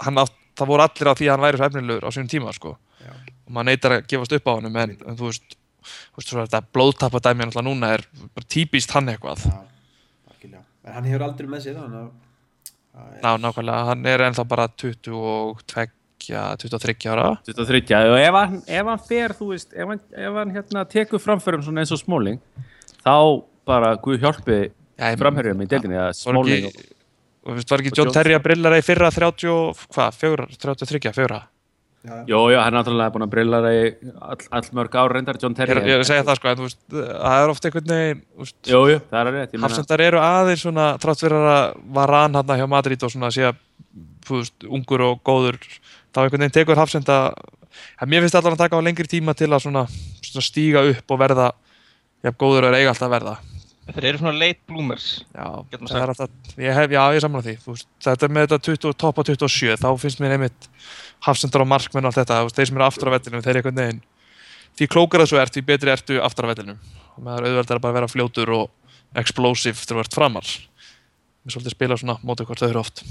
hann 0.06 0.22
átt, 0.22 0.38
það 0.56 0.70
voru 0.72 0.86
allir 0.86 1.10
á 1.12 1.18
því 1.20 1.28
að 1.28 1.34
hann 1.34 1.44
væri 1.44 1.60
svo 1.60 1.68
efnilegur 1.68 2.08
á 2.08 2.10
sínum 2.16 2.30
tíma, 2.32 2.54
sko. 2.56 2.72
Já. 3.04 3.12
Og 3.44 3.52
maður 3.52 3.68
neytar 3.68 3.96
að 3.98 4.08
gefast 4.08 4.34
upp 4.38 4.48
á 4.48 4.52
honum, 4.56 4.80
en, 4.80 4.96
en 5.04 5.20
þú 5.20 5.28
veist, 5.28 5.56
þú 5.84 6.22
veist, 6.22 6.32
þetta 6.32 6.62
blóðtappa 6.74 7.22
dæmi 7.28 7.44
náttúrulega 7.44 7.68
núna 7.68 7.92
er 7.98 8.06
bara 8.24 8.50
típist 8.56 8.96
hann 8.96 9.12
eitthvað. 9.12 9.44
Já. 9.52 9.60
En 10.84 10.98
hann 10.98 11.06
hefur 11.08 11.24
aldrei 11.24 11.48
með 11.48 11.70
að... 11.72 11.94
það 12.94 13.14
Ná, 13.24 13.30
nákvæmlega, 13.42 13.84
hann 13.88 14.06
er 14.06 14.22
ennþá 14.26 14.44
bara 14.46 14.66
22, 14.70 15.14
23 16.28 17.10
ára. 17.12 17.26
23 17.46 17.94
og 18.10 18.18
ef 18.20 18.38
hann, 18.38 18.56
ef 18.66 18.90
hann 18.92 19.02
fer, 19.08 19.34
þú 19.38 19.50
veist, 19.52 19.72
ef 19.74 19.88
hann, 19.92 20.00
ef 20.14 20.38
hann 20.40 20.54
hérna 20.56 20.84
tekur 20.88 21.22
framförum 21.22 21.62
svona 21.66 21.84
eins 21.84 21.92
og 21.94 22.00
Smalling, 22.02 22.40
þá 23.04 23.14
bara 23.66 23.94
Guð 23.96 24.20
hjálpi 24.24 24.60
framherjum 25.20 25.64
í 25.64 25.68
deildinni 25.70 25.96
að 25.98 26.12
Var 26.12 26.20
Smalling 26.20 26.68
ekki, 26.70 26.86
og, 27.44 27.56
veist, 27.58 27.70
var 27.74 27.82
ekki 27.84 27.92
og 27.94 27.98
John 28.02 28.12
Terry 28.14 28.34
að 28.38 28.44
brillera 28.46 28.78
í 28.78 28.84
fyrra 28.86 29.10
30, 29.10 29.50
og- 29.52 29.84
hvað, 29.94 30.14
fjögur, 30.22 30.46
33, 30.56 31.12
fjögra? 31.16 31.42
Já, 32.04 32.10
já. 32.20 32.24
Jó, 32.28 32.38
já, 32.52 32.58
hann 32.60 32.74
er 32.74 32.82
náttúrulega 32.82 33.12
búin 33.14 33.22
að 33.24 33.30
brilla 33.32 33.58
það 33.64 33.76
í 33.78 33.84
all, 34.20 34.42
all 34.52 34.66
mörg 34.76 34.92
ár 35.00 35.12
reyndar, 35.16 35.38
John 35.40 35.54
Terry. 35.56 35.72
er, 35.72 35.78
ég 35.88 35.94
er 35.96 36.02
að 36.02 36.08
segja 36.10 36.24
það, 36.28 36.36
sko, 36.36 36.48
en 36.50 36.58
þú 36.58 36.66
veist, 36.66 36.80
það 36.92 37.36
er 37.44 37.52
ofta 37.54 37.68
einhvern 37.70 37.92
veginn, 37.94 38.20
það 38.68 39.20
er 39.20 39.30
rétt. 39.32 39.54
ég 39.54 39.56
meina- 39.56 39.62
Hafsendar 39.70 40.00
eru 40.04 40.18
aðeins 40.20 40.64
svona, 40.66 40.88
trátt 41.00 41.22
fyrir 41.24 41.46
að 41.48 41.80
varan 41.96 42.34
hann 42.36 42.44
hjá 42.60 42.68
Madrid 42.68 43.02
og 43.02 43.10
svona 43.14 43.30
sé 43.32 43.48
að, 43.48 43.56
þú 44.28 44.36
veist, 44.36 44.68
ungur 44.68 45.00
og 45.00 45.22
góður, 45.24 45.56
þá 46.14 46.20
einhvern 46.22 46.44
veginn 46.44 46.54
tekur 46.54 46.78
Hafsenda, 46.78 47.18
að 47.98 48.10
mér 48.12 48.24
finnst 48.24 48.38
allan 48.38 48.54
að 48.56 48.62
taka 48.64 48.78
á 48.78 48.86
lengri 48.86 49.08
tíma 49.10 49.34
til 49.36 49.50
að 49.50 49.66
svona, 49.66 49.84
svona 50.22 50.46
stíga 50.46 50.84
upp 50.92 51.14
og 51.14 51.20
verða, 51.20 51.50
já, 52.24 52.30
góður 52.30 52.70
og 52.70 52.78
eiga 52.78 52.94
alltaf 52.94 53.08
að 53.08 53.16
verða. 53.18 53.34
Þeir 53.84 54.06
eru 54.08 54.20
svona 54.22 54.38
late 54.40 54.62
bloomers. 54.70 55.06
Já, 55.34 55.48
er 55.74 56.12
alltaf, 56.14 56.30
ég 56.56 56.78
hef, 56.78 56.94
já, 56.94 57.02
ég 57.12 57.24
samla 57.24 57.42
því, 57.44 57.56
þú 57.60 57.74
veist, 57.74 57.88
þetta 58.06 58.30
með 58.32 58.46
þetta 58.46 58.60
20, 58.70 58.94
toppa 59.02 59.24
27, 59.28 59.76
þá 59.82 59.88
finnst 60.00 60.22
mér 60.24 60.36
einmitt 60.38 60.68
Hafsendar 61.26 61.64
og 61.64 61.68
markmenn 61.68 62.06
og 62.06 62.12
allt 62.12 62.22
þetta, 62.22 62.38
þeir 62.56 62.70
sem 62.70 62.80
eru 62.80 62.86
aftur 62.86 63.12
á 63.12 63.14
vellinum, 63.18 63.44
þeir 63.44 63.52
eru 63.52 63.60
einhvern 63.60 63.82
veginn, 63.82 64.00
því 64.78 64.88
klókar 64.94 65.24
það 65.24 65.30
svo 65.34 65.42
ert, 65.42 65.52
því 65.56 65.64
betri 65.68 65.92
ertu 65.92 66.20
aftur 66.24 66.48
á 66.48 66.52
vellinum. 66.54 66.80
Og 67.14 67.20
með 67.20 67.34
það 67.34 67.40
er 67.42 67.48
auðveldar 67.50 67.80
að 67.80 67.84
bara 67.84 67.98
vera 67.98 68.10
fljótur 68.14 68.54
og 68.56 69.20
explosive 69.20 69.76
þegar 69.82 70.00
þú 70.00 70.04
ert 70.06 70.18
framar. 70.18 70.52
Við 71.44 71.56
svolítið 71.58 71.76
spila 71.76 72.00
svona 72.00 72.18
mótið 72.24 72.48
hvort 72.48 72.64
þau 72.64 72.70
eru 72.70 72.80
oft. 72.80 73.04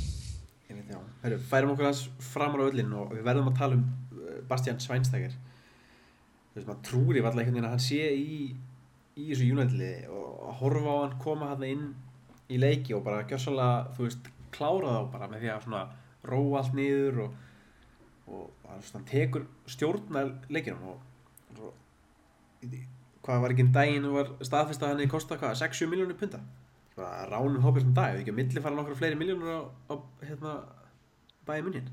Já. 0.74 1.03
Heru, 1.23 1.39
færum 1.39 1.73
okkur 1.73 1.88
hans 1.88 2.03
framar 2.19 2.63
á 2.63 2.69
öllin 2.69 2.93
og 2.99 3.13
við 3.15 3.23
verðum 3.27 3.49
að 3.51 3.59
tala 3.62 3.79
um 3.79 3.83
uh, 4.19 4.39
Bastian 4.49 4.81
Schweinsteiger. 4.83 5.36
Þú 6.51 6.59
veist, 6.59 6.67
maður 6.67 6.81
trúir 6.89 7.19
ég 7.19 7.23
allavega 7.25 7.45
einhvern 7.45 7.57
veginn 7.57 7.69
að 7.69 7.75
hann 7.77 7.86
sé 7.86 8.09
í, 8.13 8.39
í 9.15 9.27
þessu 9.29 9.49
United-liði 9.55 10.09
og 10.12 10.43
að 10.49 10.57
horfa 10.62 10.95
á 10.95 10.97
hann 10.99 11.15
koma 11.23 11.51
hann 11.53 11.67
inn 11.69 11.86
í 12.51 12.59
leiki 12.59 12.95
og 12.97 13.05
bara 13.05 13.23
gjörsalega, 13.29 13.93
þú 13.95 14.07
veist, 14.07 14.27
klára 14.53 14.97
þá 14.97 15.13
bara 15.15 15.29
með 15.31 15.45
því 15.45 15.53
að 15.53 15.63
svona 15.67 15.83
róa 16.29 16.59
allt 16.59 16.75
niður 16.77 17.21
og, 17.23 17.39
og 18.29 18.67
hann 18.93 19.07
tekur 19.09 19.47
stjórnar 19.69 20.36
leikinum 20.53 20.91
og, 20.93 21.07
og 21.57 22.75
hvað 23.23 23.41
var 23.43 23.55
ekki 23.55 23.65
en 23.65 23.73
daginn 23.75 24.12
var 24.13 24.36
staðfest 24.43 24.83
að 24.83 24.93
hann 24.93 25.01
hefði 25.01 25.15
kostað 25.15 25.41
hvað, 25.41 25.57
6-7 25.63 25.89
miljónir 25.91 26.19
punta 26.19 26.43
bara 26.97 27.25
ránum 27.31 27.63
hópið 27.63 27.88
sem 27.88 27.93
dag, 27.97 28.19
ekki 28.19 28.33
að 28.33 28.39
milli 28.39 28.63
fara 28.63 28.77
nokkru 28.77 28.97
fleiri 28.99 29.17
miljónur 29.17 29.49
á, 29.49 29.62
á 29.89 29.93
hérna, 30.27 30.53
bæði 31.47 31.65
munnin 31.67 31.91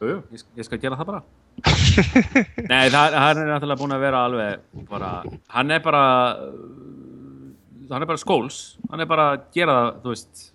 Jú, 0.00 0.20
ég, 0.32 0.44
ég 0.56 0.64
skal 0.64 0.78
gera 0.80 0.96
það 0.96 1.08
bara. 1.10 1.20
Nei, 2.70 2.86
það, 2.92 3.16
hann 3.20 3.40
er 3.42 3.48
náttúrulega 3.50 3.80
búin 3.80 3.92
að 3.92 4.04
vera 4.04 4.20
alveg 4.28 4.84
bara, 4.88 5.10
hann 5.52 5.74
er 5.74 5.82
bara, 5.84 6.04
hann 7.90 8.04
er 8.04 8.08
bara 8.08 8.20
skóls, 8.22 8.60
hann 8.88 9.02
er 9.02 9.08
bara 9.10 9.26
að 9.34 9.42
gera 9.56 9.76
það, 9.76 9.90
þú 10.04 10.14
veist, 10.14 10.46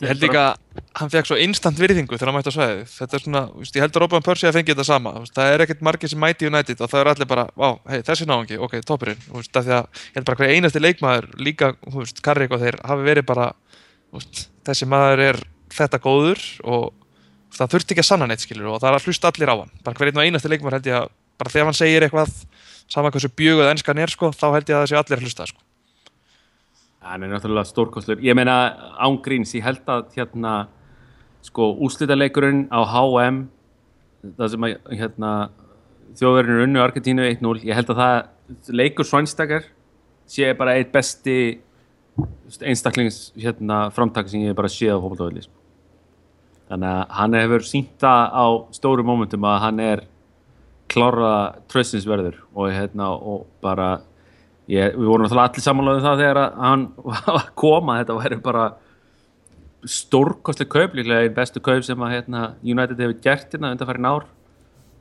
Ég 0.00 0.08
held 0.08 0.22
líka 0.24 0.42
að 0.48 0.78
hann 0.96 1.10
fekk 1.12 1.26
svo 1.28 1.36
instant 1.44 1.76
virðingu 1.76 2.16
þegar 2.16 2.30
hann 2.30 2.36
mætti 2.38 2.48
á 2.48 2.56
svæðið. 2.56 2.92
Þetta 2.94 3.16
er 3.18 3.22
svona, 3.26 3.42
þú 3.50 3.60
veist, 3.60 3.74
ég 3.76 3.84
held 3.84 3.92
að 3.98 4.00
Robin 4.00 4.24
Percy 4.24 4.46
að 4.48 4.54
fengi 4.56 4.72
þetta 4.72 4.86
sama. 4.88 5.10
þú 5.12 5.24
veist, 5.26 5.34
Það 5.36 5.52
er 5.52 5.64
ekkert 5.66 5.82
margir 5.84 6.08
sem 6.12 6.22
mæti 6.24 6.48
United 6.48 6.80
og 6.80 6.88
það 6.88 7.02
er 7.02 7.10
allir 7.12 7.28
bara, 7.28 7.44
vá, 7.52 7.66
hei, 7.90 7.98
þessi 8.08 8.28
náðungi, 8.30 8.58
ok, 8.64 8.76
toppurinn. 8.88 9.20
Þú 9.26 9.36
veist, 9.36 9.52
af 9.60 9.66
því 9.66 9.74
að 9.76 10.00
ég 10.00 10.16
held 10.16 10.28
bara 10.30 10.40
hver 10.40 10.54
einasti 10.54 10.80
leikmaður, 10.80 11.28
líka, 11.36 11.70
þú 11.84 11.98
veist, 11.98 12.22
Karrik 12.24 12.56
og 12.56 12.64
þeir 12.64 12.80
hafi 12.88 13.06
verið 13.10 13.28
bara, 13.28 13.50
þú 14.08 14.22
veist, 14.22 14.42
þessi 14.70 14.88
maður 14.88 15.24
er 15.26 15.42
þetta 15.74 16.00
góður 16.02 16.42
og 16.64 16.90
það 17.54 17.72
þurfti 17.74 17.94
ekki 17.94 18.04
að 18.04 18.08
sanna 18.10 18.28
neitt, 18.30 18.44
skilur, 18.44 18.68
og 18.74 18.82
það 18.82 18.90
er 18.90 18.98
að 18.98 19.08
hlusta 19.08 19.30
allir 19.30 19.52
á 19.52 19.56
hann. 19.56 19.72
Bara 19.84 19.98
hver 19.98 20.10
einn 20.10 20.20
og 20.20 20.26
einasti 20.26 20.50
leikmaður 20.50 20.76
held 20.78 20.90
ég 20.90 20.98
að, 21.00 21.08
bara 21.40 21.52
þegar 21.54 21.68
hann 21.70 21.78
segir 21.78 22.06
eitthvað, 22.06 22.34
sama 22.90 23.12
hversu 23.14 23.30
bjöguð 23.40 23.70
enskan 23.72 24.02
er, 24.02 24.12
sko, 24.12 24.30
þá 24.34 24.46
held 24.56 24.70
ég 24.70 24.76
að 24.78 24.84
þessi 24.84 24.98
allir 25.00 25.18
að 25.18 25.26
hlusta, 25.26 25.46
sko. 25.50 25.64
Hann 27.10 27.24
er 27.24 27.32
náttúrulega 27.32 27.70
stórkostlur. 27.70 28.20
Ég 28.22 28.36
meina 28.36 28.56
ángríns, 29.00 29.54
ég 29.56 29.64
held 29.64 29.88
að 29.90 30.10
hérna, 30.18 30.54
sko, 31.46 31.72
úslitaleikurinn 31.86 32.66
á 32.68 32.80
HM, 32.84 33.46
það 34.36 34.52
sem 34.54 34.68
að 34.68 34.76
hérna, 35.00 35.32
þjóðverðinu 36.20 36.66
unnu 36.66 36.82
Argentínu 36.84 37.26
1-0, 37.30 37.62
ég 37.64 37.78
held 37.78 37.92
að 37.94 38.02
það 38.02 38.74
leikur 38.74 39.06
Svænstakar 39.06 39.66
sé 40.30 40.50
bara 40.58 40.76
eitt 40.78 40.90
besti 40.94 41.60
einstaklings 42.66 43.30
hérna, 43.38 43.88
framtak 43.94 44.28
sem 44.30 44.42
ég 44.44 44.56
bara 44.58 44.70
séð 44.70 44.98
á 44.98 45.02
fólkvöldavelli. 45.02 45.46
Þannig 46.70 46.90
að 46.90 47.14
hann 47.18 47.36
hefur 47.38 47.66
sínt 47.66 47.96
það 48.02 48.36
á 48.36 48.46
stóru 48.76 49.04
mómentum 49.06 49.46
að 49.50 49.62
hann 49.64 49.80
er 49.82 50.04
klára 50.90 51.32
tröstinsverður 51.70 52.38
og, 52.54 52.70
hérna, 52.74 53.10
og 53.14 53.46
bara 53.62 53.88
ég, 54.70 54.94
við 54.94 55.06
vorum 55.06 55.26
náttúrulega 55.26 55.50
allir 55.50 55.64
samanlega 55.66 56.00
um 56.00 56.06
það 56.06 56.22
þegar 56.22 56.40
að 56.42 56.60
hann 56.64 56.86
var 57.04 57.40
að 57.40 58.00
þetta 58.00 58.18
væri 58.20 58.40
bara 58.44 58.64
stórkostlega 59.90 60.70
kaup 60.74 60.94
líklega 60.98 61.26
einn 61.26 61.36
bestu 61.36 61.62
kaup 61.64 61.86
sem 61.86 62.06
að 62.06 62.14
hérna, 62.16 62.42
United 62.62 63.00
hefur 63.00 63.18
gert 63.24 63.54
hérna 63.54 63.72
undanfærin 63.74 64.10
ár. 64.10 64.26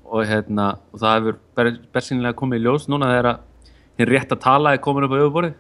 Og, 0.09 0.23
hérna, 0.25 0.71
og 0.89 1.01
það 1.03 1.17
hefur 1.19 1.35
ber, 1.57 1.67
bersinlega 1.93 2.37
komið 2.37 2.63
í 2.63 2.65
ljós 2.65 2.87
núna 2.89 3.11
þegar 3.11 3.27
að 3.29 3.73
hinn 3.99 4.09
rétt 4.09 4.31
að 4.33 4.41
tala 4.41 4.73
er 4.73 4.81
komin 4.81 5.05
upp 5.05 5.13
á 5.13 5.21
öfuborðið 5.21 5.57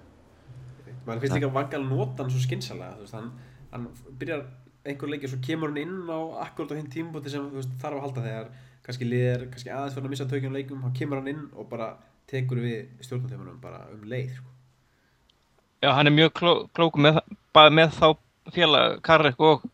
maður 1.09 1.25
finnst 1.25 1.37
líka 1.37 1.51
vangal 1.53 1.83
nota 1.85 2.23
hann 2.23 2.33
svo 2.33 2.41
skynsalega 2.43 2.95
þú 2.97 3.05
veist, 3.05 3.15
hann, 3.17 3.29
hann 3.73 3.87
byrjar 4.21 4.43
einhver 4.89 5.11
leikir 5.13 5.31
svo 5.31 5.39
kemur 5.45 5.71
hann 5.71 5.81
inn 5.83 6.11
á 6.11 6.19
akkurat 6.45 6.73
á 6.73 6.79
hinn 6.79 6.91
tímabúti 6.91 7.31
sem 7.33 7.45
veist, 7.53 7.71
þarf 7.81 7.99
að 7.99 8.05
halda 8.05 8.25
þegar 8.25 8.51
kannski 8.85 9.07
liðir, 9.07 9.47
kannski 9.51 9.73
aðeins 9.73 9.95
fyrir 9.95 10.07
að 10.07 10.13
missa 10.15 10.29
tökjum 10.29 10.55
leikum 10.55 10.85
þá 10.85 10.95
kemur 10.97 11.21
hann 11.21 11.31
inn 11.33 11.43
og 11.55 11.69
bara 11.71 11.89
tekur 12.29 12.61
við 12.63 12.87
stjórnartöfunum 13.05 13.59
bara 13.61 13.85
um 13.93 14.05
leið 14.09 14.35
sko. 14.37 14.49
Já, 15.79 15.91
hann 15.95 16.09
er 16.09 16.15
mjög 16.15 16.33
kló, 16.35 16.53
klóku 16.75 17.01
með, 17.01 17.21
með 17.55 17.93
þá 17.95 18.07
félag 18.53 18.99
Karrik 19.05 19.39
og 19.39 19.65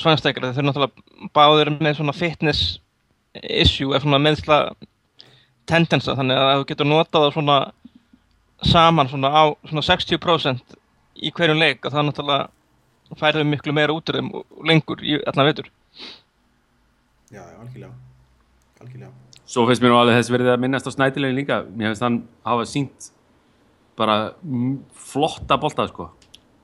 Svanstekar 0.00 0.50
þeir 0.50 0.60
eru 0.62 0.68
náttúrulega 0.68 1.30
báðir 1.34 1.72
með 1.76 1.98
svona 1.98 2.14
fitness 2.16 2.78
issue 3.34 3.92
eða 3.92 4.04
svona 4.04 4.20
meðsla 4.22 4.58
tendensa 5.70 6.16
þannig 6.18 6.40
að 6.40 6.52
þú 6.54 6.68
getur 6.70 6.88
notað 6.88 7.26
það 7.26 7.34
svona 7.36 7.58
saman 8.70 9.10
svona 9.10 9.30
á 9.32 9.44
svona 9.68 9.84
60% 9.86 10.76
í 11.20 11.32
hverjum 11.36 11.60
leik 11.60 11.84
og 11.84 11.94
það 11.94 12.06
náttúrulega 12.08 12.48
færðu 13.18 13.46
miklu 13.48 13.74
meira 13.74 13.96
út 13.96 14.10
úr 14.12 14.20
þeim 14.20 14.30
og 14.38 14.66
lengur 14.68 15.02
í 15.02 15.18
allan 15.26 15.50
veitur 15.50 15.70
já, 17.30 17.42
algjörlega. 17.60 17.92
Algjörlega. 18.80 19.12
Svo 19.50 19.66
finnst 19.66 19.82
mér 19.82 19.92
nú 19.92 19.98
alveg 19.98 20.20
þess 20.20 20.32
verið 20.34 20.52
að 20.52 20.62
minnast 20.62 20.86
á 20.86 20.92
snætilegin 20.94 21.38
líka. 21.38 21.58
Mér 21.66 21.92
finnst 21.92 22.06
hann 22.06 22.22
hafa 22.46 22.66
sínt 22.70 23.10
bara 23.98 24.32
flotta 24.94 25.58
bolta 25.60 25.88
sko 25.90 26.10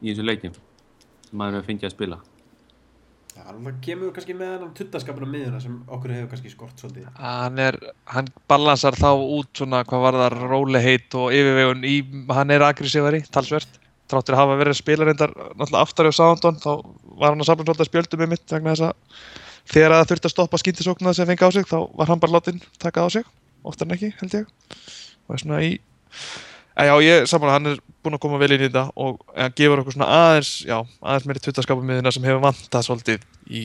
í 0.00 0.12
þessu 0.12 0.24
leikin 0.24 0.54
sem 0.54 1.36
maður 1.38 1.58
hefur 1.58 1.70
fengið 1.70 1.88
að 1.88 1.94
spila. 1.96 2.18
Já, 3.36 3.42
hann 3.50 3.80
kemur 3.84 4.12
kannski 4.16 4.36
með 4.36 4.52
hann 4.54 4.70
á 4.72 5.28
miðuna 5.28 5.58
sem 5.60 5.74
okkur 5.92 6.14
hefur 6.14 6.30
kannski 6.32 6.52
skort 6.54 6.78
svolítið. 6.80 7.08
hann 7.20 7.58
er, 7.60 7.76
hann 8.08 8.30
balansar 8.48 8.96
þá 8.96 9.10
út 9.12 9.50
svona 9.52 9.82
hvað 9.84 10.06
var 10.06 10.20
það 10.22 10.38
róleheit 10.46 11.18
og 11.18 11.34
yfirvegun 11.36 11.84
í, 11.84 11.96
hann 12.32 12.54
er 12.54 12.64
aggressívari, 12.64 13.20
talsvert 13.28 13.76
tráttur 14.10 14.36
að 14.36 14.42
hafa 14.42 14.58
verið 14.60 14.74
að 14.74 14.80
spila 14.80 15.06
reyndar 15.08 15.34
náttúrulega 15.34 15.82
aftari 15.82 16.12
á 16.12 16.18
Sándon, 16.18 16.60
þá 16.62 16.72
var 17.16 17.32
hann 17.32 17.42
að 17.42 17.48
safna 17.50 17.66
svolítið 17.66 17.84
að 17.84 17.90
spjöldum 17.90 18.22
með 18.22 18.32
mitt 18.34 18.54
vegna 18.54 18.74
þess 18.74 18.86
að 18.86 19.22
þegar 19.72 19.94
það 19.96 20.10
þurfti 20.10 20.28
að 20.28 20.34
stoppa 20.34 20.60
skýndisóknuna 20.62 21.14
sem 21.16 21.30
fengi 21.30 21.46
á 21.46 21.50
sig 21.54 21.66
þá 21.66 21.78
var 21.98 22.12
hann 22.12 22.22
bara 22.22 22.36
látin 22.38 22.60
taka 22.82 23.06
á 23.06 23.08
sig. 23.10 23.26
Oftar 23.66 23.88
en 23.88 23.96
ekki, 23.96 24.12
held 24.20 24.36
ég. 24.36 24.50
Og 25.26 25.34
er 25.34 25.42
svona 25.42 25.62
í 25.66 25.72
en 26.76 26.90
já, 26.90 26.94
ég 27.02 27.26
saman 27.30 27.52
hann 27.54 27.70
er 27.72 27.78
búinn 28.04 28.18
að 28.18 28.22
koma 28.22 28.38
vel 28.40 28.52
inn 28.52 28.66
í 28.66 28.68
þetta 28.68 28.84
og 29.00 29.22
hann 29.32 29.54
gefur 29.56 29.80
okkur 29.82 29.96
svona 29.96 30.08
aðeins 30.12 30.50
já, 30.68 30.76
aðeins 31.00 31.28
meiri 31.28 31.42
tuttaskapamiðina 31.46 32.12
sem 32.12 32.26
hefur 32.28 32.42
vantað 32.44 32.86
svolítið 32.86 33.24
í 33.48 33.62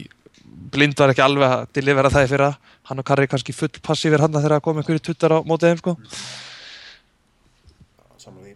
blind 0.71 0.95
var 0.99 1.12
ekki 1.12 1.23
alveg 1.25 1.58
að 1.58 1.65
delivera 1.75 2.12
það 2.12 2.25
í 2.25 2.32
fyrra. 2.32 2.54
Hann 2.88 3.04
og 3.04 3.08
Karri 3.08 3.27
kannski 3.30 3.56
full 3.56 3.71
passífir 3.84 4.23
hann 4.23 4.34
þegar 4.38 4.58
það 4.58 4.63
kom 4.67 4.80
einhverju 4.82 5.04
tuttar 5.06 5.36
á 5.36 5.39
mótið 5.43 5.73
þeim 5.73 5.82
sko 5.84 5.95
Saman 8.21 8.43
því. 8.45 8.56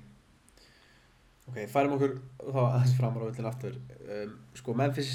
Ok, 1.56 1.70
færum 1.72 1.94
okkur 1.96 2.18
þá 2.52 2.58
aðeins 2.60 2.94
framar 2.98 3.22
á 3.24 3.26
völdin 3.30 3.46
aftur. 3.48 3.76
Um, 4.12 4.32
sko, 4.60 4.74
Memphis 4.76 5.12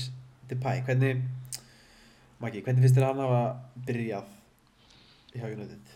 Depay, 0.48 0.79
hvernig, 0.87 1.18
Maggi, 2.40 2.62
hvernig 2.64 2.81
finnst 2.81 2.96
þér 2.96 3.05
hann 3.11 3.20
hafa 3.20 3.40
byrjað 3.85 4.31
í 5.37 5.42
United? 5.44 5.90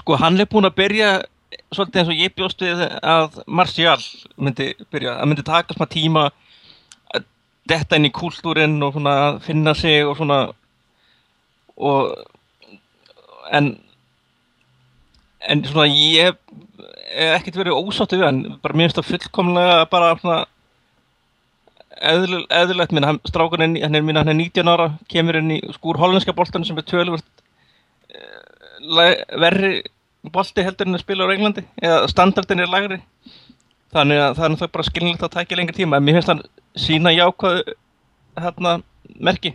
Sko 0.00 0.16
hann 0.16 0.40
er 0.40 0.48
búinn 0.48 0.70
að 0.70 0.78
byrja 0.78 1.10
svolítið 1.68 2.00
eins 2.00 2.12
og 2.14 2.22
ég 2.22 2.34
bjóst 2.38 2.64
við 2.64 2.80
að 2.86 3.36
Martial 3.44 3.98
myndi 4.40 4.70
byrja, 4.88 5.18
það 5.18 5.30
myndi 5.34 5.44
taka 5.50 5.76
smá 5.76 5.86
tíma 5.92 6.24
að 7.12 7.28
detta 7.68 8.00
inn 8.00 8.08
í 8.08 8.14
kúltúrin 8.22 8.80
og 8.88 8.96
svona 8.96 9.14
finna 9.44 9.76
sig 9.76 10.00
og 10.08 10.16
svona 10.16 10.40
og 11.76 12.16
en 13.52 13.74
en 15.44 15.64
svona 15.68 15.92
ég 15.92 16.40
ekkert 17.08 17.58
verið 17.60 17.78
ósáttu 17.78 18.18
við 18.18 18.26
hann. 18.28 18.44
Bara 18.62 18.76
mér 18.76 18.88
finnst 18.88 19.00
það 19.00 19.10
fullkomlega 19.12 19.82
bara 19.92 20.14
svona 20.20 20.38
eðl, 22.12 22.44
eðlilegt. 22.60 22.94
Minn, 22.94 23.08
hann, 23.08 23.20
strákan 23.28 23.64
er, 23.66 23.76
hann 23.84 23.98
er, 23.98 24.06
minna, 24.06 24.24
hann 24.24 24.32
er 24.34 24.40
19 24.40 24.72
ára 24.72 24.90
kemur 25.10 25.40
inn 25.40 25.56
í 25.56 25.60
skúr 25.76 26.00
hollenska 26.00 26.36
boltan 26.36 26.66
sem 26.68 26.78
er 26.78 26.86
tölvöld 26.88 27.26
verri 29.38 29.82
bolti 30.32 30.64
heldur 30.64 30.88
en 30.88 30.98
að 30.98 31.02
spila 31.02 31.26
á 31.26 31.32
Englandi 31.34 31.64
eða 31.82 32.08
standardin 32.10 32.62
er 32.62 32.70
lagri 32.70 32.98
þannig 33.94 34.20
að 34.22 34.38
það 34.38 34.62
er 34.66 34.72
bara 34.74 34.86
skilinlegt 34.86 35.24
að 35.24 35.34
tækja 35.36 35.58
lengri 35.58 35.76
tíma 35.78 35.98
en 35.98 36.04
mér 36.04 36.18
finnst 36.18 36.32
hann 36.32 36.42
sína 36.78 37.12
jákvæðu 37.14 37.74
hérna 38.38 38.74
merki. 39.18 39.54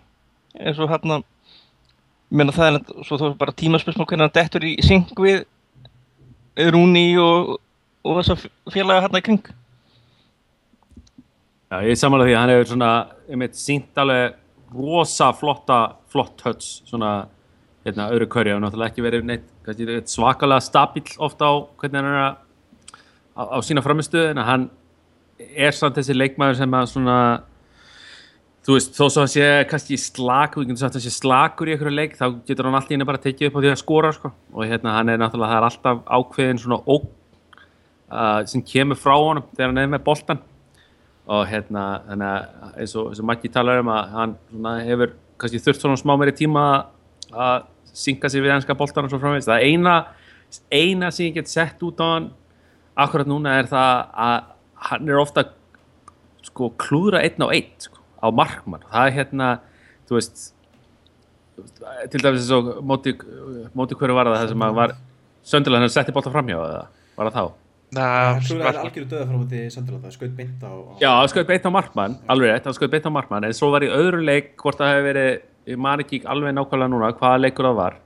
Eins 0.59 0.79
og 0.81 0.89
hérna 0.91 1.21
ég 1.21 2.37
meina 2.39 2.55
það 2.55 2.79
er 2.79 3.35
bara 3.39 3.55
tímaspilsmál 3.55 4.07
hvernig 4.09 4.27
hann 4.27 4.35
dettur 4.35 4.65
í 4.65 4.73
syng 4.83 5.05
við 5.19 5.43
Rúni 6.53 7.07
og, 7.17 7.55
og 8.05 8.19
þess 8.19 8.33
að 8.33 8.73
félaga 8.73 9.05
hérna 9.07 9.21
í 9.21 9.25
kring? 9.25 9.43
Já, 11.73 11.79
ég 11.81 11.95
er 11.95 11.97
samanlega 11.97 12.29
því 12.29 12.35
að 12.35 12.41
hann 12.41 12.53
hefur 12.53 12.69
svona, 12.69 12.91
ég 13.31 13.39
meit, 13.41 13.55
sínt 13.57 14.01
alveg 14.03 14.35
rosa 14.73 15.31
flotta, 15.37 15.79
flott 16.13 16.43
höts 16.45 16.69
svona, 16.89 17.13
hérna, 17.87 18.11
öðru 18.13 18.29
hverju. 18.35 18.57
Og 18.57 18.61
náttúrulega 18.61 18.93
ekki 18.93 19.05
verið 19.05 19.25
neitt, 19.29 19.49
neitt 19.65 20.13
svakalega 20.13 20.61
stabíl 20.61 21.07
ofta 21.17 21.49
á 21.49 21.53
hvernig 21.81 21.99
hann 21.99 22.11
er 22.11 22.21
að 22.21 22.37
á, 23.33 23.41
á 23.53 23.57
sína 23.65 23.81
framistu, 23.85 24.21
en 24.29 24.41
hann 24.45 24.69
er 25.39 25.73
samt 25.73 25.97
þessi 25.97 26.15
leikmaður 26.17 26.61
sem 26.61 26.77
að 26.77 26.89
svona 26.93 27.17
þú 28.63 28.77
veist, 28.77 28.93
þó 28.95 29.03
svo 29.07 29.25
að 29.25 29.33
sé 29.33 29.49
kannski 29.69 29.97
slak, 29.99 30.55
við 30.55 30.69
getum 30.69 30.79
sagt 30.83 30.99
að 30.99 31.05
sé 31.05 31.11
slakur 31.13 31.69
í 31.69 31.75
einhverju 31.75 31.97
leik, 31.97 32.15
þá 32.19 32.25
getur 32.47 32.69
hann 32.69 32.77
alltaf 32.79 32.95
inn 32.95 33.05
bara 33.07 33.19
að 33.19 33.27
tekið 33.27 33.49
upp 33.49 33.59
á 33.59 33.61
því 33.63 33.73
að 33.73 33.81
skora, 33.81 34.13
sko, 34.15 34.31
og 34.53 34.69
hérna 34.69 34.95
hann 34.95 35.11
er 35.11 35.19
náttúrulega, 35.19 35.51
það 35.51 35.59
er 35.59 35.67
alltaf 35.69 36.01
ákveðin 36.07 36.63
svona 36.63 36.79
óg 36.85 37.09
uh, 38.13 38.41
sem 38.49 38.63
kemur 38.65 38.99
frá 38.99 39.15
honum 39.17 39.45
þegar 39.53 39.71
hann 39.71 39.83
er 39.83 39.93
með 39.93 40.05
boltan 40.07 40.41
og 41.23 41.45
hérna 41.47 41.83
þannig 42.07 42.29
að 42.29 42.79
eins 42.83 42.95
og, 42.99 43.11
og 43.13 43.27
Maggi 43.27 43.51
talar 43.51 43.79
um 43.83 43.91
að 43.93 44.15
hann 44.17 44.35
svona, 44.49 44.73
hefur 44.83 45.13
kannski 45.39 45.61
þurft 45.63 45.85
svona 45.85 45.99
smá 45.99 46.13
meiri 46.19 46.35
tíma 46.35 46.65
að 47.31 47.69
synka 47.93 48.29
sig 48.31 48.43
við 48.43 48.55
ennska 48.57 48.75
boltan 48.77 49.07
og 49.07 49.13
svo 49.13 49.21
framvegist 49.21 49.49
það 49.51 49.67
eina, 49.69 49.95
eina 50.73 51.11
sem 51.13 51.29
ég 51.29 51.37
get 51.39 51.51
sett 51.51 51.83
út 51.85 52.01
á 52.03 52.07
hann 52.15 52.31
akkurat 52.99 53.29
núna 53.29 53.55
er 53.61 53.69
það 53.71 54.03
að 54.25 54.49
hann 54.89 55.09
er 55.09 55.21
ofta 55.21 55.45
sko 56.43 56.73
klúðra 56.79 57.23
einn 57.23 57.39
á 57.39 57.47
einn 57.47 57.71
sko, 57.79 58.02
á 58.23 58.27
markmann 58.31 58.85
það 58.89 59.07
er 59.09 59.17
hérna, 59.17 59.49
þú 60.07 60.19
veist 60.19 60.45
til 62.09 62.23
dæmis 62.23 62.45
eins 62.45 62.53
og 62.55 62.69
móti, 62.87 63.13
móti 63.75 63.97
hverju 63.99 64.15
var 64.17 64.31
það 64.31 64.39
það 64.39 64.53
sem 64.53 64.65
að 64.65 64.79
var 64.79 64.95
söndilega 65.43 65.85
hann 65.85 65.93
setti 65.93 66.15
boltan 66.15 66.33
framhjá 66.33 66.57
eða 66.61 66.85
var 67.17 67.29
það 67.29 67.37
þá? 67.37 67.59
Næ, 67.93 68.05
Klúður 68.47 68.67
er 68.69 68.77
algjörðu 68.81 69.09
döða 69.11 69.25
frá 69.29 69.37
mútið 69.37 69.65
Sönderland, 69.73 70.05
það 70.07 70.13
skaut 70.15 70.31
beint 70.37 70.63
á... 70.65 70.71
á 70.73 70.93
Já, 70.97 71.09
hann 71.13 71.29
skoði 71.29 71.49
beint 71.51 71.67
á 71.69 71.71
markmann, 71.75 72.15
alveg 72.33 72.49
rétt, 72.49 72.65
hann 72.65 72.77
skoði 72.77 72.93
beint 72.95 73.05
á 73.05 73.11
markmann, 73.13 73.45
en 73.45 73.57
svo 73.57 73.69
var 73.73 73.85
í 73.85 73.89
öðru 73.93 74.21
leik, 74.25 74.55
hvort 74.61 74.79
það 74.79 74.93
hefði 74.93 75.05
verið, 75.09 75.43
ég 75.69 75.83
man 75.85 76.01
ekki 76.01 76.21
alveg 76.33 76.55
nákvæmlega 76.57 76.93
núna 76.93 77.11
hvaða 77.19 77.43
leikur 77.43 77.69
það 77.69 77.77
var, 77.77 77.99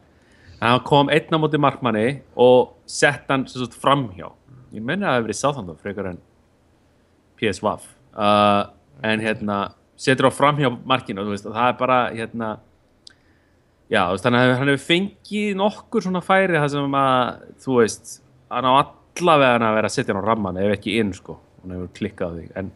en 0.58 0.66
hann 0.68 0.84
kom 0.90 1.14
einn 1.14 1.40
á 1.40 1.40
móti 1.40 1.62
markmanni 1.64 2.06
og 2.36 2.74
sett 2.90 3.32
hann 3.32 3.46
sagt 3.48 3.78
framhjá. 3.80 4.28
Ég 4.76 4.84
menna 4.84 5.08
að 5.08 5.08
það 5.08 5.16
hefði 5.16 5.28
verið 5.30 5.40
Southampton 5.40 5.80
frekar 5.86 6.12
en 6.12 6.20
PSV. 7.40 7.74
Uh, 8.18 8.62
en 9.08 9.24
hérna, 9.24 9.62
setur 9.98 10.30
á 10.30 10.32
framhjá 10.34 10.72
markinu 10.88 11.26
veist, 11.28 11.48
það 11.48 11.72
er 11.72 11.78
bara 11.80 12.00
hérna 12.14 12.52
já, 13.90 14.04
veist, 14.12 14.26
þannig 14.26 14.44
að 14.44 14.56
hann 14.60 14.72
hefur 14.74 14.86
fengið 14.86 15.58
nokkur 15.60 16.06
svona 16.06 16.24
færi 16.26 16.60
það 16.60 16.74
sem 16.76 16.98
að 17.02 17.46
þú 17.66 17.80
veist, 17.82 18.18
hann 18.54 18.70
á 18.70 18.74
allavega 18.78 19.70
að 19.70 19.80
vera 19.80 19.92
að 19.92 19.96
setja 19.96 20.14
hann 20.14 20.22
á 20.22 20.30
ramman 20.30 20.62
ef 20.62 20.76
ekki 20.78 21.00
inn 21.02 21.14
sko, 21.18 21.40
hann 21.64 21.78
hefur 21.78 21.94
klikkað 21.98 22.38
því 22.38 22.50
en 22.62 22.74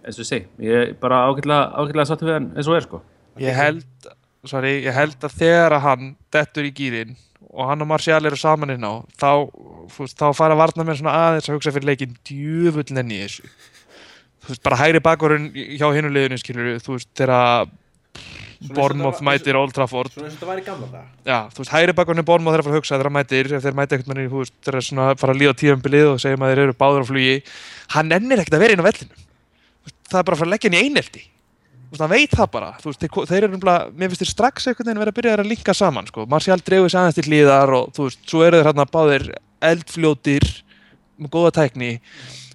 eins 0.00 0.20
og 0.20 0.28
segi, 0.28 0.46
ég 0.64 0.84
er 0.84 0.92
bara 1.00 1.24
ágætlega 1.28 2.06
sattu 2.08 2.28
við 2.28 2.38
hann 2.38 2.52
eins 2.54 2.68
og 2.70 2.78
er 2.78 2.86
sko. 2.86 3.00
Ég 3.40 3.56
held, 3.56 4.06
sorry, 4.48 4.76
ég 4.84 4.94
held 4.96 5.18
að 5.26 5.34
þegar 5.40 5.76
að 5.76 5.84
hann 5.86 6.14
dettur 6.32 6.68
í 6.68 6.72
gýrin 6.76 7.18
og 7.50 7.66
hann 7.66 7.82
og 7.82 7.88
Martial 7.90 8.22
eru 8.28 8.38
saman 8.38 8.74
inn 8.76 8.86
á 8.86 9.02
þá, 9.18 9.50
veist, 9.96 10.16
þá 10.18 10.30
fara 10.36 10.58
varna 10.58 10.86
mér 10.86 11.00
svona 11.00 11.16
aðeins 11.26 11.50
að 11.50 11.58
hugsa 11.58 11.74
fyrir 11.74 11.90
leikin 11.90 12.16
djöfullin 12.28 13.14
í 13.16 13.20
þessu 13.24 13.50
veist, 14.54 14.62
bara 14.66 14.80
hægri 14.80 15.02
bakvarun 15.04 15.50
hjá 15.54 15.86
hinu 15.96 16.10
liðinu 16.14 16.40
skilur 16.40 16.80
þú 16.82 16.96
veist, 16.96 17.10
þegar 17.18 17.32
var- 19.14 19.22
mætir 19.24 19.56
Old 19.56 19.72
Trafford. 19.72 20.12
Svona 20.12 20.28
eins 20.28 20.36
og 20.36 20.40
þetta 20.40 20.50
var 20.50 20.58
í 20.60 20.64
gamla 20.66 20.90
dag. 20.92 21.06
já, 21.24 21.38
þú 21.48 21.64
veist, 21.64 21.72
hægri 21.72 21.96
bakvarun 21.96 22.24
Bournemouth 22.24 22.54
þeir 22.54 22.60
að 22.60 22.64
fara 22.68 22.74
að 22.74 22.80
hugsa 22.80 22.98
hann 23.00 23.16
mætir, 23.16 23.52
ef 23.56 23.62
þeir 23.64 23.78
mæti 23.78 23.96
eitthvað 23.96 24.12
manni, 24.14 24.28
þú 24.28 24.38
veist, 24.44 24.54
þeir 24.64 24.74
eru 24.74 24.82
svona 24.90 25.08
fara 25.16 25.32
að 25.32 25.40
líða 25.40 25.54
tíðanbilið 25.62 26.06
og 26.12 26.20
segjum 26.20 26.44
að 26.44 26.50
þeir 26.54 26.62
eru 26.66 26.74
báður 26.76 27.04
á 27.04 27.10
flugi 27.10 27.36
hann 27.96 28.12
ennir 28.12 28.38
ekkert 28.42 28.56
að 28.58 28.64
vera 28.66 28.72
inn 28.76 28.84
á 28.84 28.88
vellinu 28.90 29.14
það 30.10 30.18
er 30.18 30.26
bara 30.26 30.34
að 30.34 30.40
fara 30.40 30.48
að 30.48 30.54
leggja 30.54 30.70
hann 30.70 30.78
í 30.78 30.82
einelti. 30.86 31.22
Þú 31.90 31.94
veist, 31.94 32.02
hann 32.04 32.12
veit 32.12 32.30
það 32.30 32.48
bara. 32.50 32.70
Þú 32.78 32.86
veist, 32.90 33.00
þeir, 33.00 33.10
þeir 33.30 33.42
eru 33.42 33.52
nefnilega, 33.54 33.80
mér 33.94 34.10
finnst 34.10 34.22
þeir 34.22 34.30
strax 34.34 34.66
einhvern 34.70 34.86
veginn 34.86 35.02
vera 35.02 35.10
að 35.10 35.18
byrja 35.18 35.34
að 35.38 35.50
linka 35.50 35.74
saman, 35.74 36.06
sko. 36.10 36.26
Martial 36.30 36.60
dreifur 36.62 36.90
sig 36.90 37.00
aðeins 37.00 37.18
til 37.18 37.26
hlýðar 37.30 37.70
og 37.74 37.90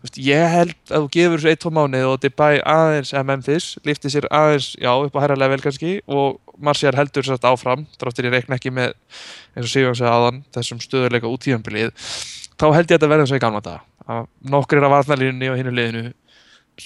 veist, 0.06 0.20
svo 0.20 0.26
ég 0.26 0.56
held 0.56 0.74
að 0.90 1.06
þú 1.06 1.12
gefur 1.16 1.44
þessu 1.44 1.54
1-2 1.56 1.74
mánuð 1.78 2.08
og 2.12 2.18
Debay 2.24 2.62
aðeins, 2.72 3.14
Memphis 3.28 3.70
lifti 3.88 4.12
sér 4.14 4.28
aðeins, 4.32 4.72
já, 4.80 4.92
upp 4.94 5.18
á 5.18 5.24
herra 5.24 5.40
level 5.40 5.62
kannski 5.64 6.00
og 6.08 6.42
Martial 6.58 6.96
heldur 6.96 7.28
sér 7.28 7.40
áfram 7.52 7.86
dráttir 8.00 8.30
ég 8.30 8.36
reikna 8.38 8.60
ekki 8.60 8.74
með, 8.74 8.96
eins 9.56 9.68
og 9.68 9.72
Sigjón 9.74 9.98
segði 10.00 10.14
áðan, 10.16 10.44
þessum 10.56 10.84
stöðuleika 10.84 11.32
út 11.32 11.46
tíðanbilið 11.46 11.96
þá 12.56 12.68
held 12.72 12.86
ég 12.86 12.96
að 12.96 13.08
þetta 13.08 13.22
eins 13.22 13.34
og 13.34 13.42
í 13.42 13.46
gamla 13.46 13.64
dag 13.66 13.86
að 14.06 14.28
nokkur 14.54 14.80
er 14.80 14.88
að 14.88 14.96
varnalínunni 15.00 15.50
og 15.52 15.58
hinu 15.60 15.74
liðinu 15.74 16.06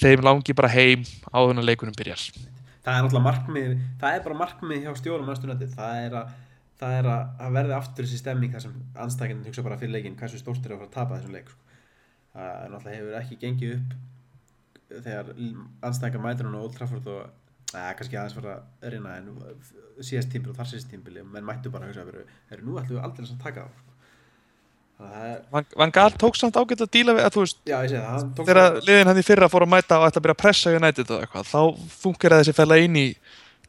þeim 0.00 0.24
langi 0.24 0.56
bara 0.56 0.72
heim 0.72 1.04
en 1.34 1.60
að 1.60 1.68
leikunum 1.68 1.98
byrjar 1.98 2.30
Það 2.80 2.96
er 2.96 3.02
náttúrulega 3.04 3.26
markmið, 3.26 3.72
það 4.00 4.14
er 4.16 4.22
bara 4.24 4.36
markmið 4.40 4.84
hjá 4.86 4.92
stjórum 4.96 5.26
næstu 5.28 5.48
nætti. 5.48 5.66
Það 5.74 5.98
er 6.04 6.14
að, 6.16 6.30
það 6.80 6.94
er 6.96 7.08
að, 7.12 7.42
verði 7.56 7.74
aftur 7.76 8.06
þessi 8.06 8.20
stemming 8.22 8.54
þar 8.54 8.64
sem 8.64 8.78
anstækinn 9.04 9.42
hugsa 9.44 9.64
bara 9.66 9.76
fyrir 9.80 9.92
leikinn 9.98 10.16
hversu 10.20 10.40
stórt 10.40 10.64
er 10.64 10.74
að 10.74 10.80
fara 10.80 10.88
að 10.88 10.94
tapa 10.94 11.18
þessum 11.18 11.36
leik. 11.36 11.52
Það 12.34 12.70
náttúrulega 12.72 12.96
hefur 13.00 13.18
ekki 13.20 13.38
gengið 13.42 13.76
upp 13.76 15.04
þegar 15.04 15.30
anstækka 15.86 16.22
mætur 16.22 16.48
hann 16.48 16.58
á 16.58 16.62
Old 16.64 16.74
Trafford 16.78 17.06
og 17.10 17.28
Nei, 17.70 17.92
kannski 17.94 18.16
aðeins 18.18 18.34
fara 18.34 18.54
að 18.82 18.90
reyna 18.96 19.12
en 19.20 19.28
síðast 20.02 20.32
tímbil 20.32 20.50
og 20.50 20.56
þar 20.58 20.66
síðast 20.72 20.88
tímbil 20.90 21.20
menn 21.22 21.44
mættu 21.46 21.70
bara 21.70 21.86
að 21.86 21.92
hugsa 21.92 22.02
að 22.02 22.08
vera, 22.10 22.24
er 22.50 22.62
nú 22.66 22.74
ætlum 22.80 22.96
við 22.98 23.04
aldrei 23.06 23.26
að 23.28 23.42
taka 23.44 23.66
það 23.68 23.86
það 25.00 25.68
Van, 25.78 25.92
Gaal 25.94 26.16
tók 26.18 26.34
samt 26.40 26.58
ágætt 26.58 26.82
að 26.84 26.90
díla 26.96 27.14
við 27.14 27.24
að 27.28 27.36
þú 27.36 27.44
veist, 27.44 27.60
já 27.70 27.76
segi 27.86 28.00
það 28.02 28.24
þegar 28.40 28.58
það- 28.64 28.80
liðin 28.88 29.10
hann 29.12 29.20
í 29.22 29.26
fyrra 29.28 29.48
fór 29.52 29.64
að 29.68 29.72
mæta 29.76 30.00
og 30.00 30.08
ætti 30.08 30.18
að 30.18 30.24
byrja 30.26 30.36
að 30.36 30.42
pressa 30.42 30.74
United 30.80 31.12
og 31.14 31.22
eitthvað, 31.24 31.46
þá 31.54 31.60
funkar 32.02 32.34
þessi 32.40 32.56
fella 32.58 32.80
inn 32.82 32.98
í 32.98 33.06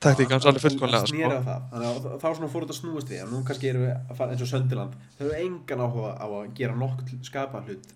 taktík 0.01 0.31
hans 0.33 0.47
alveg 0.49 0.63
fullkonlega 0.65 1.09
sko. 1.09 1.29
það. 1.45 1.65
Þannig 1.71 1.89
að 1.89 2.05
þá 2.21 2.27
svona 2.27 2.49
fór 2.51 2.65
þetta 2.65 2.75
að 2.75 2.79
snúast 2.79 3.11
við 3.11 3.23
og 3.25 3.31
nú 3.31 3.41
kannski 3.47 3.69
erum 3.71 3.83
við 3.85 3.91
að 3.97 4.17
fara 4.17 4.35
eins 4.35 4.43
og 4.45 4.49
Söndiland 4.49 4.95
þau 5.17 5.25
eru 5.27 5.35
engan 5.45 5.83
áhuga 5.85 6.13
á 6.17 6.25
að 6.25 6.47
gera 6.57 6.77
nokk 6.79 7.03
skapa 7.27 7.61
hlut 7.67 7.91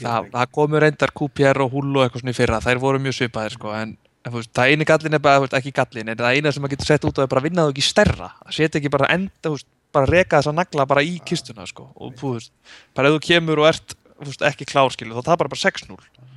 það, 0.00 0.30
það 0.34 0.50
komu 0.58 0.82
reyndar 0.82 1.14
QPR 1.14 1.62
og 1.64 1.76
Hull 1.76 1.92
og 1.94 2.02
eitthvað 2.06 2.24
svona 2.24 2.34
í 2.34 2.38
fyrra, 2.38 2.60
þær 2.64 2.82
voru 2.82 3.02
mjög 3.04 3.18
svipaðir 3.20 3.56
sko, 3.56 3.72
en, 3.78 3.94
það 4.26 4.72
eini 4.72 4.88
gallin 4.88 5.18
er 5.18 5.24
bara, 5.24 5.48
ekki 5.60 5.74
gallin, 5.78 6.10
en 6.10 6.20
það 6.20 6.38
eina 6.38 6.54
sem 6.54 6.64
maður 6.64 6.76
getur 6.76 6.90
sett 6.90 7.08
út 7.08 7.22
á 7.22 7.24
er 7.24 7.30
bara 7.30 7.44
að 7.44 7.48
vinna 7.50 7.66
þú 7.68 7.74
ekki 7.74 7.86
stærra, 7.86 8.30
setja 8.50 8.80
ekki 8.80 8.92
bara 8.94 9.10
enda, 9.14 9.54
veist, 9.54 9.70
bara 9.94 10.10
reka 10.10 10.40
þessa 10.40 10.56
nagla 10.56 10.88
bara 10.90 11.06
í 11.06 11.20
kistuna 11.26 11.68
sko, 11.70 11.86
og 11.94 12.16
þú 12.18 12.34
veist, 12.38 12.54
bara 12.96 13.10
ef 13.10 13.18
þú 13.18 13.26
kemur 13.28 13.62
og 13.62 13.70
ert, 13.70 13.94
veist, 14.24 14.42
ekki 14.50 14.66
klárskilu, 14.66 15.14
þá 15.14 15.30
tapar 15.30 15.52
bara 15.52 15.62
6-0 15.62 15.94
Þú 15.94 16.00
veist, 16.02 16.33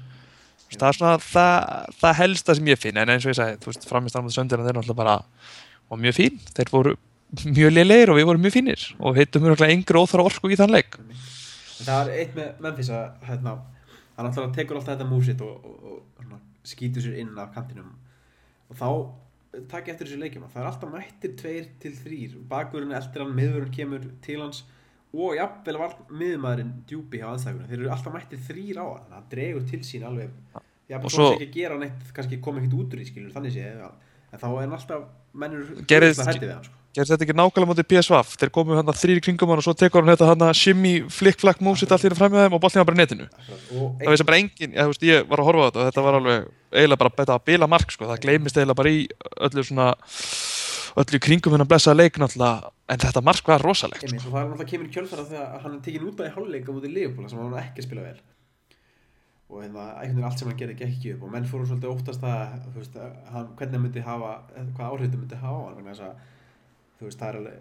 það 0.74 0.88
er 0.90 0.98
svona 0.98 1.18
það, 1.24 1.92
það 2.02 2.18
helsta 2.22 2.56
sem 2.58 2.72
ég 2.72 2.80
finn, 2.82 3.00
en 3.00 3.12
eins 3.14 3.26
og 3.26 3.32
ég 3.32 3.38
sagði, 3.40 3.60
þú 3.64 3.72
veist, 3.72 3.88
framist 3.88 4.20
ánum 4.20 4.34
söndir 4.34 4.64
þeir 4.64 4.76
náttúrulega 4.78 5.00
bara, 5.00 5.18
og 5.88 6.02
mjög 6.02 6.18
fín. 6.18 6.42
Þeir 6.58 6.74
voru 6.74 6.96
mjög 7.46 7.74
leilegir 7.74 8.12
og 8.12 8.20
við 8.20 8.28
vorum 8.30 8.44
mjög 8.46 8.56
fínir 8.56 8.84
og 9.00 9.18
heitum 9.20 9.44
mjög 9.44 9.64
yngri 9.68 10.02
óþara 10.02 10.28
orku 10.28 10.52
í 10.52 10.60
þann 10.60 10.76
leik. 10.76 11.00
En 11.00 11.88
það 11.88 12.02
er 12.02 12.22
eitt 12.24 12.36
með 12.38 12.62
Memphis 12.66 12.92
að 12.92 13.28
hérna, 13.28 13.56
hann 14.18 14.30
alltaf 14.30 14.52
tekur 14.56 14.80
alltaf 14.80 14.96
þetta 14.96 15.10
músitt 15.10 15.44
og, 15.46 15.56
og, 15.64 15.80
og 15.94 16.24
svona, 16.24 16.42
skýtur 16.68 17.06
sér 17.06 17.20
inn 17.22 17.34
af 17.40 17.54
kantinum. 17.56 17.94
Og 18.72 18.80
þá 18.80 18.90
takk 19.72 19.92
eftir 19.92 20.08
þessu 20.08 20.22
leikjum 20.22 20.48
það 20.52 20.62
er 20.62 20.70
alltaf 20.72 20.92
mættir 20.92 21.36
tveir 21.40 21.70
til 21.82 21.94
þrýr 21.98 22.34
bakurinn 22.50 22.96
eldir 22.96 23.24
hann, 23.24 23.36
miðurinn 23.38 23.74
kemur 23.74 24.04
til 24.26 24.42
hans 24.44 24.64
og 25.14 25.36
jafnvel 25.38 25.78
var 25.80 25.94
miðumæðurinn 26.12 26.74
djúpi 26.90 27.22
hjá 27.22 27.30
anstækunum, 27.32 27.68
þeir 27.70 27.80
eru 27.80 27.92
alltaf 27.96 28.14
mættir 28.18 28.42
þrýr 28.50 28.82
á 28.82 28.86
hann, 28.88 29.06
þannig 29.06 29.14
að 29.14 29.20
hann 29.22 29.30
dregur 29.32 29.68
til 29.72 29.80
sín 29.88 30.04
alveg 30.08 30.30
jafnvel 30.90 31.06
Og 31.10 31.14
svo 31.16 31.30
ekki 31.36 31.48
gera 31.56 31.78
neitt, 31.82 32.12
kannski 32.16 32.42
koma 32.44 32.60
ekkert 32.62 32.78
út 32.82 32.94
úr 32.98 33.04
í 33.04 33.08
skilur 33.08 33.32
þannig 33.36 33.56
sé, 33.56 33.68
en 33.72 34.40
þá 34.42 34.48
er 34.52 34.60
hann 34.66 34.76
alltaf 34.78 35.08
mennur 35.34 35.72
Gerðist- 35.88 36.26
hætti 36.28 36.46
við 36.46 36.54
hann 36.58 36.68
sko. 36.68 36.77
Gerði 36.96 37.14
þetta 37.14 37.26
ekki 37.26 37.36
nákvæmlega 37.38 37.70
mútið 37.72 37.88
PSV 37.92 38.38
þeir 38.42 38.52
komu 38.56 38.78
hann 38.78 38.92
þrýri 38.98 39.24
kringum 39.26 39.52
hann 39.52 39.62
og 39.62 39.66
svo 39.66 39.74
tekur 39.78 40.04
hann 40.04 40.14
þetta 40.14 40.30
hann 40.32 40.58
shimmy 40.58 40.94
flick-flack 41.14 41.62
músitt 41.66 41.92
allt 41.92 42.06
í 42.06 42.10
hann 42.10 42.20
framið 42.20 42.46
þeim 42.46 42.56
og 42.58 42.62
boltið 42.64 42.82
hann 42.82 42.88
bara 42.90 42.98
í 42.98 43.02
netinu 43.02 43.28
það 43.68 44.14
veist 44.14 44.28
bara 44.30 44.40
engin, 44.42 44.74
ég, 44.74 44.92
veist, 44.92 45.06
ég 45.06 45.28
var 45.30 45.44
að 45.44 45.50
horfa 45.50 45.68
á 45.68 45.68
þetta 45.68 45.82
og 45.82 45.90
þetta 45.90 46.06
var 46.08 46.20
alveg 46.20 46.48
eiginlega 46.72 47.02
bara 47.04 47.14
þetta 47.20 47.36
að 47.36 47.46
bila 47.50 47.70
mark 47.74 47.94
sko. 47.94 48.08
það 48.10 48.24
gleymist 48.26 48.58
eiginlega 48.58 48.80
bara 48.82 48.94
í 48.96 49.04
öllu 49.50 49.66
svona 49.68 49.90
öllu 50.98 51.20
í 51.20 51.26
kringum 51.28 51.58
hennar 51.58 51.70
blessaða 51.70 52.00
leik 52.02 52.18
náttúrulega 52.22 52.72
en 52.88 53.04
þetta 53.04 53.24
mark 53.30 53.52
var 53.52 53.68
rosalegt 53.68 54.08
sko. 54.08 54.24
það 54.24 54.40
er 54.42 54.50
náttúrulega 54.50 54.72
kemur 54.72 54.90
í 54.90 54.96
kjölfara 54.96 55.28
þegar 55.30 55.62
hann 55.66 55.78
er 55.78 55.86
tekin 55.86 56.10
út 56.10 56.24
af 56.24 56.32
í 56.32 56.34
hálfleika 56.38 56.74
mútið 56.74 56.98
Leopold 56.98 57.30
sem 57.30 57.44
hann 57.44 57.62
ekki 57.62 57.84
að 57.84 57.90
spila 57.90 58.08
vel 58.08 58.18
og 59.48 59.62
hérna, 59.64 59.84
einhvern 60.02 60.18
veginn 60.18 60.26
allt 60.28 60.42
sem 60.42 60.50
hann 60.50 60.58
gerði 60.60 60.74
gekk 60.76 60.96
ekki 60.98 61.14
upp 61.16 61.22
og 61.24 61.30
menn 61.32 61.46
fóru 61.48 61.68
svolítið 61.70 61.88
að 61.88 61.94
óttast 62.02 62.26
að, 62.28 62.42
að 63.00 63.30
hann, 63.32 63.46
hvernig 63.60 63.78
hann 63.78 63.86
myndi 63.86 64.04
hafa 64.04 64.32
hvað 64.58 64.90
áhrif 64.90 65.06
þetta 65.06 65.22
myndi 65.22 65.40
hafa 65.40 65.62
á 65.64 65.68
hann 65.70 65.94
að 65.94 66.26
þú 66.98 67.08
veist, 67.08 67.20
það 67.22 67.30
er 67.30 67.40
alveg 67.42 67.58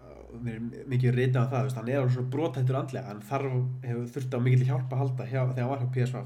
uh, 0.00 0.38
mér 0.46 0.58
er 0.58 0.88
mikið 0.92 1.16
ritað 1.16 1.46
á 1.46 1.50
það, 1.50 1.58
þú 1.58 1.68
veist, 1.68 1.80
hann 1.80 1.90
er 1.92 2.00
alveg 2.00 2.16
svona 2.16 2.32
brotættur 2.36 2.80
andlega, 2.80 3.10
hann 3.10 3.24
þarf, 3.30 3.58
hefur 3.84 4.08
þurft 4.16 4.36
á 4.36 4.38
mikill 4.46 4.68
hjálp 4.70 4.92
að 4.92 5.02
halda 5.04 5.28
hjá, 5.30 5.40
þegar 5.50 5.62
hann 5.64 5.72
var 5.74 5.84
hjá 5.84 5.92
PSV 5.96 6.22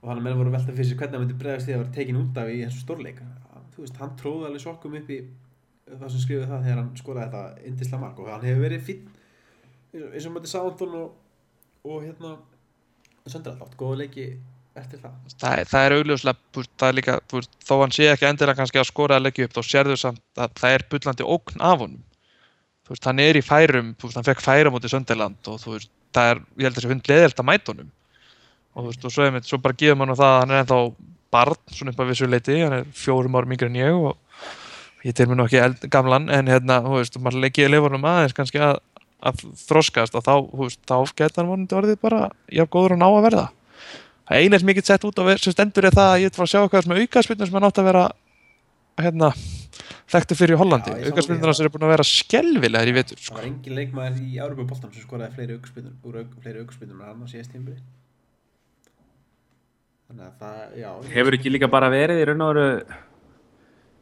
og 0.00 0.08
þannig 0.08 0.20
að 0.20 0.26
menn 0.26 0.40
voru 0.40 0.50
að 0.50 0.56
velta 0.56 0.74
fyrir 0.74 0.88
sér 0.88 1.00
hvernig 1.00 1.18
hann 1.18 1.26
myndi 1.26 1.40
bregðast 1.42 1.68
því 1.68 1.74
að 1.74 1.80
vera 1.82 1.94
tekin 1.98 2.20
út 2.20 2.38
af 2.40 2.50
í 2.50 2.60
þessu 2.62 2.84
stórleik 2.86 3.18
þú 3.74 3.82
veist, 3.84 3.98
hann 4.00 4.14
tróði 4.20 4.46
alveg 4.48 4.62
sokkum 4.64 4.96
upp 4.96 5.10
í 5.12 5.18
það 5.90 6.12
sem 6.12 6.22
skrifið 6.24 6.46
það 6.50 6.64
þegar 6.66 6.78
hann 6.80 6.90
skoraði 6.98 7.30
þetta 7.30 7.68
indisla 7.70 8.00
mark. 8.00 8.20
Og 8.20 8.30
hann 8.30 8.46
hefur 8.46 8.64
verið 8.66 8.86
fín 8.86 9.08
eins 9.90 10.26
og 10.28 10.34
mætti 10.34 10.50
Sándón 10.50 10.96
og, 11.00 11.14
og 11.82 12.04
hérna 12.04 12.36
Söndrall 13.26 13.58
átt 13.64 13.76
góða 13.78 14.02
leiki 14.04 14.26
eftir 14.80 15.02
það 15.02 15.20
það, 15.40 15.62
það 15.70 15.86
er 15.86 15.94
augljóslega 15.96 16.64
það 16.80 16.86
er 16.88 16.96
líka, 16.98 17.16
þó 17.66 17.74
hann 17.80 17.94
sé 17.94 18.08
ekki 18.10 18.28
endilega 18.28 18.58
kannski 18.60 18.80
að 18.80 18.88
skora 18.88 19.18
að 19.18 19.26
leggja 19.26 19.48
upp 19.48 19.56
þá 19.56 19.60
sérðu 19.66 19.98
samt 20.00 20.40
að 20.40 20.56
það 20.60 20.76
er 20.76 20.86
bullandi 20.92 21.28
ógn 21.36 21.64
af 21.70 21.84
honum. 21.84 22.02
Þú 22.84 22.94
veist, 22.94 23.06
hann 23.06 23.22
er 23.22 23.38
í 23.38 23.44
færum 23.44 23.92
þú 23.94 24.08
veist, 24.08 24.18
hann 24.18 24.28
fekk 24.28 24.44
færum 24.44 24.76
út 24.78 24.86
í 24.86 24.92
Sönderland 24.92 25.50
og 25.52 25.60
þú 25.62 25.76
veist, 25.76 25.92
það 26.16 26.32
er, 26.32 26.42
ég 26.56 26.66
held 26.66 26.74
að 26.74 26.80
þessi 26.80 26.92
hund 26.92 27.12
leðilt 27.12 27.42
að 27.42 27.48
mæta 27.50 27.74
honum. 27.74 27.92
Og 28.74 28.82
þú 28.82 28.88
veist, 28.90 29.06
og 29.06 29.14
svo, 29.14 29.26
einmitt, 29.26 29.48
svo 29.48 29.60
bara 29.62 29.78
gefum 29.82 30.04
hann 30.04 30.14
á 30.14 30.20
það 30.20 30.34
að 30.34 30.40
hann 30.40 30.54
er 30.54 30.64
ennþá 30.64 30.80
barn, 31.30 31.62
svona 31.70 31.94
upp 31.94 32.02
að 32.02 32.10
vissu 32.10 32.28
leiti 32.28 32.58
hann 32.58 32.76
er 32.80 32.90
fjórum 32.96 33.38
árum 33.38 33.54
yngri 33.54 33.70
en 33.70 33.78
ég 33.78 33.94
og 33.94 35.06
ég 35.06 35.14
til 35.16 35.28
mér 35.30 35.38
nú 35.38 35.46
ekki 35.46 35.90
gamlan 35.92 36.26
en 36.32 36.50
hérna, 36.50 36.80
þú 36.84 36.96
veist, 36.98 37.18
maður 37.22 37.44
leikið 37.46 37.70
leifunum 37.70 38.08
aðeins 38.10 38.34
kannski 38.36 38.60
að, 38.66 38.80
að 39.22 39.44
þroskast 39.62 40.18
og 40.18 40.26
þá, 40.26 40.34
þú 40.50 40.66
veist, 40.66 40.82
þá 40.90 40.96
geta 41.14 41.40
hann 41.40 41.52
vonandi 41.52 41.78
orðið 41.78 42.02
bara 42.02 42.20
jafn 42.50 42.72
góður 42.74 42.96
og 42.96 43.00
ná 43.00 43.06
að 43.06 43.24
verða 43.28 43.46
það 44.30 44.44
eina 44.44 44.60
sem 44.62 44.70
ég 44.70 44.78
get 44.78 44.90
sett 44.90 45.06
út 45.08 45.18
á 45.18 45.24
ver- 45.26 45.42
sem 45.42 45.54
stendur 45.54 45.88
er 45.88 45.96
það 45.96 46.10
að 46.14 46.20
ég 46.22 46.30
ætla 46.30 46.44
að 46.46 46.52
sjá 46.52 46.60
eitthvað 46.62 46.86
sem 46.86 46.96
aukaspilnum 47.00 47.50
sem 47.50 47.58
hann 47.58 47.68
átt 47.68 47.80
að 47.82 47.88
vera 47.90 48.04
hérna, 49.00 49.30
þekktu 50.12 50.36
fyrir 50.36 50.54
í 50.54 50.60
Hollandi. 50.60 50.92
Líka 51.06 51.24
hans 51.24 51.60
eru 51.62 51.70
búin 51.72 51.86
að 51.88 51.94
vera 51.94 52.06
skelvilegar 52.06 52.90
í 52.90 52.94
vetur 52.94 53.16
það 53.18 53.26
sko. 53.26 53.38
var 53.38 53.48
engin 53.48 53.78
leikmaður 53.78 54.20
í 54.22 54.38
Európa-boltan 54.38 54.92
sem 54.94 55.02
skoraði 55.06 55.34
fleiri 55.38 55.56
aukspilnum 55.58 55.94
úr 56.04 56.20
auk, 56.22 56.34
fleiri 56.44 56.62
aukspilnum 56.64 57.00
en 57.00 57.08
hann 57.10 57.24
á 57.24 57.28
síðast 57.32 57.54
tímbli 57.54 57.78
þannig 60.10 60.26
að 60.26 60.34
það, 60.42 60.58
já. 60.82 60.90
Hefur 61.14 61.38
ekki 61.38 61.54
líka 61.54 61.70
bara 61.70 61.90
verið 61.92 62.20
í 62.20 62.26
raun 62.30 62.44
og 62.44 62.52
veru 62.54 62.66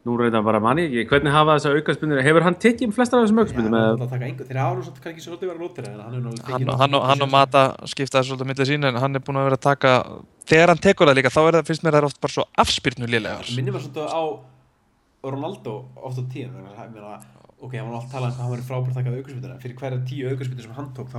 Nú 0.07 0.13
reynda 0.15 0.39
bara 0.45 0.59
manni 0.63 0.85
ekki 0.87 1.01
Hvernig 1.09 1.33
hafa 1.35 1.57
þessa 1.57 1.71
aukaspinnur 1.75 2.21
Hefur 2.23 2.45
hann 2.45 2.55
tekið 2.55 2.93
flestar 2.95 3.19
af 3.19 3.25
þessum 3.25 3.39
Já, 3.39 3.43
aukaspinnum 3.43 3.73
hann 3.75 4.03
að 4.05 4.11
taka 4.13 4.25
engu, 4.29 4.43
þeir 4.47 4.59
hafa 4.61 4.75
nú 4.77 4.83
samt 4.87 4.99
kannski 5.03 5.21
svolítið 5.25 5.47
verið 5.49 5.59
að 5.59 5.63
nota 5.65 5.79
en 5.83 5.85
hann 5.99 6.13
hann, 6.13 6.67
hann, 6.79 6.93
og- 6.95 7.05
hann 7.09 7.21
og 7.25 7.29
Mata 7.33 7.63
skipta 7.91 8.15
þessu 8.21 8.31
svolítið 8.31 8.47
millir 8.53 8.67
sín 8.71 8.87
en 8.87 8.95
hann 9.03 9.15
er 9.19 9.23
búin 9.27 9.37
að 9.41 9.47
vera 9.49 9.57
að 9.59 9.65
taka 9.67 9.91
þegar 10.47 10.67
hann 10.71 10.83
tekur 10.85 11.05
það 11.11 11.17
líka 11.19 11.33
þá 11.35 11.41
er 11.41 11.53
það, 11.59 11.67
finnst 11.67 11.83
mér 11.83 11.91
það 11.97 12.01
er 12.03 12.07
oft 12.09 12.21
bara 12.23 12.33
svo 12.37 12.43
afspyrnu 12.63 13.05
lélegar. 13.11 13.45
Minnir 13.59 13.73
maður 13.75 13.85
svolítið 13.89 14.07
á 14.07 14.23
Ronaldo 15.29 15.73
oft 15.99 16.15
á 16.15 16.23
tíðan 16.31 16.55
þannig 16.55 16.71
að 16.71 16.79
ég 16.79 16.91
meina, 16.95 17.19
ok, 17.59 17.73
hann 17.75 17.89
var 17.91 17.97
alltaf 17.99 18.13
talað 18.15 18.29
um 18.29 18.35
hvað 18.39 18.43
hann 18.45 18.53
var 18.55 18.63
frábært 18.69 18.95
að 18.95 18.99
taka 19.03 19.11
aukarspinduna 19.19 19.59
fyrir 19.59 19.75
hverja 19.83 19.99
tíu 20.07 20.23
aukarspindur 20.31 20.63
sem 20.63 20.77
hann 20.79 20.95
tók 20.95 21.11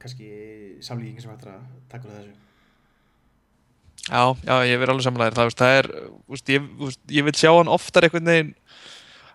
kannski 0.00 0.30
samlíking 0.84 1.20
sem 1.22 1.32
hættir 1.32 1.52
að 1.54 1.66
taka 1.92 2.08
úr 2.08 2.16
þessu. 2.16 2.38
Já, 4.10 4.22
já, 4.46 4.54
ég 4.66 4.80
verð 4.80 4.94
alveg 4.94 5.06
samlæðir 5.06 5.36
það, 5.36 5.50
það 5.60 5.78
er, 5.78 5.88
veist, 6.32 6.50
ég, 6.50 6.68
veist, 6.80 7.00
ég 7.12 7.26
vil 7.26 7.34
sjá 7.36 7.50
hann 7.52 7.70
oftar 7.70 8.06
einhvern 8.06 8.30
veginn. 8.32 8.54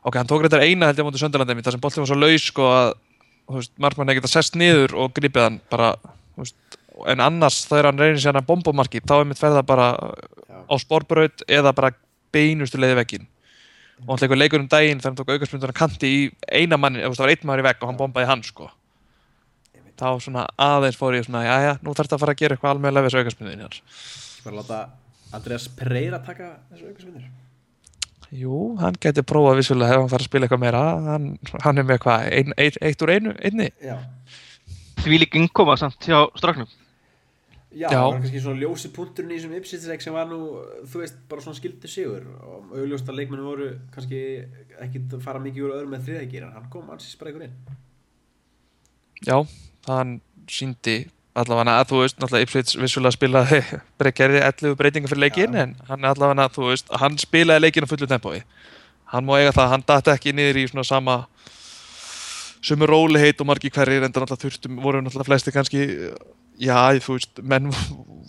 Ok, 0.06 0.18
hann 0.20 0.30
tók 0.30 0.44
reyndar 0.44 0.66
eina 0.66 0.90
held 0.90 1.00
ég 1.00 1.06
á 1.06 1.08
móti 1.08 1.22
Sönderlandið 1.22 1.62
það 1.66 1.78
sem 1.78 1.84
boltið 1.84 2.04
var 2.04 2.10
svo 2.12 2.18
laus 2.18 2.48
sko 2.50 2.66
að 2.70 2.90
markmann 3.78 4.10
hefði 4.10 4.20
getað 4.20 4.34
sest 4.34 4.58
niður 4.58 4.96
og 5.02 5.14
gripið 5.18 5.46
hann 5.46 5.60
bara, 5.70 5.92
veist, 6.38 6.58
en 7.12 7.22
annars 7.24 7.62
þegar 7.70 7.92
hann 7.92 8.02
reynir 8.02 8.22
sér 8.24 8.38
hann 8.38 8.48
bombomarki 8.48 9.04
þá 9.06 9.16
er 9.20 9.30
mitt 9.30 9.42
ferða 9.42 9.64
bara 9.66 9.92
Já. 9.96 10.60
á 10.66 10.76
sporbraut 10.82 11.46
eða 11.48 11.74
bara 11.78 11.94
beinustu 12.34 12.82
leiði 12.82 13.00
veggin 13.02 13.28
og 14.06 14.18
hann 14.18 14.40
leikur 14.40 14.64
um 14.64 14.70
daginn 14.72 15.02
þegar 15.02 15.12
hann 15.12 15.20
tók 15.20 15.34
aukarspundurinn 15.36 15.78
kanti 15.78 16.10
í 16.10 16.24
eina 16.50 16.78
manni, 16.78 17.04
það 17.06 17.22
var 17.22 17.34
einn 17.34 17.48
maður 17.48 17.64
í 17.64 17.68
vegg 17.70 17.82
og 17.84 17.92
hann 17.92 18.00
bombaði 18.00 18.30
hann 18.32 18.44
sko 18.46 18.70
þá 20.00 20.08
svona 20.26 20.46
aðeins 20.62 21.00
fór 21.00 21.18
ég 21.18 21.26
svona, 21.28 21.46
já 21.48 21.56
já, 21.70 21.74
nú 21.82 21.94
þarf 21.96 22.08
þetta 22.10 22.20
að 22.20 22.24
fara 22.26 22.36
að 22.36 22.44
gera 22.44 22.58
eitthvað 22.58 22.86
alveg 22.92 23.08
þessu 23.10 23.22
aukarspundurinn 23.24 23.66
hér 23.66 23.82
bara 24.46 24.60
láta 24.62 24.80
Andreas 25.36 25.68
Pereira 25.76 26.20
taka 26.24 26.52
þessu 26.72 26.92
aukasmyndir 26.92 27.32
Jú, 28.36 28.76
hann 28.82 28.96
geti 29.00 29.22
prófað 29.24 29.60
vissulega 29.62 29.96
ef 29.96 30.02
hann 30.02 30.10
fara 30.12 30.26
að 30.26 30.28
spila 30.28 30.48
eitthvað 30.48 30.62
meira. 30.64 30.80
Hann, 31.06 31.28
hann 31.64 31.78
er 31.80 31.86
með 31.88 32.00
hvað, 32.04 32.24
ein, 32.36 32.54
ein, 32.60 32.80
eitt 32.90 33.04
úr 33.06 33.12
einu 33.14 33.36
einni. 33.38 33.68
Já, 33.80 34.00
Því 35.06 35.20
lík 35.22 35.38
innkoma 35.38 35.76
samt 35.78 36.08
hjá 36.10 36.24
stráknum. 36.40 36.68
já, 37.70 37.86
Já. 37.86 37.90
það 37.94 38.06
var 38.08 38.18
kannski 38.18 38.42
svona 38.42 38.60
ljósi 38.64 38.92
punkturinn 38.96 39.32
í 39.32 39.38
þessum 39.38 39.56
Ipsitsleik 39.60 40.02
sem 40.04 40.16
var 40.18 40.28
nú, 40.32 40.40
þú 40.90 41.04
veist, 41.04 41.22
bara 41.30 41.46
svona 41.46 41.60
skildi 41.60 41.92
sigur. 41.92 42.26
Og 42.42 42.74
augljóst 42.82 43.12
að 43.14 43.20
leikmennu 43.22 43.46
voru 43.46 43.70
kannski 43.94 44.20
ekki 44.84 45.04
að 45.06 45.22
fara 45.24 45.44
mikið 45.46 45.68
úr 45.68 45.76
öðrum 45.78 45.94
með 45.96 46.08
þriðækir 46.10 46.48
en 46.50 46.56
hann 46.58 46.70
kom 46.74 46.90
ansins 46.96 47.16
bara 47.22 47.32
einhver 47.32 47.46
inn. 47.48 47.56
Já, 49.22 49.38
hann 49.88 50.18
síndi 50.52 51.06
allavega 51.36 51.76
að 51.82 51.90
þú 51.92 52.02
veist, 52.04 52.18
náttúrulega 52.22 52.48
Ipswich 52.48 52.78
vissulega 52.80 53.16
spilaði 53.16 53.62
gerði 54.20 54.42
11 54.42 54.78
breytingar 54.80 55.12
fyrir 55.12 55.24
leikinn 55.26 55.58
Já. 55.58 55.64
en 55.66 55.76
hann 55.90 56.08
allavega 56.12 56.48
að 56.48 56.58
þú 56.58 56.70
veist, 56.70 56.92
hann 57.02 57.18
spilaði 57.22 57.66
leikinn 57.66 57.88
á 57.88 57.92
fullu 57.92 58.10
tempói. 58.10 58.40
Hann 59.12 59.28
má 59.28 59.36
eiga 59.38 59.54
það, 59.56 59.72
hann 59.74 59.86
datt 59.88 60.12
ekki 60.16 60.34
niður 60.36 60.62
í 60.64 60.68
svona 60.72 60.88
sama 60.88 61.18
sömu 62.66 62.88
róliheit 62.90 63.42
og 63.42 63.50
margi 63.50 63.70
hverjir 63.70 64.08
enda 64.08 64.24
náttúrulega 64.24 64.42
þurftum, 64.42 64.80
voru 64.82 65.04
náttúrulega 65.04 65.30
flesti 65.30 65.54
kannski 65.54 65.84
já, 66.58 66.78
þú 67.04 67.18
veist, 67.18 67.42
menn 67.44 67.70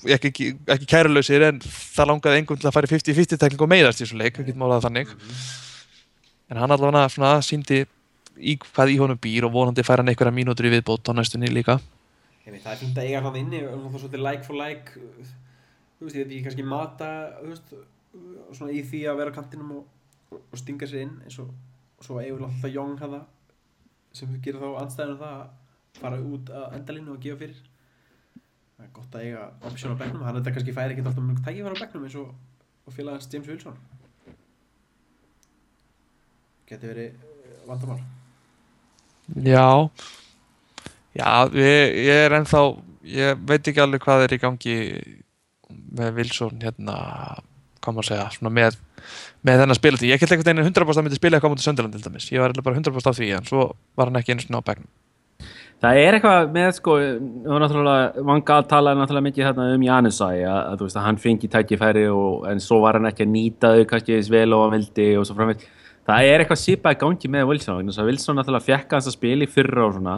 ekki, 0.05 0.29
ekki, 0.33 0.49
ekki 0.77 0.89
kærulausir 0.91 1.47
en 1.49 1.61
það 1.63 2.11
langaði 2.13 2.43
engum 2.43 2.61
til 2.61 2.69
að 2.69 2.77
fara 2.77 2.91
í 2.91 2.93
50-50 2.93 3.41
tekning 3.41 3.65
og 3.65 3.71
meiðast 3.73 4.03
í 4.03 4.05
þessu 4.05 4.19
leik, 4.21 4.41
við 4.41 4.51
getum 4.51 4.65
málaði 4.65 4.89
þannig 4.89 5.15
en 6.51 6.61
hann 6.61 6.75
allavega 6.75 7.07
svona 7.13 7.37
síndi 7.45 7.85
í 8.37 8.57
hvað 8.63 8.93
í 8.93 8.99
honum 9.01 9.21
býr 9.21 9.47
og 9.49 9.55
vonandi 9.55 9.85
fær 9.87 10.03
hann 10.03 10.13
einhverja 10.13 10.35
mínútur 10.35 10.69
í 10.69 10.73
viðbót 10.77 11.09
á 11.09 11.13
næstunni 11.17 11.51
líka. 11.53 11.79
Heimi, 12.45 12.61
það 12.63 12.73
er 12.73 12.81
fínt 12.83 12.99
að 13.01 13.09
eiga 13.11 13.23
hann 13.25 13.39
inni 13.41 13.61
og 13.67 13.75
náttúrulega 13.75 14.03
svolítið 14.03 14.25
like 14.27 14.47
for 14.47 14.59
like 14.61 14.97
þú 15.99 16.07
veist, 16.07 16.17
ég 16.17 16.27
veit 16.27 16.33
ekki 16.33 16.43
kannski 16.47 16.67
mata 16.67 17.11
veist, 17.43 17.73
svona 18.57 18.75
í 18.75 18.83
því 18.87 19.05
að 19.11 19.21
vera 19.21 19.33
á 19.33 19.37
kantinum 19.37 19.73
og, 19.79 19.87
og 20.37 20.59
stinga 20.61 20.89
sér 20.89 21.07
inn 21.07 21.15
eins 21.25 21.39
og, 21.43 21.53
og 21.97 22.07
svo 22.07 22.19
eigur 22.23 22.45
alltaf 22.47 22.73
Young 22.73 22.99
hafa 23.01 23.23
sem 24.17 24.37
gerir 24.45 24.61
þá 24.63 24.83
andstæðinu 24.83 25.19
það 25.21 25.41
að 25.41 26.01
fara 26.01 26.21
út 26.21 26.53
að 26.53 26.77
endalínu 26.79 27.15
og 27.15 27.23
gefa 27.25 27.41
fyrir. 27.43 27.63
Það 28.77 28.85
er 28.87 28.93
gott 28.99 29.17
að 29.17 29.25
eiga 29.25 29.47
option 29.69 29.97
á 29.97 30.01
bekknum, 30.01 30.25
hann 30.25 30.39
þetta 30.39 30.53
kannski 30.57 30.77
færi 30.77 30.95
ekkert 30.95 31.11
alltaf 31.11 31.25
mjög 31.25 31.43
tækifæra 31.45 31.77
á 31.77 31.83
bekknum 31.83 32.07
eins 32.09 32.19
og, 32.21 32.35
og 32.85 32.97
félagans 32.97 33.29
James 33.33 33.51
Wilson. 33.51 33.81
Geti 36.69 36.93
verið 36.93 37.11
eh, 37.17 37.59
vandamál 37.69 38.05
Já. 39.35 39.91
Já, 41.17 41.31
ég, 41.57 41.95
ég 42.07 42.25
er 42.27 42.37
ennþá 42.37 42.63
ég 43.07 43.47
veit 43.49 43.71
ekki 43.71 43.83
alveg 43.83 44.03
hvað 44.05 44.27
er 44.27 44.35
í 44.37 44.41
gangi 44.43 44.77
með 45.97 46.19
Wilson 46.19 46.61
hérna, 46.63 46.99
hvað 47.81 47.97
maður 47.97 48.05
að 48.05 48.11
segja 48.11 48.27
svona 48.35 48.53
með, 48.59 48.77
með 49.47 49.63
þennan 49.63 49.79
spilati 49.79 50.11
ég 50.11 50.23
held 50.23 50.37
ekkert 50.37 50.53
einu 50.53 50.67
100% 50.67 51.01
að 51.01 51.07
myndi 51.07 51.19
spila 51.19 51.39
eitthvað 51.39 51.55
mútið 51.55 51.69
Sönderland 51.69 51.97
til 51.97 52.05
dæmis, 52.05 52.29
ég 52.35 52.43
var 52.43 52.55
bara 52.61 52.79
100% 52.79 53.11
af 53.11 53.19
því 53.19 53.33
en 53.39 53.49
svo 53.49 53.67
var 53.99 54.11
hann 54.11 54.21
ekki 54.21 54.35
einu 54.35 54.45
svona 54.45 54.63
á 54.63 54.69
bekknum. 54.69 54.93
Það 55.77 55.99
er 56.01 56.17
eitthvað 56.17 56.53
með 56.55 56.69
sko, 56.79 56.95
og 56.97 57.59
náttúrulega, 57.61 58.23
Vanga 58.25 58.55
talaði 58.71 59.01
náttúrulega 59.03 59.27
mikið 59.27 59.49
þarna 59.51 59.67
um 59.75 59.83
Janusæ 59.85 60.29
að, 60.33 60.47
að, 60.55 60.77
þú 60.79 60.87
veist, 60.87 60.97
að 60.97 61.05
hann 61.05 61.19
fengi 61.21 61.51
tækifæri 61.53 62.05
og, 62.09 62.47
en 62.49 62.63
svo 62.65 62.79
var 62.81 62.97
hann 62.97 63.09
ekki 63.11 63.27
að 63.27 63.35
nýta 63.35 63.73
þau 63.75 63.83
kannski 63.91 64.17
eins 64.17 64.31
vel 64.33 64.47
og 64.57 64.65
hann 64.65 64.73
vildi 64.79 65.09
og 65.21 65.27
svo 65.29 65.37
framveit. 65.37 65.67
Það 66.07 66.29
er 66.31 66.43
eitthvað 66.43 66.63
sipað 66.63 66.95
í 66.95 67.01
gangi 67.01 67.31
með 67.35 67.49
Wilson, 67.51 67.91
Wilson 68.07 68.39
náttúrulega 68.39 68.67
fekk 68.69 68.95
hans 68.95 69.09
að 69.11 69.17
spila 69.17 69.47
í 69.47 69.51
fyrra 69.51 69.87
og 69.89 69.97
svona. 69.97 70.17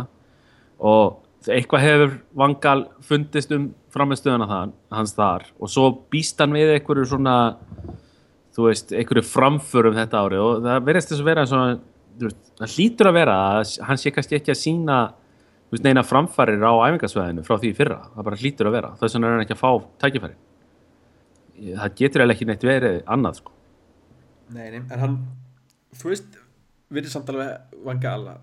Og 0.85 1.49
eitthvað 1.49 1.85
hefur 1.85 2.17
Vangal 2.39 2.83
fundist 3.05 3.53
um 3.57 3.71
framistöðuna 3.95 4.49
hans 4.93 5.15
þar. 5.17 5.47
Og 5.63 5.73
svo 5.73 5.89
býst 6.13 6.41
hann 6.43 6.57
við 6.57 6.75
einhverju 6.75 7.07
svona, 7.13 7.37
þú 8.57 8.69
veist, 8.69 8.93
einhverju 8.93 9.25
framförum 9.29 9.97
þetta 9.97 10.25
ári 10.27 10.43
og 10.43 10.67
það 10.67 10.85
verðist 10.91 11.15
þess 11.15 11.25
að 11.25 11.31
vera 11.31 11.47
svona, 11.49 11.79
veist, 12.25 12.43
það 12.61 12.77
hlýtur 12.77 13.11
að 13.11 13.19
vera 13.21 13.39
að 13.47 13.73
hann 13.89 14.03
sé 14.03 14.13
kannski 14.15 14.39
ekki 14.39 14.55
að 14.55 14.61
sína 14.61 14.99
veist, 15.73 15.85
neina 15.87 16.05
framfærir 16.05 16.65
á 16.69 16.73
æfingasvæðinu 16.89 17.47
frá 17.47 17.57
því 17.63 17.75
fyrra, 17.79 18.01
það 18.15 18.29
bara 18.29 18.41
hlýtur 18.43 18.71
að 18.71 18.79
vera. 18.79 18.95
Þess 19.01 19.17
vegna 19.17 19.31
er 19.31 19.37
hann 19.37 19.47
ekki 19.47 19.57
að 19.57 19.63
fá 19.65 19.71
tækifæri. 20.05 20.39
Það 21.59 21.95
getur 21.99 22.23
eiginlega 22.23 22.37
ekki 22.37 22.49
neitt 22.49 22.67
verið 22.67 22.99
annað 23.11 23.41
sko. 23.41 23.55
Nei, 24.55 24.67
en 24.79 25.01
hann, 25.03 25.17
þú 25.97 26.13
veist, 26.13 26.39
við 26.93 27.09
samt 27.13 27.33
alveg 27.33 27.75
vanga 27.87 28.13
alla, 28.19 28.37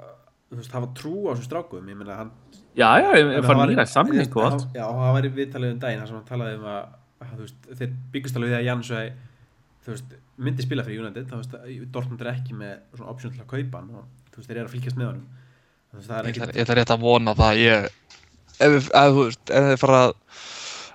þú 0.49 0.59
veist, 0.59 0.75
hafa 0.75 0.91
trú 0.97 1.15
á 1.27 1.29
þessum 1.33 1.47
strákum, 1.49 1.87
ég 1.91 1.99
meina 1.99 2.19
hann 2.19 2.33
já, 2.75 2.89
já, 3.01 3.09
ég 3.19 3.31
hann 3.35 3.47
fann 3.47 3.63
nýra 3.69 3.87
samning 3.89 4.37
og 4.37 4.47
allt 4.49 4.67
Já, 4.75 4.83
og 4.87 4.99
það 4.99 5.15
var 5.17 5.27
í 5.27 5.31
viðtalið 5.39 5.73
um 5.75 5.79
daginn, 5.83 6.03
þar 6.03 6.11
sem 6.11 6.19
hann 6.19 6.27
talaði 6.29 6.59
um 6.59 6.67
að, 6.73 6.91
að 7.21 7.33
þú 7.33 7.47
veist, 7.47 7.71
þeir 7.79 7.95
byggust 8.15 8.39
alveg 8.39 8.53
við 8.53 8.59
að 8.59 8.67
Jansvæ, 8.69 9.01
þú 9.85 9.95
veist, 9.95 10.15
myndi 10.45 10.65
spila 10.65 10.85
fyrir 10.87 11.05
United, 11.05 11.29
þá 11.31 11.35
veist, 11.39 11.57
Dortmund 11.95 12.25
er 12.25 12.31
ekki 12.33 12.57
með 12.57 12.75
svona 12.97 13.13
option 13.13 13.33
til 13.35 13.43
að 13.43 13.51
kaupa 13.53 13.81
hann 13.81 13.93
og 13.95 14.05
þú 14.33 14.41
veist, 14.41 14.49
þeir 14.49 14.59
eru 14.59 14.67
að 14.69 14.75
fylgjast 14.75 15.01
með 15.01 15.11
er 15.11 15.21
ég 15.95 16.03
ætla, 16.03 16.21
ekki, 16.27 16.45
ég 16.59 16.65
ætla 16.65 16.77
rétt 16.81 16.91
að 16.91 17.05
vona 17.05 17.35
það 17.39 17.61
ég, 17.61 17.89
ef, 18.59 18.89
þú 18.91 19.21
veist, 19.23 19.43
ef 19.49 19.69
þið 19.71 19.81
fara 19.85 20.01
að 20.03 20.15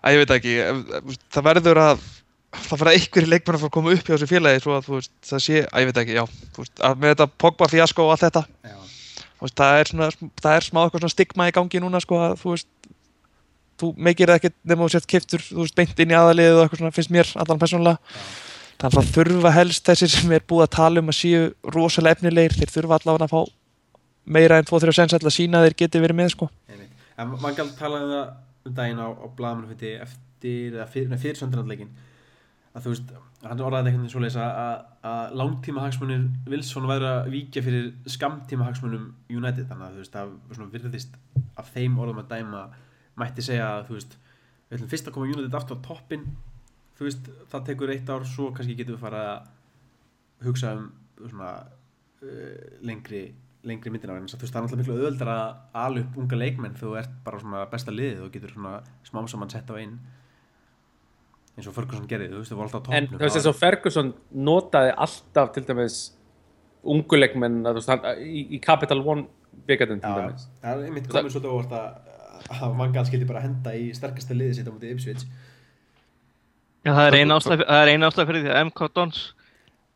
að 0.00 0.16
ég 0.16 0.22
veit 0.22 0.34
ekki 0.36 0.56
ef, 0.64 0.80
ef, 0.98 1.20
það 1.34 1.46
verður 1.48 1.80
að 1.82 2.04
það 2.50 2.80
verður 2.80 2.92
einhverju 2.94 3.30
leikmenn 3.30 3.56
að 3.56 3.62
fara 3.62 3.70
að 3.70 3.76
koma 3.76 3.94
upp 3.94 4.06
hjá 4.06 4.14
þessu 4.14 4.30
félagi 4.30 4.62
svo 4.64 4.76
að 4.76 4.88
veist, 4.90 5.12
það 5.26 5.44
sé, 5.44 5.62
að 5.66 5.84
ég 5.84 5.90
veit 5.90 6.00
ekki, 6.02 6.16
já 6.18 6.24
veist, 6.58 6.82
með 6.98 7.12
þetta 7.14 7.28
Pogba 7.44 7.68
fiasko 7.70 8.06
og 8.06 8.14
allt 8.14 8.24
þetta 8.26 8.42
já, 8.66 8.76
veist, 9.42 9.56
það, 9.60 9.78
er 9.78 9.92
svona, 9.92 10.10
það 10.42 10.56
er 10.56 10.66
smá 10.66 10.80
eitthvað 10.84 11.12
stigma 11.14 11.48
í 11.50 11.54
gangi 11.54 11.82
núna 11.82 12.02
sko 12.02 12.18
að 12.18 12.36
þú 12.42 12.54
veist 12.56 12.70
þú 13.80 13.90
meikir 13.96 14.30
það 14.30 14.40
ekkert 14.40 14.56
nema 14.68 14.86
þú 14.86 14.92
sett 14.94 15.08
kiftur 15.10 15.44
þú 15.44 15.64
veist, 15.64 15.76
beint 15.78 16.02
inn 16.02 16.12
í 16.12 16.18
aðaliðið 16.18 16.58
og 16.58 16.62
eitthvað 16.64 16.82
svona 16.82 16.96
finnst 16.96 17.14
mér 17.14 17.32
allan 17.42 17.62
persónulega. 17.62 18.20
Þannig 18.80 19.00
að 19.00 19.10
þurfa 19.14 19.52
helst 19.52 19.88
þessir 19.88 20.12
sem 20.14 20.34
er 20.36 20.44
búið 20.48 20.66
að 20.66 20.74
tala 20.76 21.02
um 21.02 21.12
að 21.12 21.18
séu 21.18 21.40
rosalega 21.74 22.16
efnilegir, 22.16 22.56
þeir 22.56 22.72
þurfa 22.76 23.00
allavega 23.00 23.26
að 23.26 23.34
fá 23.34 23.40
meira 24.36 24.60
en 24.60 24.68
2-3 24.68 24.94
sens 24.96 25.16
að 25.16 25.32
sína 25.34 25.64
þeir 25.66 25.76
geti 25.82 26.00
verið 26.00 26.20
með 26.20 26.30
sko. 26.34 26.48
En 27.20 27.34
Vangal 27.42 27.68
talaði 27.76 28.06
um 28.06 28.14
það 28.14 28.70
um 28.70 28.76
daginn 28.76 29.02
á, 29.04 29.08
á 29.12 29.26
blaðmann 29.36 29.74
fyrir, 29.74 30.00
eftir, 30.06 30.72
eða 30.72 30.86
fyrir, 30.92 31.20
fyrir 31.20 31.40
söndranleikin, 31.40 31.90
að 32.70 32.84
þú 32.84 32.92
veist, 32.92 33.12
hann 33.42 33.62
orðaði 33.66 33.90
eitthvað 33.90 34.12
svo 34.12 34.22
leysa 34.22 34.44
að, 34.60 35.32
langtíma 35.40 35.84
hagsmunir 35.84 36.26
Wilson 36.52 36.86
væri 36.90 37.08
að 37.08 37.30
víkja 37.32 37.64
fyrir 37.66 37.88
skamtíma 38.14 38.68
hagsmunum 38.68 39.08
United, 39.32 39.66
þannig 39.70 39.86
að 39.88 39.96
þú 39.96 40.04
veist, 40.04 40.18
að 40.20 40.36
svona 40.54 40.74
virðist 40.74 41.18
af 41.58 41.72
þeim 41.74 41.98
orðum 41.98 42.22
að 42.22 42.30
dæma 42.36 42.62
mætti 43.18 43.44
segja 43.44 43.66
að 43.74 43.88
þú 43.88 43.98
veist, 43.98 44.16
við 44.68 44.78
ætlum 44.78 44.92
fyrst 44.92 45.10
að 45.10 45.16
koma 45.16 45.32
United 45.32 45.58
aftur 45.58 45.82
á 45.82 45.86
toppin, 45.88 46.28
þú 46.98 47.08
veist, 47.08 47.30
það 47.50 47.66
tekur 47.72 47.94
eitt 47.96 48.14
ár, 48.14 48.26
svo 48.28 48.52
kannski 48.54 48.78
getum 48.78 48.98
við 48.98 49.02
fara 49.02 49.26
að 49.32 50.46
hugsa 50.46 50.76
um 50.78 50.90
svona 51.26 51.52
uh, 52.22 52.66
lengri 52.86 53.26
lengri 53.66 53.90
myndina. 53.92 54.14
Vegna 54.16 54.30
þess 54.30 54.38
að 54.38 54.40
þú 54.40 54.46
veist 54.46 54.54
það 54.54 54.60
er 54.60 54.64
náttúrulega 54.64 54.84
miklu 54.84 54.94
auðveldar 54.96 55.30
að 55.82 55.98
upp 56.00 56.14
unga 56.22 56.38
leikmenn. 56.38 56.78
Þú 56.80 56.94
ert 57.00 57.18
bara 57.26 57.40
svona 57.42 57.66
besta 57.72 57.92
liðið 57.92 58.22
og 58.24 58.32
getur 58.32 58.54
svona 58.54 58.78
smám 59.04 59.28
saman 59.28 59.52
sett 59.52 59.68
á 59.68 59.76
inn 59.82 59.98
eins 61.58 61.66
og 61.70 61.74
Ferguson 61.76 62.06
gerði, 62.10 62.28
þú 62.32 62.40
veist, 62.40 62.52
það 62.52 62.60
var 62.60 62.68
alltaf 62.68 62.80
á 62.80 62.90
en 62.94 63.06
toppnum. 63.06 63.18
þú 63.18 63.24
veist 63.26 63.38
eins 63.40 63.48
og 63.50 63.58
Ferguson 63.58 64.12
notaði 64.50 64.94
alltaf 65.06 65.52
til 65.56 65.64
dæmis 65.68 65.98
unguleikmenn 66.94 67.60
að, 67.64 67.74
þú 67.76 67.82
veist, 67.82 67.92
hann, 67.94 68.22
í, 68.24 68.44
í 68.56 68.60
Capital 68.64 69.00
One 69.04 69.26
byggandinn 69.68 70.00
til 70.04 70.14
dæmis. 70.16 70.46
Það 70.62 70.70
er 70.84 70.88
einmitt 70.88 71.10
komið 71.10 71.34
svolítið 71.34 71.56
óvart 71.56 71.74
að, 71.76 72.14
að 72.56 72.78
Vangal 72.80 73.06
skildi 73.08 73.28
bara 73.28 73.42
henda 73.44 73.74
í 73.76 73.90
sterkasta 73.96 74.36
liðið 74.36 74.60
sitt 74.60 74.70
á 74.70 74.72
mútið 74.72 74.94
Ipswich. 74.94 75.26
Já, 76.80 76.94
það 76.96 77.06
er 77.10 77.18
eina 77.20 77.36
er 77.36 78.08
ástæð 78.08 78.30
fyrir 78.30 78.46
því 78.46 78.54
að 78.54 78.64
MK 78.70 78.88
Dons 78.96 79.20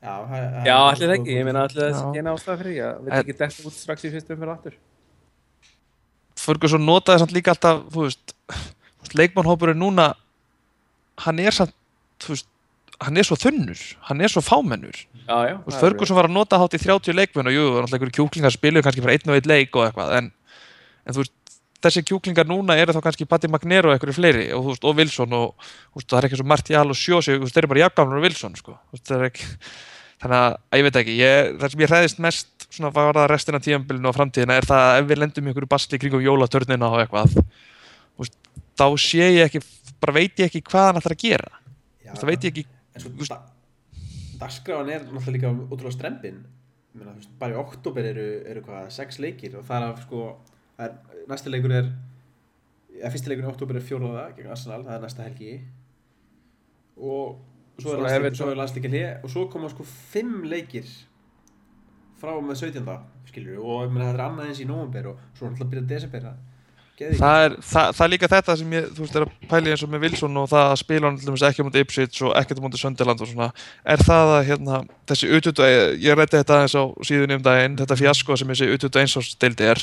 Já, 0.04 0.20
það- 0.28 0.66
já, 0.66 0.74
það- 0.76 0.90
allir 0.90 1.08
það 1.08 1.14
ekki, 1.16 1.34
ég 1.38 1.44
meina 1.44 1.60
allir 1.64 1.80
það 1.80 2.00
ekki 2.00 2.18
eina 2.20 2.32
ástæða 2.34 2.58
fyrir 2.60 2.72
því 2.74 2.80
að 2.84 2.98
við 3.04 3.14
ekki 3.18 3.36
dætt 3.38 3.60
út 3.64 3.72
strax 3.72 4.04
í 4.04 4.10
fyrstum 4.12 4.36
fyrir 4.42 4.52
aftur. 4.52 4.74
Ferguson 6.44 6.84
notaði 6.84 7.22
samt 7.22 7.32
líka 7.32 7.54
alltaf 7.54 7.80
þú 7.94 8.04
veist, 8.04 8.34
þú 8.52 9.00
veist, 9.00 9.14
leikmannhópurinn 9.16 9.80
núna 9.80 10.10
hann 11.22 11.40
er 11.42 11.54
samt 11.54 11.74
þú 12.22 12.34
veist, 12.34 12.48
hann 13.02 13.18
er 13.18 13.26
svo 13.26 13.38
þunnur 13.38 13.82
hann 14.08 14.22
er 14.22 14.32
svo 14.32 14.42
fámennur. 14.44 14.98
Ferguson 15.80 16.18
var 16.18 16.28
að 16.28 16.36
nota 16.36 16.58
hátt 16.60 16.76
í 16.76 16.82
30 16.82 17.16
leikmenn 17.16 17.50
og 17.50 17.54
jú, 17.54 17.64
það 17.64 17.74
var 17.74 17.86
náttúrulega 17.86 17.98
einhverju 17.98 18.18
kjúklingar 18.18 18.54
spiluðu 18.54 18.84
kannski 18.86 19.04
bara 19.04 19.16
einn 19.16 19.32
og 19.32 19.38
einn 19.38 19.50
leik 19.50 19.78
og 19.78 19.86
eitthvað 19.86 20.12
en, 20.18 20.28
en 21.04 21.18
veist, 21.18 21.34
þessi 21.84 22.04
kjúklingar 22.08 22.48
núna 22.48 22.76
eru 22.80 22.94
þá 22.96 23.00
kannski 23.06 23.28
Patti 23.28 23.50
Magnero 23.50 23.90
og 23.90 23.96
einhverju 23.96 24.16
fleiri 24.18 24.46
og, 24.56 24.68
veist, 24.70 24.84
og 24.84 25.00
Wilson 25.00 25.36
og 25.38 25.66
veist, 25.96 26.08
það 26.10 26.20
er 26.20 26.28
ekki 26.28 26.40
svo 26.40 26.48
Martial 26.52 26.86
og 26.86 27.00
Sjósi, 27.00 27.38
þeir 27.40 27.64
eru 27.64 27.72
bara 27.74 27.84
jafngamlar 27.86 28.20
og 28.20 28.28
Wilson 28.28 28.56
sko. 28.60 28.78
Er 29.02 29.26
ekki 29.30 29.48
þannig 30.24 30.38
að, 30.38 30.58
ég 30.78 30.86
veit 30.88 31.00
ekki, 31.02 31.18
ég, 31.20 31.52
það 31.60 31.74
sem 31.74 31.84
ég 31.84 31.92
hræðist 31.92 32.24
mest 32.24 32.68
svona 32.74 32.90
var 32.94 33.14
það 33.14 33.30
restina 33.30 33.60
af 33.60 33.66
tíðanbylinu 33.66 34.10
og 34.10 34.16
framtíðina 34.16 34.56
er 34.58 34.66
það 34.66 34.88
að 34.88 35.00
ef 35.00 35.08
við 35.10 35.20
lendum 35.20 35.46
í 35.46 35.52
einhverju 35.52 35.70
basli 35.70 36.00
kringum 36.00 36.24
jólatörnina 36.24 36.90
og 36.90 37.02
eitthvað 37.02 37.36
þá 38.74 38.86
sé 38.98 39.28
ég 39.36 39.44
ekki 39.46 39.62
bara 40.04 40.16
veit 40.20 40.38
ég 40.38 40.46
ekki 40.50 40.64
hvað 40.68 40.90
hann 40.90 41.02
ætlar 41.02 41.16
að 41.16 41.24
gera 41.24 41.52
Já, 42.04 42.12
það 42.12 42.30
veit 42.30 42.44
ég 42.44 42.52
ekki 42.52 42.66
En 42.94 43.02
svo, 43.02 43.10
da, 43.26 43.40
dagskráin 44.38 44.90
er 44.92 45.06
náttúrulega 45.08 45.34
líka 45.34 45.50
ótrúlega 45.50 45.94
strempin. 45.96 46.42
Ég 46.94 47.00
meina, 47.00 47.14
veist, 47.16 47.32
bara 47.40 47.56
í 47.56 47.58
oktober 47.58 48.06
eru, 48.06 48.26
eru 48.50 48.62
hvað, 48.66 48.90
sex 48.94 49.18
leikir 49.22 49.56
og 49.58 49.64
það 49.66 49.86
er 49.88 50.04
sko, 50.04 50.26
það 50.76 50.86
er, 50.86 51.24
næsti 51.32 51.50
leikur 51.50 51.74
er, 51.74 51.88
eða 53.00 53.10
fyrsti 53.16 53.32
leikur 53.32 53.48
í 53.48 53.50
oktober 53.50 53.80
er 53.80 53.88
fjóraða 53.88 54.28
gegn 54.36 54.52
Arsenal, 54.54 54.84
það 54.86 54.98
er 54.98 55.02
næsta 55.02 55.26
helgi. 55.26 55.56
Og 57.00 57.82
svo 57.82 57.96
er, 57.96 58.04
landsleik, 58.04 58.20
Everton. 58.20 58.38
svo 58.38 58.56
landsleikir 58.60 58.94
hlið 58.94 59.26
og 59.26 59.34
svo 59.34 59.46
koma 59.50 59.70
sko 59.72 59.86
fimm 59.90 60.44
leikir 60.46 60.86
frá 62.20 62.36
með 62.38 62.60
17. 62.68 62.98
skilur 63.32 63.58
og 63.58 63.88
ég 63.88 63.94
meina, 63.94 64.12
þetta 64.12 64.20
er 64.20 64.26
annað 64.28 64.52
eins 64.52 64.62
í 64.62 64.68
nóvember 64.68 65.10
og 65.10 65.24
svo 65.34 65.48
er 65.48 65.56
náttúrulega 65.56 65.66
að 65.66 65.72
byrja 65.74 65.88
desember 65.96 66.28
að 66.30 66.42
það 66.94 67.44
er, 67.44 67.54
það, 67.58 67.88
það 67.96 68.04
er 68.04 68.10
líka 68.12 68.28
þetta 68.30 68.54
sem 68.60 68.74
ég, 68.76 68.84
þú 68.94 69.02
veist, 69.02 69.16
er 69.18 69.24
að 69.24 69.48
pæli 69.50 69.72
eins 69.72 69.82
og 69.82 69.90
með 69.90 70.04
Wilson 70.04 70.38
og 70.38 70.46
það 70.52 70.68
að 70.70 70.76
spila 70.78 71.10
hann 71.10 71.38
ekki 71.48 71.64
á 71.64 71.66
mútið 71.66 71.84
Ipswich 71.84 72.20
og 72.22 72.34
ekkert 72.38 72.60
á 72.62 72.64
mútið 72.64 72.82
Sönderland 72.84 73.24
og 73.24 73.30
svona, 73.30 73.48
er 73.94 74.04
það 74.06 74.34
að 74.34 74.42
hérna, 74.50 74.80
þessi 75.10 75.30
ututu, 75.38 75.66
ég 76.04 76.18
rætti 76.18 76.38
þetta 76.38 76.58
aðeins 76.60 76.76
á 76.78 76.84
síðunni 77.10 77.38
um 77.38 77.44
daginn, 77.44 77.78
þetta 77.80 77.98
fjasko 77.98 78.36
sem 78.38 78.52
þessi 78.54 78.68
ututu 78.76 79.02
einsástildi 79.02 79.66
er 79.72 79.82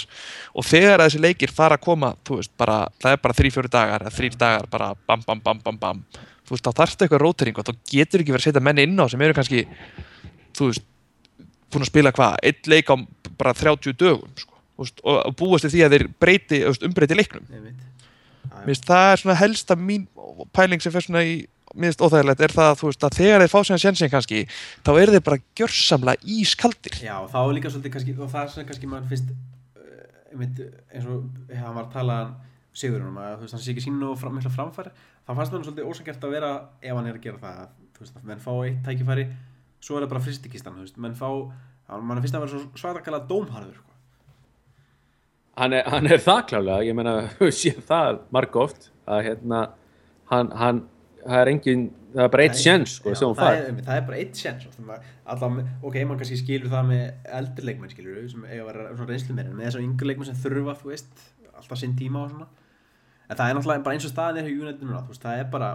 og 0.55 0.67
þegar 0.69 1.03
þessi 1.03 1.23
leikir 1.25 1.55
fara 1.55 1.75
að 1.75 1.83
koma, 1.89 2.13
þú 2.27 2.39
veist, 2.39 2.53
bara 2.61 2.77
það 3.03 3.17
er 3.17 3.23
bara 3.25 3.37
þrý, 3.41 3.51
fjóri 3.57 3.73
dagar, 3.75 4.07
þrýr 4.15 4.37
dagar 4.39 4.69
bara 4.71 4.93
bam, 5.03 5.25
bam, 5.27 5.41
bam, 5.43 5.59
bam, 5.65 5.81
bam 5.81 6.05
þú 6.47 6.55
veist, 6.55 6.63
þá 6.63 6.79
þarftu 6.79 7.05
eitthvað 7.05 7.25
rótering 7.25 7.59
og 7.59 7.67
þá 7.67 7.73
getur 7.91 8.23
ekki 8.23 8.37
verið 8.37 8.45
að 8.45 8.47
setja 8.49 8.63
menni 8.63 8.87
inn 8.87 8.95
á 8.95 9.05
sem 9.11 9.25
eru 9.27 9.35
kannski, 9.35 9.65
þú 10.55 10.71
veist 10.71 10.87
búin 11.71 11.85
að 11.85 11.91
spila 11.91 12.15
hvað, 12.15 12.39
einn 12.47 12.71
leik 12.71 12.91
á 12.91 12.95
bara 13.39 13.53
30 13.55 13.99
dögum, 13.99 14.31
sko 14.39 14.50
og 14.81 15.17
og 15.29 15.35
búast 15.39 15.65
til 15.67 15.73
því 15.75 15.81
að 15.85 15.95
þeir 15.95 16.05
breyti, 16.23 16.61
umbreyti 16.87 17.17
leiknum. 17.17 17.47
Mér 17.51 18.67
finnst 18.67 18.85
það 18.89 19.07
er 19.13 19.21
svona 19.21 19.37
helsta 19.39 19.77
mín 19.79 20.07
pæling 20.53 20.81
sem 20.83 20.91
fer 20.93 21.05
svona 21.05 21.23
í 21.25 21.35
mér 21.71 21.91
finnst 21.93 22.01
óþægilegt 22.03 22.41
er 22.43 22.51
það 22.51 22.81
veist 22.83 23.05
að 23.07 23.15
þegar 23.15 23.43
þeir 23.45 23.51
fá 23.53 23.59
sig 23.63 23.75
að 23.77 23.83
sjensin 23.85 24.11
kannski 24.11 24.39
þá 24.83 24.91
eru 24.99 25.13
þeir 25.15 25.23
bara 25.29 25.41
gjörsamlega 25.55 26.31
ískaldir. 26.35 26.97
Já, 26.99 27.15
þá 27.31 27.37
er 27.45 27.53
líka 27.55 27.71
svolítið 27.71 27.93
kannski, 27.95 28.15
og 28.19 28.31
það 28.33 28.41
er 28.43 28.51
svona 28.55 28.67
kannski 28.71 28.89
mann 28.91 29.07
finnst 29.07 29.29
uh, 29.31 30.33
einmitt, 30.33 30.59
eins 30.91 31.07
og 31.07 31.53
hann 31.55 31.77
var 31.77 31.85
að 31.87 31.93
tala 31.95 32.17
Sigurunum 32.71 33.17
að 33.19 33.33
þú 33.37 33.45
veist, 33.45 33.55
hann 33.55 33.63
sé 33.65 33.71
ekki 33.73 33.83
sín 33.83 34.03
og 34.07 34.13
fram, 34.19 34.35
mikla 34.37 34.51
framfæri 34.51 34.91
þá 35.27 35.31
fannst 35.35 35.55
hann 35.55 35.65
svolítið 35.67 35.89
ósangert 35.91 36.23
að 36.27 36.35
vera 36.35 36.51
ef 36.79 36.95
hann 36.95 37.07
er 37.09 37.17
að 37.17 37.25
gera 37.25 37.39
það, 37.41 37.57
að, 37.63 37.73
þú 37.95 38.03
veist, 38.05 38.15
að 38.19 38.29
menn 38.29 38.43
fá 38.45 38.51
eitt 38.63 38.77
tækifæri, 38.85 39.25
svo 39.83 39.97
er 39.97 40.05
það 40.05 40.13
bara 40.13 40.23
fristikistan, 40.27 40.77
þú 40.77 40.85
veist, 40.85 40.99
menn 41.03 41.17
fá, 41.19 41.27
hann- 41.91 42.05
mann 42.07 42.21
finnst 42.23 42.37
að 42.39 42.45
vera 42.45 42.53
svo 42.53 42.79
svartakala 42.79 43.19
dómharður, 43.27 43.75
sko. 43.79 43.90
Hann 45.59 45.75
er, 45.75 45.87
hann 45.91 46.07
er 46.07 46.21
það 46.23 46.41
klálega, 46.51 46.83
ég 46.87 46.97
meina 46.97 47.15
við 47.41 47.55
séum 47.57 47.85
það 47.87 48.21
margóft 48.35 48.91
að 49.09 49.25
hérna 49.29 49.63
hann, 50.31 50.51
hann, 50.55 50.85
það 51.25 51.41
er 51.41 51.51
engin 51.55 51.89
það 52.11 52.23
er 52.25 52.31
bara 52.35 52.45
eitt 52.45 52.59
sjens 52.59 52.95
sko, 52.99 53.13
það, 53.15 53.59
það 53.85 53.93
er 53.97 54.07
bara 54.07 54.19
eitt 54.19 54.39
sjens 54.39 54.67
ok, 54.71 55.99
mann 56.07 56.19
kannski 56.19 56.39
skilur 56.39 56.71
það 56.71 56.89
með 56.89 57.29
eldri 57.39 57.67
leikmenn 57.69 57.93
skilur 57.93 58.23
sem 58.31 58.47
eiga 58.47 58.65
að 58.65 58.71
vera 58.71 59.11
reynslu 59.11 59.35
meira 59.37 59.53
með 59.53 59.69
þessar 59.69 59.85
yngri 59.85 60.09
leikmenn 60.09 60.29
sem 60.31 60.41
þurfa, 60.43 60.75
þú 60.81 60.91
veist 60.91 61.23
alltaf 61.61 61.79
sinn 61.79 61.95
tíma 61.97 62.25
og 62.25 62.33
svona. 62.33 62.47
En 63.29 63.37
það 63.39 63.47
er 63.47 63.57
náttúrulega 63.57 63.85
bara 63.85 63.97
eins 63.97 64.07
og 64.07 64.11
staðin 64.11 64.41
er 64.41 64.49
hjá 64.49 64.63
United 64.65 64.85
núna 64.85 65.03
þú 65.05 65.13
veist, 65.13 65.23
það 65.23 65.43
er 65.43 65.49
bara 65.53 65.69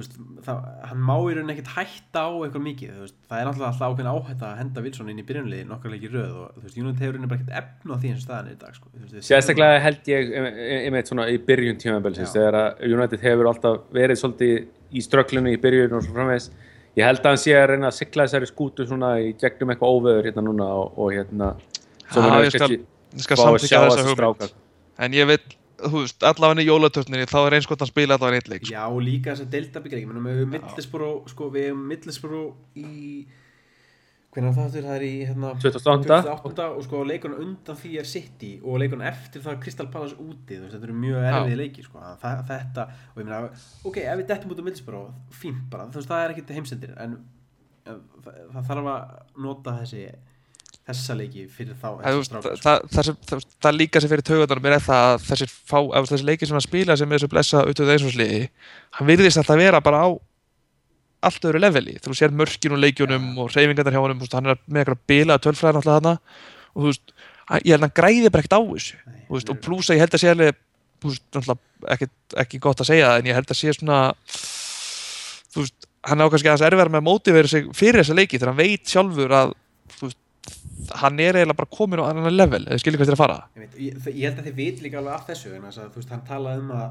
veist, 0.00 0.16
það, 0.44 0.64
hann 0.90 1.02
má 1.06 1.14
í 1.14 1.34
rauninni 1.36 1.54
ekkert 1.54 1.70
hætta 1.76 2.24
á 2.26 2.30
eitthvað 2.34 2.64
mikið, 2.64 2.94
veist, 3.04 3.16
það 3.30 3.40
er 3.40 3.48
náttúrulega 3.48 3.70
alltaf 3.70 3.92
ákveðin 3.92 4.10
áhætta 4.10 4.48
að 4.48 4.60
henda 4.60 4.84
Wilson 4.84 5.12
inn 5.12 5.22
í 5.22 5.26
byrjunliði 5.28 5.66
nokkar 5.70 5.94
leiki 5.94 6.08
í 6.08 6.12
röð 6.12 6.34
og 6.40 6.56
þú 6.56 6.64
veist, 6.64 6.78
United 6.82 7.04
hefur 7.04 7.14
rauninni 7.14 7.30
bara 7.30 7.40
ekkert 7.40 7.58
efn 7.60 7.94
á 7.94 7.96
því 7.96 8.10
eins 8.10 8.20
og 8.20 8.26
staðin 8.26 8.50
er 8.50 8.56
í 8.56 8.60
dag, 8.64 8.78
sko, 8.78 8.92
sérstaklega 9.28 9.82
held 9.84 10.10
ég 10.10 10.34
einmitt 10.80 11.12
svona 11.12 11.28
í 11.30 11.38
byrjun 11.46 11.80
tímabelsins 11.84 12.34
þegar 12.34 12.58
að 12.60 12.84
United 12.90 13.26
hefur 13.28 13.50
alltaf 13.52 13.80
verið 13.94 14.20
svolítið 14.22 14.54
í 14.94 15.04
strögglinu 15.04 15.54
í 15.54 15.60
byrjun 15.62 15.94
og 15.98 16.06
svo 16.06 16.16
framvegis. 16.16 16.50
Ég 16.94 17.08
held 17.08 17.24
að 17.24 17.32
hann 17.32 17.40
sé 17.42 17.54
að 17.58 17.68
reyna 17.72 17.88
að 17.90 17.96
sigla 17.96 18.26
þessari 18.28 18.46
skútu 18.46 18.84
svona 18.86 19.14
í 19.18 19.32
gegnum 19.38 19.72
eitthvað 19.74 19.96
óveður 19.96 20.28
hérna 20.28 20.44
núna 20.46 20.68
og, 20.78 20.98
og 21.02 21.14
hérna 21.14 21.48
Já, 22.14 22.44
ég 22.44 22.54
skal, 22.54 22.70
ég 22.70 23.24
skal 23.24 23.38
að 23.38 23.48
samþykja 23.48 23.80
þessa 23.82 24.04
þessa 24.06 24.50
en 25.02 25.16
ég 25.16 25.26
veit, 25.26 25.56
þú 25.84 26.02
veist, 26.02 26.24
allavega 26.26 26.64
í 26.64 26.68
jólatörninni 26.68 27.28
þá 27.30 27.38
er 27.44 27.56
eins 27.58 27.68
gott 27.70 27.84
að 27.84 27.90
spila 27.92 28.18
allavega 28.18 28.40
einn 28.40 28.52
leik 28.52 28.66
sko. 28.66 28.74
Já, 28.74 28.82
og 28.88 29.00
líka 29.04 29.32
þess 29.32 29.44
að 29.44 29.54
delta 29.54 29.82
byggja 29.84 30.00
leik, 30.00 30.10
við 30.10 30.38
hefum 30.38 30.52
Middlesbrough, 30.54 31.32
sko, 31.32 31.48
við 31.54 31.66
hefum 31.68 31.84
Middlesbrough 31.92 32.80
í, 32.80 32.88
hvernig 34.34 34.56
það 34.56 34.72
þurr, 34.74 34.88
það 34.88 34.96
er 34.96 35.06
í, 35.06 35.12
hérna, 35.28 35.52
28. 35.62 36.18
28. 36.26 36.68
og 36.74 36.86
sko 36.88 37.02
leikurinn 37.06 37.44
undan 37.44 37.80
því 37.80 37.92
er 38.02 38.10
City 38.10 38.52
og 38.62 38.80
leikurinn 38.82 39.06
eftir 39.06 39.44
það 39.44 39.56
er 39.56 39.62
Crystal 39.66 39.88
Palace 39.92 40.18
úti, 40.18 40.58
þú 40.58 40.66
veist, 40.66 40.74
þetta 40.74 40.90
eru 40.90 40.98
mjög 41.04 41.28
erfiði 41.30 41.60
leiki, 41.62 41.86
sko, 41.86 42.02
að 42.02 42.20
það, 42.24 42.44
þetta, 42.50 42.88
og 43.12 43.22
ég 43.22 43.30
meina, 43.30 43.40
ok, 43.86 44.02
ef 44.04 44.20
við 44.20 44.28
dettum 44.32 44.54
út 44.54 44.62
á 44.62 44.66
Middlesbrough, 44.66 45.16
fínt 45.42 45.64
bara, 45.70 45.88
þú 45.90 46.00
veist, 46.00 46.10
það 46.10 46.24
er 46.24 46.34
ekkert 46.34 46.54
heimsendir, 46.58 46.94
en, 47.04 47.18
en 47.86 48.04
það, 48.24 48.40
það 48.56 48.70
þarf 48.72 48.94
að 48.96 49.18
nota 49.46 49.76
þessi, 49.84 50.06
þessa 50.84 51.14
leiki 51.16 51.46
fyrir 51.48 51.76
þá, 51.80 51.88
Það, 52.04 52.18
það, 52.60 52.82
það, 52.92 53.08
það, 53.30 53.44
það 53.64 53.76
líka 53.78 54.00
sem 54.04 54.10
fyrir 54.12 54.24
taugatunum 54.28 54.66
er 54.68 54.74
það 54.84 55.06
að 55.14 55.22
þessir, 55.30 56.24
leikir 56.28 56.50
sem 56.50 56.58
hann 56.58 56.64
spila 56.66 56.96
sem 57.00 57.12
er 57.12 57.18
þessu 57.22 57.30
blessa 57.32 57.62
auðvitað 57.64 57.92
einsvarsliði 57.94 58.40
hann 58.98 59.08
virðist 59.08 59.40
alltaf 59.40 59.60
vera 59.62 59.80
bara 59.84 60.02
á 60.04 60.08
allt 61.24 61.46
öðru 61.48 61.62
leveli, 61.64 61.94
þú 62.04 62.12
sér 62.18 62.34
mörkin 62.36 62.74
og 62.76 62.82
leikjunum 62.84 63.30
og 63.40 63.54
reyfingarnar 63.54 63.94
hjá 63.96 64.02
honum, 64.04 64.20
hann 64.34 64.50
er 64.52 64.58
með 64.68 64.82
eitthvað 64.82 65.00
bila 65.08 65.38
tölfræðin 65.40 65.78
alltaf 65.80 65.96
hana 66.02 66.12
og 66.74 66.82
þú 66.82 66.90
veist, 66.90 67.14
hann- 67.48 67.64
ég 67.64 67.72
held 67.72 67.80
að 67.80 67.86
hann 67.88 67.96
græði 67.96 68.30
bara 68.34 68.44
ekkert 68.44 68.58
á 68.58 68.62
þessu. 68.68 68.98
Nei, 69.08 69.22
veist, 69.30 69.48
hann 69.48 69.56
og 69.56 69.56
er- 69.56 69.64
plúsa 69.64 69.96
ég 69.96 70.02
held 70.04 70.18
að 70.18 70.20
sé 70.20 70.34
alveg 70.34 70.60
ekki, 71.94 72.08
ekki 72.44 72.60
gott 72.64 72.80
að 72.84 72.90
segja 72.92 73.08
það 73.08 73.18
en 73.22 73.30
ég 73.32 73.38
held 73.40 73.50
að 73.54 73.58
sé 73.62 73.72
svona 73.78 73.98
þú 75.54 75.64
veist, 75.64 75.88
hann 76.04 76.20
á 76.20 76.26
kannski 76.28 76.50
aðeins 76.52 76.66
erfiðar 76.68 76.92
með 76.92 77.00
að 77.00 77.08
mótivera 77.08 77.48
sig 77.50 77.66
fyrir 77.76 78.02
þessa 78.02 78.16
leiki 78.18 78.36
þegar 78.40 78.52
hann 78.52 78.60
veit 78.60 78.92
sjálfur 78.92 79.34
að 79.40 79.54
veist, 80.02 80.18
hann 81.00 81.20
er 81.22 81.38
eiginlega 81.38 81.58
bara 81.58 81.70
komin 81.72 82.02
á 82.02 82.04
annan 82.08 82.36
level 82.36 82.62
eða 82.66 82.80
skilur 82.82 83.00
hvað 83.00 83.10
þér 83.10 83.16
að 83.16 83.22
fara? 83.22 83.36
Ég, 83.54 83.64
veit, 83.64 83.76
ég, 83.80 84.08
ég 84.10 84.24
held 84.28 84.40
að 84.40 84.48
þið 84.48 84.56
veit 84.60 84.82
líka 84.84 85.00
alveg 85.00 85.14
af 85.14 85.28
þessu 85.28 85.52
að 85.54 85.78
þú 85.94 86.00
veist, 86.00 86.12
hann 86.12 86.24
talaði 86.28 86.64
um 86.64 86.72
að 86.76 86.88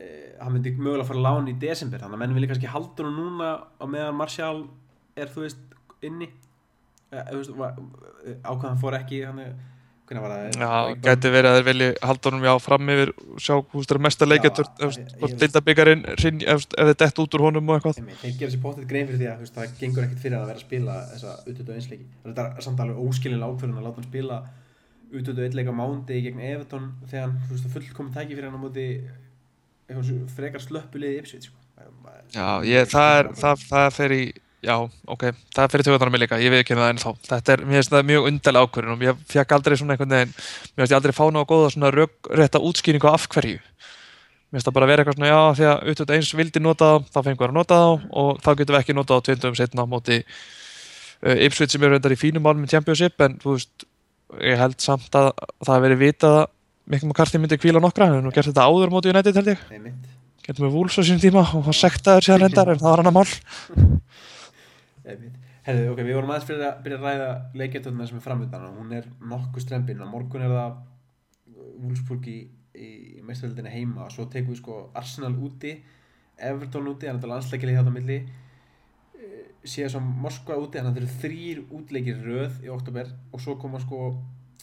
e, 0.00 0.10
hann 0.40 0.54
myndi 0.54 0.74
mögulega 0.78 1.08
fara 1.08 1.20
að 1.20 1.26
lána 1.28 1.52
í 1.52 1.56
desember 1.64 2.02
þannig 2.02 2.18
að 2.18 2.22
menn 2.24 2.36
vilja 2.38 2.52
kannski 2.52 2.72
halda 2.74 3.06
hann 3.06 3.18
núna 3.18 3.50
á 3.80 3.84
meðan 3.90 4.18
Martial 4.20 4.54
er 5.18 5.32
þú 5.32 5.44
veist 5.46 5.76
inni. 6.06 6.30
E, 7.10 7.18
e, 7.18 8.36
ákvæðan 8.46 8.80
fór 8.80 8.98
ekki 9.00 9.24
hann 9.26 9.42
er, 9.44 9.54
hvernig 10.10 10.22
var 10.24 10.32
það? 10.34 10.56
Já, 10.60 10.70
gæti 11.06 11.30
verið 11.30 11.48
að 11.50 11.56
þeir 11.60 11.66
vilji 11.70 11.88
halda 12.10 12.30
honum 12.30 12.46
já 12.48 12.52
fram 12.64 12.90
yfir 12.94 13.12
og 13.14 13.42
sjá 13.44 13.52
er 13.94 14.00
mesta 14.06 14.26
hvort 15.20 15.36
deildabyggarinn 15.44 16.02
hrinn- 16.16 16.42
ef 16.50 16.64
þeir 16.74 16.96
dett 17.04 17.20
út 17.22 17.36
úr 17.38 17.44
honum 17.46 17.70
og 17.70 17.78
eitthvað. 17.78 18.00
Þeir 18.24 18.34
gera 18.40 18.50
sér 18.56 18.62
potið 18.64 18.88
grein 18.90 19.06
fyrir 19.10 19.20
því 19.22 19.28
að 19.30 19.54
það 19.54 19.76
gengur 19.80 20.06
ekkert 20.08 20.24
fyrir 20.24 20.38
að 20.40 20.46
vera 20.50 20.58
að 20.58 20.66
spila 20.66 20.98
þessa 21.14 21.36
utötu 21.46 21.76
einsleiki 21.78 22.08
þetta 22.26 22.48
er 22.56 22.66
samt 22.66 22.82
alveg 22.84 23.00
óskilin 23.06 23.46
ákvörðun 23.46 23.78
að 23.80 23.86
láta 23.86 24.02
hann 24.02 24.10
spila 24.10 24.40
utötu 25.10 25.46
einsleika 25.46 25.72
mándi 25.74 26.20
gegn 26.26 26.42
Everton 26.50 26.90
þegar 27.06 27.24
hann 27.28 27.38
fullkomið 27.78 28.14
tæki 28.18 28.34
fyrir 28.36 28.50
hann 28.50 28.58
á 28.58 28.64
móti 28.66 28.86
frekar 30.36 30.62
slöppuliði 30.62 31.18
Ipsveit 31.22 31.48
sko. 31.48 31.56
Já, 32.34 32.46
það 32.90 33.90
fer 33.96 34.12
í 34.14 34.22
já, 34.64 34.74
ok, 35.14 35.24
það 35.56 35.72
fer 35.72 35.82
í 35.82 35.86
tökutunum 35.86 36.14
mig 36.14 36.22
líka. 36.24 36.38
Ég 36.42 36.52
veit 36.52 36.62
ekki 36.62 36.76
það 36.78 36.92
ennþá, 36.94 37.12
þetta 37.30 37.54
er, 37.54 37.64
mér 37.64 37.80
finnst 37.80 37.94
það 37.94 38.06
mjög 38.10 38.28
undarlega 38.30 38.68
ákvörðin 38.68 38.94
og 38.94 39.04
ég 39.06 39.24
fekk 39.32 39.56
aldrei 39.56 39.76
svona 39.80 39.96
einhvern 39.96 40.14
veginn 40.16 40.34
mér 40.36 40.82
finnst 40.82 40.94
ég 40.94 40.98
aldrei 40.98 41.16
fá 41.16 41.24
ná 41.32 41.40
góða 41.48 41.72
svona 41.74 41.92
rökrétta 41.94 42.62
útskýringu 42.70 43.10
af 43.10 43.26
hverju. 43.32 43.58
Mér 44.50 44.58
finnst 44.58 44.68
það 44.68 44.76
bara 44.78 44.90
vera 44.90 45.04
eitthvað 45.04 45.18
svona, 45.18 45.30
já, 45.30 45.40
því 45.56 45.68
að 45.70 45.84
auðvitað 45.86 46.14
eins 46.16 46.32
vildi 46.40 46.64
nota 46.64 46.90
þá, 46.90 47.10
þá 47.14 47.20
fengur 47.28 47.52
að 47.52 47.58
nota 47.60 47.80
þá 47.80 47.90
og 48.22 48.40
þá 48.42 48.50
getum 48.60 48.74
við 48.74 48.80
ekki 48.80 48.96
nota 48.98 49.18
þá 49.18 49.28
tvindum 49.28 49.58
setna 49.60 49.86
á 49.86 49.92
móti 49.92 50.20
uh, 50.20 51.44
Ipswich 51.46 51.74
sem 51.74 51.84
eru 51.86 51.94
reyndar 51.94 52.16
í 52.16 52.18
fínum 52.20 52.44
málum 52.44 52.66
í 52.66 52.70
Championship 52.72 53.22
en 53.22 53.36
þú 53.40 53.54
veist, 53.54 53.86
ég 54.42 54.58
held 54.58 54.80
samt 54.82 55.14
að 55.14 55.30
það 55.62 55.72
hafi 55.74 55.86
verið 55.86 56.02
vitað 56.02 56.40
að 56.40 56.48
Mikkel 56.90 57.06
McCarthy 57.06 57.38
myndi 57.38 57.58
kvíla 57.60 57.78
nokkra, 57.82 58.08
hefur 58.10 58.24
nú 58.24 58.32
gert 58.34 58.50
þetta 58.50 58.66
áður 58.66 58.90
á 58.90 58.94
móti 58.96 59.12
United 59.12 59.36
held 59.38 59.50
ég, 59.52 59.60
Einmitt. 59.70 60.10
getum 60.42 60.66
við 60.66 60.72
Wolves 60.74 60.98
á 60.98 61.02
sín 61.06 61.20
tíma 61.22 61.44
og 61.46 61.68
hann 61.68 61.76
sektaður 61.76 62.26
síðan 62.26 62.42
reyndar 62.42 62.72
en 62.72 62.80
það 62.80 62.90
var 62.90 63.02
hann 63.04 63.10
að 63.12 63.18
mál. 63.20 63.28
Herðu, 65.66 65.86
ok, 65.92 66.02
við 66.06 66.16
vorum 66.16 66.32
aðeins 66.32 66.48
fyrir 66.48 66.66
að 66.66 66.82
byrja 66.84 66.98
að 66.98 67.06
ræða 67.06 67.30
leikjartöndina 67.60 68.08
sem 68.08 68.20
er 68.20 68.24
framöndan 68.24 68.66
og 68.68 68.80
hún 68.80 68.92
er 68.96 69.08
nokkuð 69.20 69.64
strempin 69.66 70.02
og 70.04 70.12
morgun 70.12 70.46
er 70.46 70.54
það 70.54 70.78
Wolfsburg 71.80 72.28
í, 72.30 72.38
í 72.74 72.90
meistaröldinni 73.26 73.72
heima 73.72 74.06
og 74.06 74.14
svo 74.14 74.26
tekum 74.32 74.54
við 74.54 74.62
sko 74.62 74.82
Arsenal 74.96 75.34
úti 75.36 75.74
Everton 76.40 76.88
úti, 76.90 77.08
þannig 77.08 77.26
að 77.26 77.32
landsleikili 77.34 77.74
hjá 77.74 77.82
það 77.82 77.96
milli. 77.96 78.18
Síðan 79.60 79.92
svo 79.92 80.00
Moskva 80.24 80.56
úti, 80.60 80.80
þannig 80.80 80.90
að 80.90 80.96
það 80.96 81.02
eru 81.02 81.16
þrýr 81.22 81.62
útleikir 81.76 82.22
röð 82.24 82.60
í 82.64 82.70
oktober 82.72 83.10
og 83.30 83.42
svo 83.44 83.56
koma 83.60 83.80
sko 83.82 84.00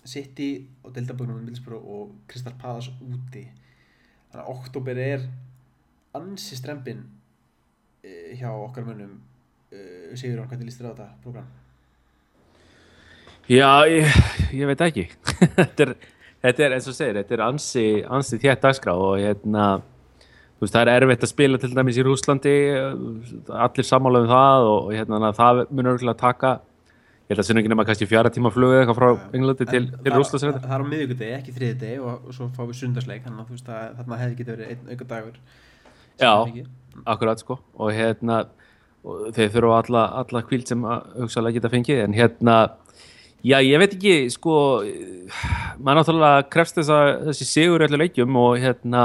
City 0.08 0.50
og 0.84 0.96
Deildabögnum 0.96 1.44
Middlesbrough 1.44 1.92
og 1.94 2.16
Crystal 2.30 2.56
Palace 2.58 2.94
úti. 3.06 3.44
Þannig 4.32 4.44
að 4.44 4.52
oktober 4.56 5.02
er 5.04 5.28
ansi 6.18 6.58
strempin 6.58 7.04
uh, 7.06 8.30
hjá 8.40 8.50
okkar 8.56 8.88
mönnum 8.88 9.20
uh, 9.20 9.37
Sigur 9.68 10.40
hann 10.40 10.48
hvernig 10.48 10.70
líst 10.70 10.80
þér 10.82 10.92
á 10.92 10.94
þetta 10.94 11.08
program 11.24 11.48
Já, 13.48 13.88
ég, 13.88 14.08
ég 14.52 14.68
veit 14.68 14.82
ekki. 14.84 15.06
Þetta, 15.58 15.86
er, 15.86 15.92
þetta 16.44 16.64
er 16.66 16.74
eins 16.76 16.88
og 16.92 16.96
segir 16.98 17.20
þetta 17.22 17.36
er 17.38 17.44
ansi, 17.46 17.84
ansi 18.04 18.40
þétt 18.44 18.66
dagskrá 18.66 18.96
og 19.00 19.14
hérna 19.22 19.68
veist, 20.60 20.74
það 20.74 20.82
er 20.82 20.92
erfitt 20.98 21.24
að 21.24 21.32
spila 21.32 21.60
til 21.62 21.70
dæmis 21.72 22.00
í 22.00 22.04
Rúslandi 22.06 22.56
allir 23.48 23.88
sammála 23.88 24.24
um 24.26 24.28
það 24.32 24.68
og 24.72 24.90
hérna 24.96 25.32
það 25.38 25.62
mun 25.72 25.92
örgulega 25.94 26.20
taka 26.20 26.52
ég 27.28 27.34
held 27.34 27.44
að 27.44 27.48
sinna 27.50 27.64
ekki 27.64 27.72
nema 27.72 27.86
kannski 27.88 28.10
fjara 28.12 28.32
tíma 28.36 28.52
flugu 28.56 28.82
eitthvað 28.82 29.00
frá 29.00 29.08
Englandi 29.36 29.70
til, 29.72 29.84
til 29.96 30.14
Rúslands 30.16 30.46
það, 30.46 30.60
það 30.64 30.76
er 30.78 30.84
á 30.84 30.92
miðvíkudegi, 30.92 31.32
ekki 31.40 31.56
þriðudegi 31.58 32.02
og, 32.04 32.28
og 32.28 32.38
svo 32.38 32.50
fáum 32.56 32.70
við 32.72 32.82
sundarsleik 32.82 33.26
þannig 33.26 33.56
að 33.56 33.74
að 33.80 33.98
þarna 34.02 34.22
hefði 34.22 34.38
getið 34.42 34.54
verið 34.58 34.76
einn 34.76 34.94
auka 34.94 35.10
dagur 35.16 35.42
Já, 36.18 36.34
akkurat 37.06 37.42
sko. 37.42 37.60
Og 37.78 37.92
hérna 37.94 38.46
og 39.08 39.30
þeir 39.38 39.54
þurfa 39.56 39.80
alla, 39.84 40.04
alla 40.22 40.44
kvíld 40.46 40.68
sem 40.70 40.84
að 40.84 41.08
hugsaðlega 41.24 41.60
geta 41.60 41.74
fengið 41.74 42.04
en 42.04 42.18
hérna 42.18 42.58
Já, 43.46 43.60
ég 43.62 43.78
veit 43.78 43.92
ekki, 43.94 44.14
sko, 44.34 44.54
maður 45.78 46.00
náttúrulega 46.00 46.46
krefst 46.52 46.80
þess 46.80 46.90
að 46.92 47.10
þessi 47.28 47.46
sigur 47.46 47.84
öllu 47.86 48.00
leikjum 48.02 48.40
og 48.42 48.58
hérna, 48.60 49.04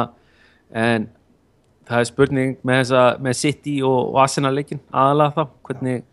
en 0.72 1.04
það 1.88 2.00
er 2.00 2.08
spurning 2.08 2.54
með 2.64 2.80
þessa, 2.80 3.02
með 3.22 3.36
City 3.42 3.74
og, 3.84 3.98
og 4.14 4.16
Arsenal 4.24 4.54
leikin 4.56 4.80
aðalega 4.88 5.36
þá, 5.36 5.52
hvernig, 5.68 6.06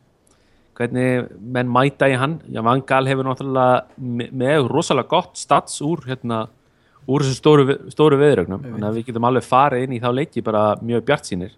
hvernig 0.78 1.30
menn 1.56 1.72
mæta 1.72 2.12
í 2.12 2.18
hann. 2.20 2.36
Já, 2.52 2.60
Van 2.68 2.84
Gaal 2.92 3.08
hefur 3.08 3.30
náttúrulega 3.30 4.04
með, 4.20 4.36
með 4.44 4.68
rosalega 4.74 5.14
gott 5.16 5.40
stats 5.40 5.80
úr, 5.86 6.04
hérna, 6.12 6.44
úr 7.08 7.24
þessu 7.24 7.40
stóru, 7.40 7.80
stóru 7.96 8.20
viðrögnum, 8.20 8.68
þannig 8.68 8.90
að 8.92 9.00
við 9.00 9.10
getum 9.10 9.30
alveg 9.32 9.48
farið 9.48 9.88
inn 9.88 9.96
í 9.96 10.04
þá 10.04 10.10
leiki 10.20 10.44
bara 10.46 10.66
mjög 10.84 11.08
bjart 11.08 11.32
sínir. 11.32 11.56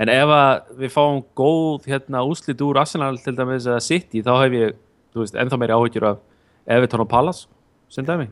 En 0.00 0.08
ef 0.08 0.30
við 0.78 0.92
fáum 0.94 1.20
góð, 1.36 1.88
hérna, 1.90 2.22
úslit 2.24 2.62
úr 2.64 2.80
Arsenal 2.80 3.18
til 3.20 3.34
dæmis 3.36 3.66
að 3.68 3.82
City, 3.84 4.22
þá 4.24 4.32
hef 4.44 4.54
ég 4.56 4.78
veist, 5.18 5.36
ennþá 5.36 5.58
meiri 5.60 5.76
áhyggjur 5.76 6.06
af 6.08 6.22
Everton 6.66 7.04
og 7.04 7.10
Pallas 7.10 7.44
sem 7.92 8.06
dæmi 8.06 8.30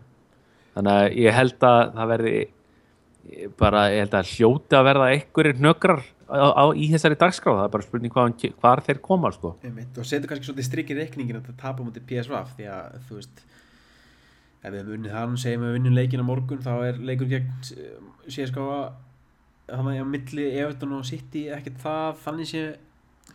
þannig 0.74 0.96
að 0.96 1.18
ég 1.20 1.36
held 1.36 1.66
að 1.66 1.82
það 1.98 2.10
verði 2.14 2.34
bara, 3.60 3.84
ég 3.92 4.04
held 4.04 4.16
að 4.16 4.32
hljóti 4.34 4.78
að 4.78 4.86
verða 4.88 5.10
einhverjir 5.14 5.58
hnökrar 5.58 6.02
á, 6.30 6.46
á, 6.56 6.64
í 6.72 6.88
þessari 6.94 7.18
dagskráð, 7.20 7.58
það 7.58 7.66
er 7.66 7.74
bara 7.74 7.86
spurning 7.86 8.14
hvað, 8.14 8.46
hvað 8.62 8.82
þeir 8.86 9.02
koma 9.04 9.32
sko. 9.34 9.52
og 9.60 10.08
setur 10.08 10.30
kannski 10.30 10.48
svolítið 10.48 10.68
strikk 10.68 10.94
í 10.94 10.98
reikningin 11.00 11.40
að 11.40 11.50
það 11.50 11.60
tapa 11.60 11.84
mútið 11.84 12.06
PSV 12.08 12.42
því 12.56 12.70
að 12.72 12.98
þú 13.08 13.18
veist 13.18 13.44
ef 14.60 14.72
við 14.72 14.80
hefum 14.80 14.96
unnið 14.96 15.14
hann, 15.16 15.36
segjum 15.40 15.66
við 15.66 15.78
unnið 15.80 15.96
leikin 15.98 16.24
á 16.24 16.30
morgun 16.30 16.64
þá 16.64 16.72
er 16.88 17.04
leikur 17.10 17.30
gegn 17.30 17.48
CSKA 18.28 18.80
þannig 19.70 20.02
að 20.02 20.12
milli 20.14 20.46
Everton 20.60 20.96
og 20.98 21.08
City 21.08 21.46
ekkert 21.54 21.80
það 21.82 22.20
þannig 22.24 22.50
sé, 22.50 22.64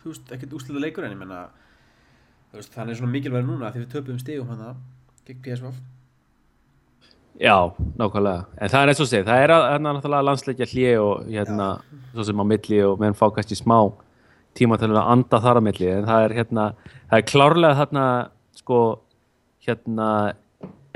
ekkert 0.04 0.56
úslita 0.56 0.82
leikur 0.82 1.06
en 1.06 1.16
ég 1.16 1.20
menna 1.20 1.46
þannig 2.52 2.94
er 2.94 3.00
svona 3.00 3.12
mikilvæg 3.12 3.44
núna 3.46 3.72
því 3.74 3.84
við 3.84 3.92
töpum 3.92 4.22
stegum 4.22 4.50
hana 4.52 4.74
gegn 5.26 5.42
PSV 5.44 5.74
Já, 7.36 7.68
nákvæmlega. 8.00 8.46
En 8.56 8.70
það 8.72 8.82
er 8.82 8.90
eins 8.90 9.00
og 9.02 9.08
segið, 9.10 9.26
það 9.28 9.42
er 9.42 9.52
að, 9.52 9.64
náttúrulega 9.84 10.24
landsleikja 10.24 10.68
hlið 10.70 11.00
og 11.02 11.26
hérna, 11.28 11.66
Já. 11.76 11.98
svo 12.14 12.24
sem 12.24 12.40
á 12.40 12.44
milli 12.48 12.78
og 12.86 13.02
menn 13.02 13.16
fá 13.18 13.26
kannski 13.28 13.58
smá 13.58 13.76
tíma 14.56 14.78
til 14.80 14.88
að 14.94 15.10
anda 15.12 15.40
þar 15.44 15.60
á 15.60 15.66
milli, 15.66 15.90
en 15.92 16.08
það 16.08 16.24
er 16.24 16.34
hérna 16.38 16.64
það 17.10 17.18
er 17.18 17.26
klárlega 17.28 17.78
þarna 17.82 18.06
sko, 18.56 18.80
hérna 19.66 20.08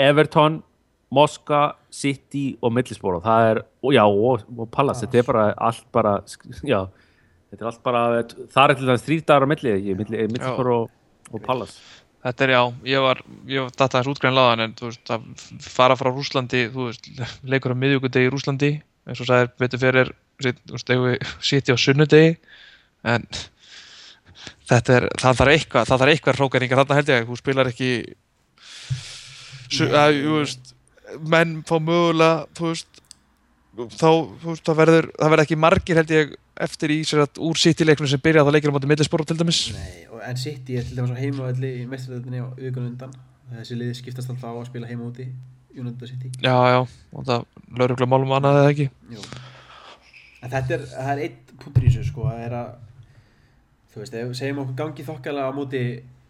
Everton, 0.00 0.62
Moska 1.10 1.60
City 1.90 2.44
og 2.62 2.74
Middlesbrough 2.76 3.24
það 3.24 3.46
er, 3.50 3.62
já, 3.96 4.04
og, 4.06 4.44
og 4.56 4.68
Pallas 4.70 5.02
þetta 5.02 5.22
er 5.22 5.26
bara 5.26 5.46
allt 5.58 5.86
bara, 5.94 6.18
já 6.62 6.84
þetta 7.50 7.64
er 7.64 7.70
allt 7.72 7.82
bara, 7.86 8.04
það 8.54 8.62
er 8.62 8.76
til 8.76 8.90
dæmis 8.90 9.06
þrý 9.08 9.18
dagar 9.24 9.46
á 9.46 9.50
milli, 9.50 9.72
ekki, 9.78 9.96
milli, 9.98 10.28
Middlesbrough 10.30 10.84
og, 10.84 10.94
og 11.34 11.42
Pallas 11.46 11.80
Þetta 12.20 12.44
er 12.44 12.50
já, 12.52 12.60
ég 12.84 13.00
var, 13.00 13.20
ég 13.48 13.64
var 13.64 13.70
data 13.72 13.96
þess 13.96 14.10
útgræn 14.12 14.34
laðan 14.36 14.62
en 14.66 14.72
þú 14.76 14.90
veist, 14.90 15.12
að 15.14 15.44
fara 15.64 15.94
frá 15.96 16.10
Rúslandi, 16.12 16.66
þú 16.68 16.90
veist, 16.90 17.06
leikur 17.48 17.72
á 17.72 17.80
miðjögundegi 17.80 18.28
í 18.28 18.32
Rúslandi, 18.34 18.70
eins 19.08 19.22
og 19.24 19.28
sæðir 19.30 19.48
betur 19.62 19.80
fyrir, 19.80 20.10
þú 20.36 20.74
veist, 20.74 20.92
við 20.92 21.30
sitja 21.48 21.76
á 21.76 21.80
sunnudegi, 21.80 22.34
en 23.08 23.24
þetta 24.68 24.98
er, 24.98 25.06
það 25.22 25.40
þarf 25.40 25.54
eitthvað, 25.54 25.88
það 25.88 26.02
þarf 26.04 26.14
eitthvað 26.14 26.42
hrókæringar, 26.42 26.82
þarna 26.82 26.98
held 27.00 27.14
ég, 27.14 27.24
þú 27.30 27.40
spilar 27.40 27.72
ekki, 27.72 27.90
að, 29.88 30.20
þú 30.20 30.36
veist, 30.36 30.74
menn 31.32 31.60
fá 31.68 31.76
mögulega, 31.78 32.46
þú 32.58 32.70
veist, 32.70 33.02
þá, 33.96 34.10
veist, 34.44 34.64
það 34.66 34.80
verður, 34.82 35.10
það 35.16 35.34
verður 35.34 35.44
ekki 35.44 35.60
margir 35.64 36.00
held 36.00 36.14
ég 36.14 36.34
eftir 36.60 36.92
í 36.92 36.98
sér 37.08 37.24
að 37.24 37.40
úr 37.46 37.60
City-leiknum 37.60 38.10
sem 38.10 38.22
byrja 38.22 38.42
að 38.42 38.50
það 38.50 38.56
leikir 38.56 38.72
á 38.72 38.74
móti 38.76 38.90
millispóru 38.90 39.26
til 39.28 39.38
dæmis. 39.40 39.60
Nei, 39.76 40.04
en 40.26 40.40
City 40.40 40.76
er 40.76 40.86
til 40.86 40.98
dæmis 40.98 41.14
á 41.16 41.22
heimavalli 41.22 41.70
í 41.80 41.86
mestraröðinni 41.88 42.42
á 42.44 42.48
vikunum 42.58 42.90
undan. 42.92 43.14
Þessi 43.50 43.78
liði 43.78 43.96
skiptast 43.98 44.30
alltaf 44.30 44.52
á 44.52 44.58
að 44.60 44.68
spila 44.68 44.90
heima 44.90 45.08
úti 45.08 45.26
United 45.74 46.10
City. 46.10 46.30
Já, 46.42 46.54
já, 46.74 46.80
og 46.84 47.26
það 47.26 47.46
lauruglega 47.78 48.10
málum 48.10 48.36
annað 48.36 48.60
eða 48.60 48.74
ekki? 48.74 48.86
Jú. 49.14 49.24
En 50.40 50.52
þetta 50.52 50.76
er, 50.76 50.86
það 50.92 51.10
er 51.14 51.24
eitt 51.26 51.52
punktur 51.60 51.84
í 51.84 51.90
þessu 51.90 52.06
sko, 52.10 52.28
það 52.28 52.44
er 52.46 52.56
að 52.60 52.70
þú 53.90 54.02
veist, 54.02 54.16
ef 54.20 54.32
segjum 54.38 54.62
okkur 54.64 54.78
gangi 54.78 55.06
þokkala 55.06 55.48
á 55.48 55.50
móti 55.54 55.82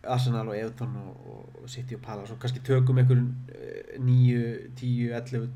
Arsenal 0.09 0.48
og 0.48 0.57
Everton 0.57 0.94
og, 0.96 1.64
City 1.68 1.94
og 1.94 2.05
Palace 2.05 2.32
og 2.32 2.40
kannski 2.40 2.62
tökum 2.64 2.98
einhver 2.98 3.20
9, 3.98 4.70
10, 4.76 5.11
11 5.12 5.51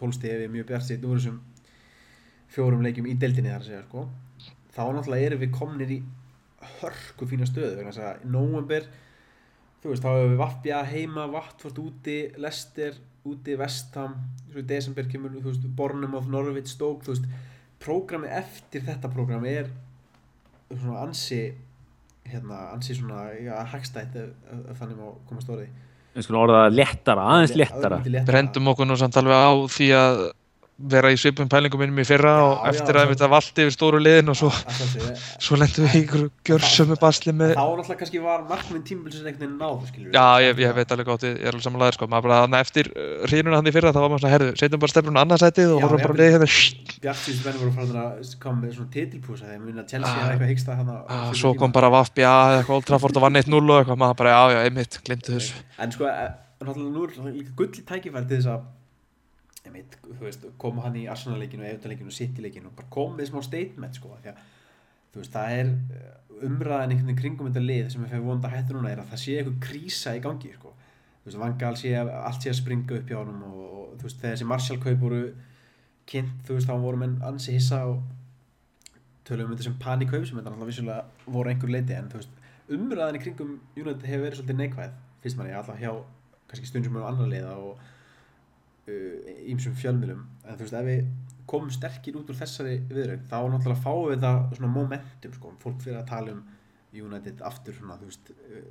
12 0.00 0.16
stefi 0.16 0.48
mjög 0.48 0.66
bjart 0.70 0.86
sitt 0.86 1.04
úr 1.04 1.18
þessum 1.18 1.38
fjórum 2.50 2.82
leikjum 2.84 3.08
í 3.10 3.18
deildinni 3.20 3.52
þar 3.52 3.60
að 3.60 3.68
segja 3.68 3.82
sko. 3.84 4.06
þá 4.72 4.82
náttúrulega 4.96 5.28
erum 5.28 5.42
við 5.42 5.52
komnir 5.54 5.92
í 5.92 6.00
hörku 6.80 7.28
fína 7.28 7.48
stöðu 7.48 7.76
vegna 7.76 7.92
þess 7.92 8.06
að 8.06 8.24
í 8.24 8.32
nógumber 8.32 8.88
þú 9.82 9.92
veist 9.92 10.04
þá 10.04 10.10
hefur 10.10 10.30
við 10.32 10.40
Vafbja 10.40 10.82
heima, 10.88 11.26
Vatford 11.30 11.80
úti 11.84 12.16
Lester 12.40 12.98
úti, 13.28 13.56
Vestham 13.60 14.16
svo 14.50 14.62
í 14.62 14.66
desember 14.66 15.08
kemur, 15.10 15.34
þú 15.36 15.50
veist, 15.50 15.66
Bornum 15.76 16.16
Norvits, 16.32 16.74
Stoke, 16.76 17.04
þú 17.04 17.14
veist 17.14 17.26
prógrami 17.80 18.30
eftir 18.32 18.84
þetta 18.86 19.10
prógrami 19.12 19.52
er 19.62 19.70
svona 20.70 21.02
ansi 21.04 21.42
hérna, 22.28 22.58
ansi 22.74 22.96
svona, 22.98 23.28
hagstætt 23.70 24.18
þannig 24.78 24.98
má 24.98 25.14
komast 25.28 25.50
orði. 25.50 25.68
Við 26.14 26.26
skulum 26.26 26.42
orða 26.42 26.64
léttara, 26.74 27.24
aðeins 27.36 27.54
léttara. 27.54 28.00
Brendum 28.26 28.70
okkur 28.72 28.88
nú 28.88 28.96
samt 28.98 29.16
alveg 29.20 29.38
á 29.38 29.50
því 29.70 29.88
að 29.94 30.22
vera 30.88 31.10
í 31.12 31.16
svipum 31.20 31.48
pælingum 31.50 31.80
minnum 31.82 32.00
í 32.00 32.04
fyrra 32.08 32.30
já, 32.38 32.44
og 32.46 32.66
eftir 32.70 32.94
já, 32.96 33.00
að 33.02 33.10
við 33.10 33.20
valdi 33.34 33.62
yfir 33.64 33.74
stóru 33.74 33.98
liðin 34.00 34.32
og 34.32 34.36
svo, 34.38 34.50
svo 35.42 35.54
lendum 35.60 35.84
við 35.84 35.92
í 35.92 35.98
einhverju 36.00 36.28
gjörsömu 36.48 36.96
basli 37.00 37.32
með 37.36 37.52
þá 37.52 37.60
náttúrulega 37.60 38.00
kannski 38.00 38.18
var 38.24 38.40
markminn 38.48 38.84
tímbilsins 38.88 39.26
einhvern 39.28 39.44
veginn 39.44 39.60
náðu 39.60 40.14
já 40.14 40.26
ég, 40.46 40.52
ég 40.64 40.72
veit 40.78 40.90
alveg 40.94 41.06
gátt, 41.10 41.24
ég 41.28 41.32
er 41.36 41.52
alveg 41.52 41.64
samanlegaður 41.66 41.96
sko. 41.98 42.04
maður 42.14 42.26
bara 42.30 42.60
eftir 42.64 42.84
hrínuna 43.28 43.56
hann 43.60 43.68
í 43.68 43.74
fyrra 43.76 43.92
þá 43.92 44.00
var 44.00 44.10
maður 44.14 44.22
svona 44.24 44.34
herðu, 44.36 44.50
setjum 44.60 44.82
bara 44.84 44.94
stefnum 44.94 45.18
á 45.20 45.22
annarsætið 45.24 45.68
og 45.76 45.80
horfum 45.84 46.04
bara 46.06 46.18
liðið 46.20 46.34
hérna. 46.36 46.48
Bjartins 47.04 47.40
venni 47.44 47.58
voru 47.60 47.72
farin 47.76 48.00
að 48.00 48.10
koma 48.42 48.58
með 48.64 48.70
svona 48.78 48.92
titilpúsa 48.96 49.44
þegar 49.48 49.62
minna 49.64 49.84
Chelsea 49.84 50.16
hefði 50.16 50.32
eitthvað 50.32 50.52
hyggsta 50.54 50.72
hann 50.80 50.90
einmitt, 59.66 59.98
að 60.06 60.24
veist, 60.24 60.46
koma 60.60 60.86
hann 60.86 60.96
í 60.96 61.04
Arsenal-leikinu 61.12 61.64
og 61.64 61.68
Everton-leikinu 61.70 62.12
og 62.12 62.16
City-leikinu 62.16 62.70
og 62.70 62.76
bara 62.78 62.92
koma 62.96 63.18
með 63.18 63.30
smá 63.30 63.42
statement 63.44 63.98
sko, 63.98 64.14
að 64.16 64.30
veist, 65.16 65.34
það 65.34 65.56
er 65.58 65.72
eh, 65.98 66.16
umræðan 66.46 66.94
einhvern 66.94 67.10
veginn 67.10 67.20
kringum 67.20 67.50
þetta 67.50 67.64
lið 67.64 67.90
sem 67.92 68.04
við 68.04 68.14
fyrir 68.14 68.26
vonda 68.26 68.50
hættu 68.52 68.76
núna 68.76 68.92
er 68.92 69.02
að 69.02 69.10
það 69.12 69.22
sé 69.24 69.36
eitthvað 69.36 69.58
krísa 69.66 70.14
í 70.16 70.22
gangi 70.24 70.54
sko. 70.56 70.74
Vangal 71.30 71.76
sé 71.76 71.92
að 71.94 72.08
allt 72.16 72.42
sé 72.42 72.50
að 72.50 72.56
springa 72.58 72.96
upp 72.96 73.10
hjá 73.10 73.18
hann 73.18 73.42
og, 73.44 73.58
og 73.76 74.00
veist, 74.02 74.22
þessi 74.22 74.46
Marshall-kaup 74.48 75.02
voru 75.02 75.20
kynnt 76.10 76.40
þú 76.46 76.56
veist 76.56 76.70
þá 76.70 76.74
voru 76.82 77.00
menn 77.02 77.18
ansi 77.26 77.54
hissa 77.54 77.84
og 77.90 78.00
tölum 79.28 79.50
um 79.50 79.54
þetta 79.54 79.68
sem 79.68 79.76
panikaup 79.82 80.24
sem 80.24 80.38
þetta 80.38 80.50
náttúrulega 80.50 80.70
vissulega 80.72 81.34
voru 81.36 81.52
einhver 81.52 81.74
leiti 81.74 81.94
en 81.94 82.08
umræðan 82.70 83.18
í 83.18 83.22
kringum 83.24 83.54
United 83.76 84.06
hefur 84.06 84.24
verið 84.24 84.40
svolítið 84.40 84.58
neikvæð 84.60 84.98
fyrst 85.22 85.38
manni 85.38 85.54
alltaf 85.58 85.78
hjá 85.80 85.90
kannski 86.50 86.68
stundum 86.70 86.96
með 86.96 87.06
annar 87.10 87.30
liða 87.30 87.54
og 87.58 87.80
ímsum 89.52 89.74
uh, 89.74 89.80
fjölmjölum 89.82 90.22
en 90.44 90.58
þú 90.58 90.66
veist 90.66 90.78
ef 90.80 90.86
við 90.88 91.10
komum 91.50 91.72
sterkir 91.74 92.18
út 92.20 92.30
úr 92.30 92.38
þessari 92.38 92.76
viðrögn 92.90 93.26
þá 93.30 93.38
náttúrulega 93.50 93.82
fáum 93.82 94.10
við 94.12 94.24
það 94.24 94.40
svona 94.58 94.72
momentum 94.74 95.34
sko, 95.34 95.54
fólk 95.62 95.82
fyrir 95.84 96.00
að 96.00 96.10
tala 96.12 96.36
um 96.36 96.44
United 96.94 97.42
aftur 97.46 97.76
svona 97.76 97.98
þú 97.98 98.10
veist 98.10 98.32
uh, 98.34 98.70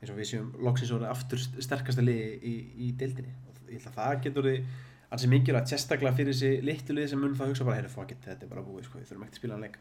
eins 0.00 0.12
og 0.12 0.18
við 0.18 0.30
séum 0.30 0.52
loksins 0.64 0.92
orðið 0.96 1.12
aftur 1.12 1.42
sterkasta 1.60 2.04
liði 2.04 2.30
í, 2.40 2.54
í 2.86 2.92
deildinni. 2.96 3.34
Og 3.50 3.72
ég 3.74 3.82
held 3.82 3.90
að 3.90 3.98
það 3.98 4.22
getur 4.24 4.44
orðið 4.44 4.76
alls 5.10 5.26
mikilvægt 5.28 5.72
sérstaklega 5.72 6.16
fyrir 6.16 6.36
þessi 6.36 6.52
litlu 6.64 6.96
lið 6.96 7.08
sem 7.10 7.20
mun 7.20 7.34
það 7.36 7.50
hugsa 7.50 7.66
bara, 7.66 7.80
heyrðu 7.80 8.04
it, 8.06 8.20
þetta 8.24 8.46
er 8.46 8.52
bara 8.52 8.62
búið 8.64 8.86
sko, 8.86 9.00
við 9.00 9.10
þurfum 9.10 9.24
ekki 9.26 9.34
að 9.34 9.42
spila 9.42 9.56
hann 9.56 9.64
leik 9.66 9.80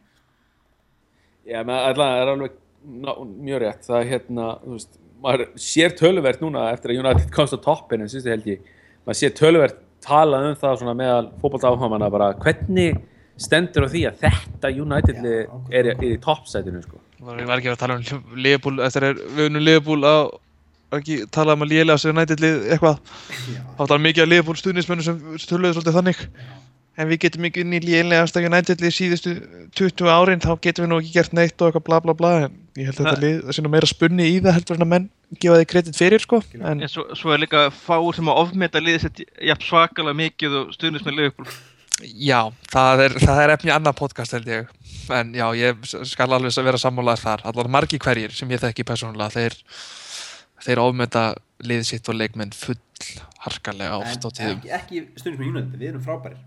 Já, 1.49 1.61
menn 1.63 1.75
alltaf 1.77 2.15
er 2.17 2.31
alveg 2.33 2.57
ná, 2.99 3.11
mjög 3.45 3.61
rétt. 3.63 3.85
Það 3.87 4.01
er 4.01 4.09
hérna, 4.09 4.47
þú 4.63 4.73
veist 4.75 4.99
maður 5.23 5.45
sér 5.59 5.95
töluvert 5.99 6.43
núna 6.43 6.65
eftir 6.73 6.93
að 6.93 7.01
United 7.03 7.31
komst 7.35 7.55
á 7.55 7.59
toppin 7.63 8.03
en 8.03 8.11
síðustu 8.11 8.33
helgi, 8.33 8.57
maður 9.05 9.19
sér 9.21 9.37
töluvert 9.37 9.79
talað 10.05 10.49
um 10.49 10.59
það 10.59 10.75
svona 10.81 10.97
meðal 10.97 11.29
fótbolta 11.41 11.71
áhamanna 11.71 12.11
bara 12.11 12.33
hvernig 12.39 12.99
stendur 13.39 13.87
á 13.87 13.89
því 13.91 14.03
að 14.09 14.21
þetta 14.25 14.71
United 14.83 15.21
lið 15.23 15.39
Já, 15.39 15.55
er, 15.79 15.89
er 15.93 16.05
í 16.09 16.19
toppsætinu 16.23 16.83
sko. 16.83 16.99
Ég 17.19 17.47
var 17.47 17.59
ekki 17.59 17.71
að 17.73 17.81
tala 17.81 17.97
um 17.99 18.37
Leopold, 18.39 18.81
eftir 18.83 19.07
er 19.09 19.19
við 19.35 19.49
unum 19.49 19.65
Leopold 19.65 20.07
að 20.07 20.21
var 20.89 21.03
ekki 21.03 21.19
talað 21.29 21.59
um 21.59 21.65
að 21.65 21.73
lélega 21.73 22.01
sig 22.01 22.15
United 22.15 22.41
lið 22.43 22.71
eitthvað. 22.73 23.01
Já, 23.53 23.61
þá 23.77 23.83
var 23.83 24.03
mikið 24.07 24.25
að 24.25 24.31
Leopold 24.33 24.61
stuðnismennu 24.61 25.05
sem 25.05 25.19
töluðu 25.45 25.77
svolítið 25.77 25.99
þannig 25.99 26.23
en 26.99 27.07
við 27.07 27.21
getum 27.25 27.47
ekki 27.47 27.63
inn 27.63 27.75
í 27.77 27.79
lélegasta 27.83 28.41
United 28.43 28.81
lið 28.83 28.95
síðustu 28.95 29.35
20 29.79 30.11
árin 30.11 30.43
þá 30.43 30.51
getum 30.65 30.85
við 30.85 30.91
nú 30.91 30.99
ekki 30.99 31.13
gert 31.15 31.35
neitt 31.37 31.55
og 31.61 31.69
eitthvað 31.69 31.85
bla 31.87 31.99
bla 32.03 32.15
bla. 32.19 32.31
En 32.47 32.57
ég 32.79 32.89
held 32.89 32.99
að 32.99 33.07
þetta 33.07 33.23
lið 33.23 33.39
það 33.45 33.57
sé 33.57 33.63
nú 33.63 33.71
meira 33.75 33.89
spunni 33.89 34.27
í 34.27 34.37
það 34.43 34.57
heldur 34.57 34.79
en 34.79 34.85
að 34.85 34.91
menn 34.93 35.07
gefa 35.39 35.59
þig 35.61 35.71
kredit 35.71 35.99
fyrir 35.99 36.23
sko. 36.25 36.41
En 36.59 36.83
En 36.83 36.91
svo, 36.91 37.05
svo 37.15 37.33
er 37.35 37.43
líka 37.45 37.65
fáur 37.75 38.17
sem 38.17 38.31
að 38.31 38.41
ofmeta 38.43 38.83
liðið 38.83 39.05
sitt 39.05 39.23
jafn 39.51 39.67
svakalega 39.67 40.19
mikið 40.23 40.57
og 40.59 40.75
stuðnist 40.75 41.07
með 41.07 41.19
Liverpool. 41.21 41.55
já, 41.99 42.41
það 42.71 43.05
er, 43.05 43.17
það 43.23 43.41
er 43.43 43.55
efni 43.55 43.73
annað 43.75 43.99
podcast 43.99 44.35
held 44.35 44.51
ég. 44.51 44.69
En 45.15 45.33
já, 45.35 45.47
ég 45.57 45.89
skal 46.07 46.29
alveg 46.35 46.59
vera 46.67 46.81
sammálaðar 46.81 47.23
þar. 47.23 47.47
Allar 47.51 47.71
margi 47.71 47.99
hverjir 48.01 48.35
sem 48.35 48.51
ég 48.51 48.61
þekki 48.61 48.85
persónulega 48.87 49.35
þeir, 49.35 49.57
þeir 50.67 50.83
ofmeta 50.83 51.25
lið 51.63 51.87
sitt 51.87 52.11
og 52.11 52.19
leikmenn 52.19 52.55
full 52.55 52.79
harkalega 53.39 53.99
oft 54.01 54.25
á 54.27 54.29
tíðum. 54.35 54.63
ekki, 54.63 54.71
ekki 54.75 55.21
stundum 55.21 55.39
með 55.39 55.51
United, 55.53 55.75
við 55.79 55.91
erum 55.93 56.03
frábærir 56.03 56.39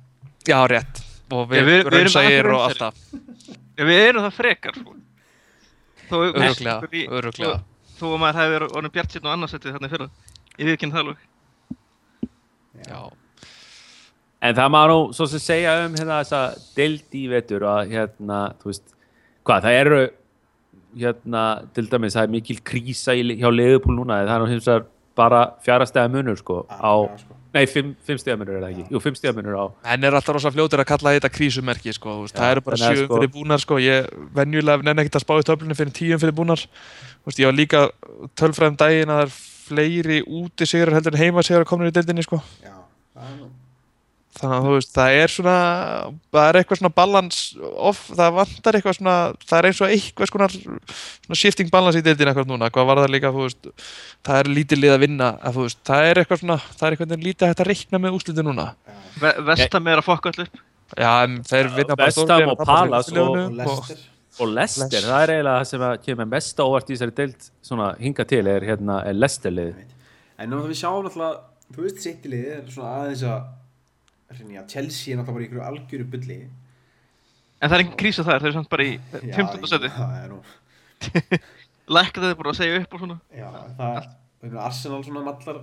Já, 0.48 0.58
rétt. 0.70 1.02
Og 1.32 1.46
við, 1.48 1.62
við- 1.68 1.84
við 1.86 1.92
raunsægir 1.94 2.48
og 2.52 2.62
alltaf. 2.66 2.94
En 3.78 3.86
við 3.88 4.00
erum 4.08 4.24
það 4.26 4.34
frekar, 4.36 4.74
sko. 4.80 4.94
Þó, 6.10 6.16
Örugglega, 6.28 6.74
í- 6.92 7.06
örugglega. 7.08 7.60
Þó, 7.96 8.02
þó 8.02 8.06
að 8.12 8.18
maður 8.24 8.50
verið 8.56 8.74
orðin 8.76 8.92
bjart 8.96 9.14
sérn 9.14 9.28
og 9.28 9.32
annarsettið 9.36 9.76
þarna 9.76 9.88
í 9.88 9.92
fyrra. 9.94 10.08
Ég 10.58 10.66
við 10.68 10.74
ekki 10.76 10.90
það 10.92 11.02
alveg. 11.04 11.28
Já. 12.88 13.00
En 14.42 14.56
það 14.58 14.72
maður 14.74 14.90
nú 14.92 15.12
svo 15.14 15.26
sem 15.30 15.38
segja 15.42 15.76
um 15.86 15.94
hérna 15.94 16.18
þessa 16.24 16.40
deild 16.76 17.14
í 17.14 17.22
vetur 17.30 17.62
að 17.70 17.92
hérna, 17.94 18.40
þú 18.60 18.72
veist, 18.72 18.96
hvað, 19.46 19.62
það 19.68 19.78
eru 19.84 20.00
hérna, 20.98 21.42
til 21.76 21.86
dæmis, 21.92 22.16
það 22.18 22.26
er 22.26 22.32
mikil 22.34 22.58
krísa 22.66 23.14
hjá 23.16 23.48
Leifupúl 23.54 23.94
núna, 24.00 24.18
það 24.26 24.34
er 24.34 24.42
nú 24.42 24.50
hins 24.50 24.66
vegar 24.68 24.88
bara 25.16 25.44
fjara 25.64 25.86
stega 25.88 26.10
munur, 26.12 26.36
sko, 26.40 26.66
á, 26.68 26.90
Algjörlega, 26.90 27.22
sko. 27.22 27.38
Nei, 27.54 27.66
fimm, 27.68 27.94
fimm 28.06 28.18
stega 28.20 28.36
munur 28.40 28.56
er 28.56 28.62
það 28.64 28.72
ekki, 28.72 28.84
jú, 28.94 29.00
fimm 29.04 29.16
stega 29.18 29.34
munur 29.36 29.56
á, 29.60 29.64
Henn 29.90 30.04
er 30.08 30.16
alltaf 30.18 30.34
rosa 30.38 30.52
fljótur 30.54 30.80
að 30.82 30.88
kalla 30.92 31.14
þetta 31.16 31.30
krísumerki, 31.34 31.92
sko. 31.96 32.16
Já, 32.26 32.34
það 32.38 32.50
eru 32.56 32.64
bara 32.66 32.76
að 32.76 32.84
sjöum 32.84 33.06
sko- 33.08 33.18
fyrir 33.20 33.32
búnar, 33.36 33.60
sko. 33.64 33.78
Ég 33.82 34.10
venjulega 34.34 34.82
nenni 34.82 35.02
ekkert 35.04 35.18
að 35.20 35.24
spá 35.26 35.34
í 35.38 35.46
töflunni 35.50 35.76
fyrir 35.78 35.92
tíum 35.92 36.20
fyrir 36.22 36.36
búnar. 36.36 36.64
Þú 37.22 37.30
veist, 37.30 37.38
ég 37.42 37.50
var 37.50 37.58
líka 37.58 37.82
tölfræðum 38.40 38.76
daginn 38.80 39.12
að 39.12 39.20
það 39.20 39.26
er 39.26 39.34
fleiri 39.62 40.22
úti 40.26 40.66
sigrar 40.66 40.94
heldur 40.98 41.14
en 41.14 41.22
heima 41.22 41.42
sigrar 41.46 41.64
komnir 41.68 41.92
í 41.92 41.96
deildinni, 41.96 42.24
sko. 42.26 42.40
Já, 42.64 42.74
það 43.14 43.28
er 43.30 43.36
nú 43.40 43.50
Þannig 44.32 44.54
að 44.56 44.64
þú 44.64 44.70
veist, 44.72 44.90
það 44.96 45.14
er 45.20 45.32
svona, 45.32 45.54
það 46.32 46.46
er 46.48 46.58
eitthvað 46.58 46.78
svona 46.80 46.90
balans 46.96 47.40
off, 47.90 47.98
það 48.16 48.30
vantar 48.38 48.78
eitthvað 48.78 48.94
svona, 48.96 49.16
það 49.44 49.58
er 49.58 49.68
eins 49.68 49.80
og 49.82 49.92
eitthvað 49.92 50.30
svona, 50.30 50.46
svona 51.26 51.36
shifting 51.36 51.72
balance 51.72 52.00
í 52.00 52.04
deildin 52.06 52.30
eitthvað 52.30 52.48
núna, 52.48 52.70
hvað 52.72 52.88
var 52.88 53.00
það 53.02 53.12
líka, 53.12 53.32
þú 53.34 53.44
veist, 53.44 53.68
það 54.24 54.38
er 54.40 54.48
lítið 54.56 54.80
lið 54.80 54.94
að 54.94 55.04
vinna, 55.04 55.28
að 55.36 55.58
þú 55.58 55.66
veist, 55.66 55.80
það 55.90 56.08
er 56.08 56.20
eitthvað 56.22 56.40
svona, 56.40 56.56
það 56.78 56.86
er 56.88 56.96
eitthvað 56.96 57.26
lítið 57.26 57.52
hægt 57.52 57.62
að 57.66 57.68
reikna 57.68 58.00
með 58.00 58.16
úslitin 58.16 58.48
núna. 58.48 58.66
Ve 59.20 59.34
Vestam 59.50 59.92
er 59.92 60.00
að 60.00 60.08
fokka 60.08 60.32
allir 60.32 60.48
upp. 60.48 60.64
Já, 60.96 61.12
þeir 61.52 61.68
vinna 61.76 61.92
bara 62.00 62.08
Vestam 62.08 62.48
og 62.48 62.64
liðinu 63.12 63.44
Og 63.52 63.52
Leicester 63.60 64.00
og 64.40 64.48
Leicester, 64.48 64.88
Leicester. 64.88 65.02
það 65.12 65.22
er 65.22 65.30
eiginlega 65.34 65.58
það 65.58 65.68
sem 65.68 65.82
að 65.84 65.94
kemur 66.06 66.28
mest 66.32 66.56
á 66.56 66.64
óvart 66.64 66.88
í 66.88 66.96
þessari 66.96 67.14
deild, 67.20 67.40
svona, 67.60 67.88
hinga 68.00 68.24
til, 68.24 68.46
er 68.48 68.64
hérna, 68.64 69.04
er 69.04 69.12
Leicester 69.12 69.52
hreinja, 74.38 74.64
Chelsea 74.70 75.12
er 75.14 75.20
náttúrulega 75.20 75.34
bara 75.36 75.44
í 75.44 75.48
ykkur 75.48 75.64
algjöru 75.68 76.06
bulli 76.12 76.38
En 77.62 77.70
það 77.70 77.76
er 77.76 77.82
engin 77.84 77.98
krísa 78.00 78.24
þar, 78.26 78.40
þeir 78.42 78.48
eru 78.50 78.56
samt 78.58 78.70
bara 78.72 78.84
í 78.88 78.94
Já, 78.96 79.36
15. 79.36 79.68
seti. 79.70 79.90
Það 79.94 80.16
er 80.18 80.32
nú, 80.32 80.40
Lækka 81.96 82.22
þeir 82.24 82.36
bara 82.40 82.50
að 82.52 82.58
segja 82.58 82.80
upp 82.82 82.96
og 82.96 83.00
svona. 83.04 83.16
já, 83.36 83.46
það 83.78 83.96
það 84.42 84.48
er 84.48 84.58
Arsenal 84.66 85.00
svona 85.06 85.22
mallar 85.28 85.60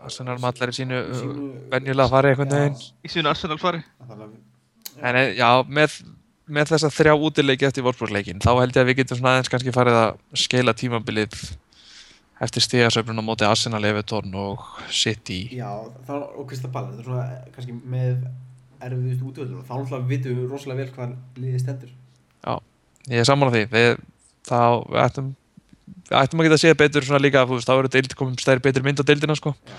Arsenal 0.00 0.36
mallar 0.40 0.72
í 0.72 0.76
sínu, 0.76 0.98
Sínu- 1.16 1.48
venjulega 1.72 2.06
að 2.06 2.12
fara 2.14 2.30
einhvern 2.32 2.52
Já. 2.52 2.60
veginn. 2.60 2.84
Í 3.04 3.08
sínu 3.12 3.28
Arsenal 3.32 3.58
fari. 3.60 3.82
Að 4.04 4.22
En 5.00 5.16
eh, 5.16 5.34
já, 5.38 5.48
með, 5.68 5.94
með 6.50 6.70
þessa 6.74 6.90
þrjá 6.92 7.12
útileiki 7.16 7.64
eftir 7.68 7.84
Wolfsburg-leikin, 7.86 8.40
þá 8.44 8.50
held 8.60 8.76
ég 8.76 8.82
að 8.82 8.88
við 8.90 8.96
getum 9.00 9.20
svona 9.20 9.34
aðeins 9.36 9.48
kannski 9.52 9.72
farið 9.72 9.96
að 10.00 10.40
skeila 10.44 10.74
tímabilið 10.76 11.36
eftir 12.40 12.64
stigasöfnun 12.64 13.20
á 13.20 13.24
móti 13.24 13.44
Arsenal, 13.44 13.84
Everton 13.84 14.34
og 14.34 14.64
City. 14.88 15.42
Já, 15.58 15.70
þá, 16.06 16.14
og 16.34 16.46
Krista 16.48 16.70
Pallar, 16.72 16.94
þetta 16.96 17.02
er 17.02 17.08
svona 17.08 17.24
eh, 17.26 17.50
kannski 17.56 17.76
með 17.76 18.22
erfiðust 18.80 19.24
útvöldur 19.28 19.60
og 19.60 19.66
þá 19.68 19.74
náttúrulega 19.76 20.08
vitum 20.08 20.38
við 20.38 20.52
rosalega 20.54 20.80
vel 20.80 20.94
hvað 20.94 21.16
liðið 21.36 21.64
stendur 21.64 21.96
Ég 23.08 23.22
er 23.22 23.28
saman 23.28 23.48
á 23.48 23.54
því. 23.54 23.62
Við, 23.72 24.02
þá 24.46 24.58
ættum, 25.06 25.30
ættum 26.12 26.42
að 26.42 26.46
geta 26.46 26.58
að 26.58 26.62
segja 26.62 26.78
betur 26.82 27.06
svona 27.06 27.22
líka, 27.22 27.46
þú 27.48 27.56
veist, 27.56 27.70
þá 27.70 27.78
eru 27.78 27.92
deild 27.94 28.16
komum 28.18 28.36
stærri 28.40 28.64
betur 28.64 28.84
mynd 28.84 29.00
á 29.00 29.04
deildina, 29.08 29.36
sko. 29.38 29.54
Já. 29.64 29.78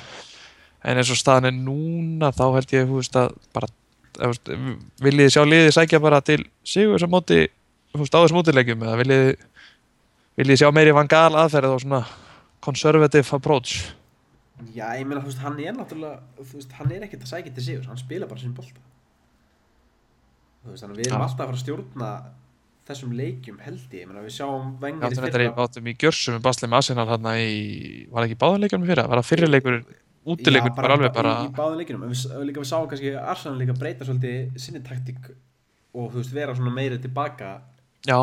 En 0.82 0.98
eins 0.98 1.12
og 1.14 1.20
staðan 1.20 1.52
er 1.52 1.54
núna, 1.54 2.32
þá 2.34 2.46
held 2.58 2.74
ég, 2.74 2.88
þú 2.90 2.98
veist, 2.98 3.18
að 3.22 3.36
bara, 3.54 3.70
veist, 4.18 4.50
viljið 5.06 5.30
sjá 5.36 5.44
liðið 5.46 5.76
sækja 5.78 6.02
bara 6.02 6.22
til 6.26 6.42
sigur 6.66 7.02
sem 7.02 7.14
móti, 7.14 7.44
þú 7.94 8.02
veist, 8.02 8.18
á 8.18 8.22
þessum 8.24 8.42
útilegjum, 8.42 8.86
eða 8.88 8.98
viljið 9.04 9.30
viljið 10.42 10.62
sjá 10.64 10.72
meiri 10.74 10.96
vangal 10.96 11.36
aðferð 11.38 11.76
og 11.76 11.84
svona 11.84 12.02
conservative 12.64 13.38
approach. 13.38 13.92
Já, 14.76 14.86
ég 15.00 15.08
meina, 15.10 15.24
þú 15.24 15.32
veist, 15.32 15.42
hann 15.42 15.58
er 15.62 15.74
náttúrulega, 15.74 16.22
þú 16.38 16.60
veist, 16.60 16.76
hann 16.78 16.92
er 16.94 17.08
ekkert 17.08 17.26
að 17.26 17.32
sækja 17.34 17.56
til 17.56 17.66
sigur, 17.66 17.88
hann 17.90 18.00
spila 18.00 18.28
bara 18.30 18.44
sín 18.44 18.54
bolta. 18.58 18.84
Þú 20.62 20.76
veist, 20.76 20.84
þannig 20.84 20.94
að 20.94 21.02
við 21.02 21.10
erum 21.10 21.18
Já. 21.18 21.26
alltaf 21.26 21.42
að 21.42 21.50
fara 21.50 21.58
að 21.58 21.64
stjórna 21.64 22.12
þessum 22.92 23.16
leikjum 23.18 23.58
held 23.62 23.82
ég, 23.94 24.04
ég 24.04 24.10
meina, 24.10 24.22
við 24.26 24.36
sjáum 24.36 24.70
Við 24.76 24.86
vengir 24.86 25.08
áttum 25.08 25.26
þetta 25.26 25.42
í, 25.42 25.50
áttum 25.64 25.90
í 25.90 25.96
gjörsum 26.02 26.38
við 26.38 26.46
basli 26.46 26.70
með 26.70 26.80
Arsenal 26.82 27.08
þarna 27.10 27.34
í, 27.42 27.52
var 28.12 28.28
ekki 28.28 28.38
báðanleikjum 28.42 28.88
fyrir? 28.90 29.10
Var 29.10 29.22
það 29.22 29.30
fyrirleikur, 29.30 29.78
útileikur, 30.34 30.74
bara 30.78 30.98
alveg 30.98 31.16
bara, 31.16 31.34
Í, 31.46 31.50
í 31.50 31.56
báðum 31.58 31.82
leikinum, 31.82 32.06
en 32.06 32.14
við, 32.14 32.24
líka 32.50 32.64
við 32.64 32.70
sáum 32.72 32.88
kannski 32.92 33.14
Arsenal 33.18 33.62
líka 33.62 33.78
breyta 33.78 34.08
svolítið 34.08 34.62
sinni 34.62 34.84
taktík 34.86 35.30
og, 35.32 36.12
þú 36.12 36.20
veist, 36.20 36.36
vera 36.36 36.58
svona 36.58 36.74
meira 36.76 37.00
tilbaka, 37.02 37.54
já, 38.06 38.18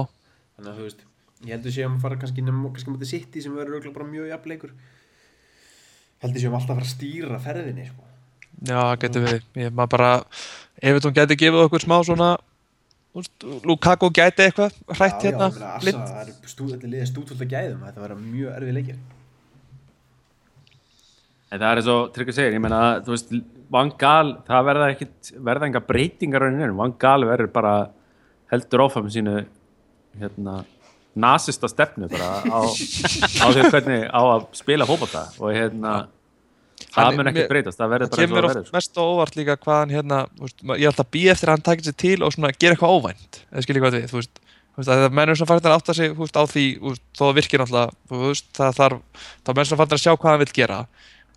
þannig 0.59 0.71
að, 0.71 0.79
þú 0.79 0.87
veist, 0.87 1.08
ég 1.47 1.55
held 1.55 1.69
við 1.69 1.77
séum 1.79 1.97
að 1.97 2.05
fara 2.05 2.19
kannski, 2.21 2.45
nefnum, 2.45 2.69
kannski 2.75 2.93
mútið 2.93 3.13
City 3.13 3.43
sem 3.45 3.55
verður 3.55 3.79
örugglega 3.79 3.99
bara 3.99 4.11
mjög 4.11 4.31
jafnleikur, 4.33 4.75
held 6.25 6.35
við 6.35 6.45
séum 6.45 6.59
alltaf 6.59 6.75
að 6.75 6.81
fara 6.81 6.89
að 6.89 6.95
stýra 6.95 7.41
ferðinni, 7.45 7.89
sko. 7.93 8.07
já, 8.69 8.81
getur 9.05 9.27
við, 9.27 9.41
ég 9.63 9.75
maður 9.75 9.93
bara, 9.97 10.13
ef 10.83 11.03
þú 11.05 11.13
gæti 11.21 11.39
gefið 11.45 11.67
okkur 11.69 11.87
smá 11.87 11.99
svona, 12.07 12.33
Lukaku 13.67 14.11
gæti 14.15 14.45
eitthvað 14.45 14.75
hrætt 14.95 15.25
Já, 15.25 15.31
já, 15.31 15.31
hérna, 15.31 15.47
blind. 15.83 15.97
Arsenal, 15.99 16.09
það 16.11 16.29
er 16.29 16.51
stú, 16.51 16.67
þetta 16.71 16.91
liðið 16.93 17.09
stútvöld 17.09 17.41
að 17.43 17.55
gæðum, 17.55 17.81
þetta 17.87 18.03
verður 18.05 18.21
mjög 18.23 18.51
erfið 18.59 18.77
leikir. 18.77 18.99
En 21.49 21.63
það 21.63 21.69
er 21.71 21.81
eins 21.81 21.89
og 21.91 22.11
Tryggvi 22.15 22.35
segir, 22.37 22.55
ég 22.59 22.63
meina, 22.63 22.81
þú 23.03 23.15
veist, 23.15 23.33
Van 23.73 23.91
Gaal, 24.01 24.35
það 24.47 24.67
verða 24.69 24.91
ekkit, 24.93 25.31
verða 25.49 25.69
enga 25.71 25.83
breytingar 25.89 26.45
á 26.45 26.47
henni, 26.49 26.69
Van 26.79 26.95
Gaal 27.01 27.25
verður 27.27 27.51
bara 27.57 27.73
heldur 28.53 28.85
áfram 28.85 29.09
með 29.09 29.17
sínu, 29.17 29.35
hérna, 30.21 30.59
nasista 31.21 31.69
stefnu 31.71 32.09
bara 32.13 32.29
á, 32.47 32.61
á 32.65 33.47
því 33.53 33.67
hvernig 33.73 34.07
á 34.11 34.21
að 34.23 34.47
spila 34.59 34.87
fótbolta 34.89 35.25
og 35.39 35.53
hérna, 35.57 35.95
það 36.95 37.17
mun 37.19 37.31
ekki 37.33 37.47
breytast, 37.51 37.79
það 37.81 37.93
verður 37.95 38.11
Það 38.11 38.17
bara 38.17 38.19
eins 38.19 38.19
og 38.19 38.23
kemur 38.25 38.39
það 38.39 38.51
verður. 38.53 38.69
sko. 38.69 38.77
mest 38.79 38.99
á 38.99 39.03
óvart 39.05 39.39
líka 39.39 39.57
hvað 39.63 39.81
hann 39.83 39.95
hérna, 39.97 40.21
veist, 40.43 40.63
ég 40.69 40.85
er 40.85 40.93
alltaf 40.93 41.07
að 41.07 41.15
býja 41.19 41.35
eftir 41.35 41.51
að 41.51 41.57
hann 41.59 41.67
takir 41.69 41.89
sér 41.89 41.99
til 42.05 42.19
og 42.23 42.35
svona 42.35 42.53
gera 42.55 42.77
eitthvað 42.77 42.95
óvænt, 42.99 43.41
eða 43.53 43.67
skilja 43.67 43.85
hvað 43.85 43.99
við, 43.99 44.09
þú 44.13 44.21
veist, 44.23 44.43
að 44.79 44.89
það 45.03 45.15
mennur 45.19 45.39
svona 45.41 45.51
farið 45.53 45.69
að 45.69 45.77
átta 45.79 45.95
sig, 45.99 46.17
veist, 46.19 46.39
á 46.39 46.43
því, 46.47 46.67
veist, 46.87 47.05
þó 47.19 47.23
það 47.27 47.37
virkir 47.41 47.63
náttúrulega, 47.65 48.43
það 48.59 48.77
þarf, 48.79 48.99
þá 49.43 49.51
mennur 49.53 49.71
svona 49.73 49.83
farið 49.83 49.97
að 49.99 50.05
sjá 50.05 50.13
hvað 50.15 50.31
hann 50.33 50.43
vil 50.45 50.53
gera 50.61 50.81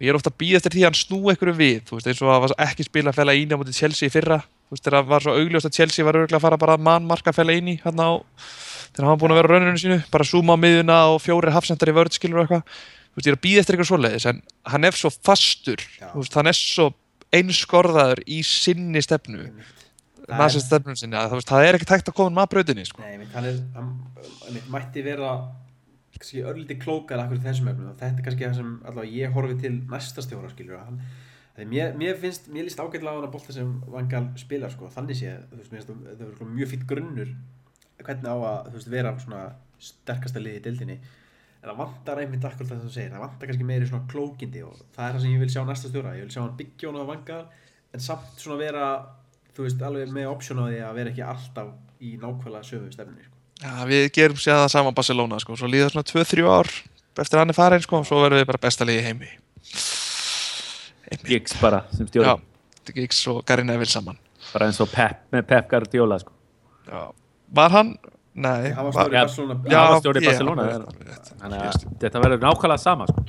og 0.02 0.06
ég 0.06 0.10
er 0.10 0.18
ofta 0.18 0.32
að 0.32 0.38
býja 0.42 0.58
eftir 0.58 0.74
því 0.74 0.82
að 0.82 0.88
hann 0.90 0.98
snú 0.98 1.18
einhverju 1.30 1.56
við, 1.58 1.92
eins 1.94 2.22
og 2.26 2.30
að 2.34 2.40
var 2.46 2.54
ekki 2.66 2.86
spila 2.88 3.12
fæla 3.14 3.36
íni 3.38 3.54
á 3.54 3.60
móti 3.62 3.76
Chelsea 3.78 4.10
fyrra, 4.14 4.40
það 4.74 5.10
var 5.10 5.22
svo 5.26 5.36
augljóst 5.38 5.68
að 5.70 5.76
Chelsea 5.78 6.06
var 6.08 6.18
örgulega 6.18 6.40
að 6.40 6.46
fara 6.48 6.58
bara 6.62 6.78
að 6.78 6.86
mannmarka 6.88 7.34
fæla 7.38 7.54
íni 7.60 7.76
hérna 7.84 8.08
á, 8.10 8.14
þegar 8.92 9.08
hann 9.08 9.14
var 9.16 9.22
búin 9.24 9.34
að 9.36 9.40
vera 9.42 9.52
rauninu 9.56 9.82
sínu, 9.82 10.00
bara 10.12 10.28
zooma 10.28 10.56
á 10.56 10.64
miðuna 10.64 10.98
og 11.14 11.22
fjóri 11.24 11.54
hafsendar 11.56 11.92
í 11.92 11.96
vörð, 11.96 12.16
skilur 12.18 12.42
og 12.42 12.46
eitthvað, 12.46 12.82
þú 13.12 13.20
veist, 13.20 13.28
ég 13.28 13.32
er 13.34 13.38
að 13.40 13.44
býða 13.46 13.62
eftir 13.64 13.76
eitthvað 13.78 13.92
svoleiðis 13.92 14.26
en 14.32 14.42
hann 14.74 14.88
er 14.90 14.98
svo 15.00 15.12
fastur. 15.24 15.86
Veist, 16.16 16.36
hann 16.40 16.52
er 16.52 16.58
svo 16.60 16.90
einskorðaður 17.32 18.24
í 18.28 18.42
sinni 18.44 19.02
stefnu 19.04 19.48
nasist 20.32 20.68
stefnum 20.70 20.96
sinni, 20.96 21.18
að, 21.20 21.34
veist, 21.40 21.50
það 21.50 21.66
er 21.68 21.78
ekkert 21.78 21.96
hægt 21.96 22.12
að 22.12 22.16
koma 22.20 22.42
með 22.42 22.52
brautinni 22.54 22.86
sko. 22.88 23.02
Nei, 23.04 23.18
mitt, 23.20 23.34
hann 23.36 23.48
er, 23.50 23.58
hann, 23.76 23.90
mætti 24.72 25.04
vera 25.04 25.32
kannski 26.16 26.44
örlítið 26.46 26.80
klókar 26.84 27.24
akkur 27.24 27.40
í 27.40 27.44
þessum 27.44 27.72
efnum. 27.72 27.90
Og 27.92 27.98
þetta 28.00 28.22
er 28.22 28.26
kannski 28.28 28.46
það 28.46 28.58
sem 28.60 28.72
allavega 28.86 29.18
ég 29.18 29.36
horfi 29.36 29.58
til 29.64 29.74
næsta 29.92 30.24
stjóra 30.24 30.52
skilur 30.54 30.78
að 30.78 30.86
hann 30.92 31.02
að 31.58 31.72
mér, 31.72 31.96
mér 32.00 32.20
finnst, 32.22 32.48
mér 32.54 32.68
líst 32.68 32.80
ágætlega 32.80 33.12
á 33.12 33.18
hann 33.18 33.28
að 33.28 33.34
bolta 33.34 33.56
sem 33.56 33.72
Vangal 33.92 34.24
spilar 34.40 34.72
sko, 34.72 34.88
þannig 34.94 35.18
sé 35.20 35.34
finnst 35.68 35.90
það- 35.90 36.06
verður 36.22 36.54
mjög 36.54 36.72
fýtt 36.76 36.86
grunnur 36.88 37.34
hvernig 38.08 38.30
á 38.32 38.38
að, 38.38 38.70
þú 38.70 38.78
veist, 38.78 38.92
vera 38.92 39.14
svona 39.22 39.42
sterkasta 39.82 40.42
liði 40.44 40.62
í 40.62 40.64
deildinni 40.68 40.98
en 41.62 41.70
það 41.70 41.78
vantar 41.78 42.22
einmitt 42.22 42.46
akkur 42.46 42.68
það 42.70 42.80
sem 42.80 42.88
þú 42.90 42.94
segir 42.96 43.12
það 43.14 43.24
vantar 43.26 43.50
kannski 43.52 43.68
meiri 43.70 43.90
svona 43.90 44.08
klókindi 44.10 44.64
og 44.66 44.78
það 44.96 45.08
er 45.08 45.16
það 45.16 45.24
sem 45.26 45.34
ég 45.36 45.42
vil 45.44 45.52
sjá 45.54 45.62
næsta 45.68 45.92
stjóra 45.92 46.16
ég 46.18 46.26
vil 46.26 46.34
sjá 46.34 46.42
hann 46.42 46.56
byggja 46.58 46.90
hún 46.90 47.02
á 47.02 47.06
vangar 47.12 47.44
en 47.94 48.04
samt 48.06 48.42
svona 48.42 48.58
vera 48.62 48.88
þú 49.56 49.66
veist 49.68 49.84
alveg 49.86 50.14
með 50.16 50.30
option 50.32 50.62
á 50.62 50.66
því 50.70 50.80
að 50.88 50.98
vera 50.98 51.14
ekki 51.14 51.26
alltaf 51.28 51.74
í 52.02 52.16
nákvæmlega 52.18 52.66
sömu 52.66 52.90
stefnunni 52.94 53.28
sko. 53.28 53.38
Já, 53.62 53.74
við 53.86 54.08
gerum 54.16 54.40
sér 54.42 54.58
það 54.64 54.72
saman 54.74 54.98
Barcelona 54.98 55.38
sko, 55.44 55.58
svo 55.60 55.70
líða 55.70 55.92
svona 55.94 56.08
2-3 56.10 56.48
ár 56.50 56.72
eftir 57.22 57.42
hann 57.42 57.54
er 57.54 57.58
farin 57.58 57.84
sko, 57.84 58.00
og 58.02 58.08
svo 58.10 58.24
verðum 58.24 58.42
við 58.42 58.48
bara 58.50 58.62
besta 58.64 58.88
liði 58.88 59.04
í 59.04 59.06
heimi. 59.06 59.32
Giggs 61.28 61.54
bara 61.62 61.84
sem 61.92 62.08
Já, 62.10 62.34
þetta 62.40 62.94
er 62.96 63.04
ekki 63.04 63.18
svo 63.20 63.42
Gary 63.46 63.66
Neville 63.68 63.92
saman. 63.92 64.18
bara 64.52 64.68
eins 64.68 64.80
og 64.82 64.90
Pep 64.90 65.28
með 65.36 65.46
Pep 65.52 65.68
Guardiola 65.70 66.18
sko. 66.24 66.34
Já. 66.88 67.04
Var 67.56 67.74
hann? 67.76 67.94
Nei. 68.32 68.72
hann 68.72 68.88
var 68.88 68.94
stjóri 68.96 69.12
í 69.12 69.18
Já. 69.18 69.24
Barcelona 69.26 69.56
Já, 69.68 69.78
hann 69.78 69.92
var 69.92 70.02
stjóri 70.02 70.22
í 70.22 70.28
Barcelona, 70.30 70.68
þannig 71.42 71.64
að 71.66 71.88
þetta 72.00 72.22
verður 72.24 72.44
nákvæmlega 72.46 72.80
sama 72.80 73.08
sko. 73.10 73.24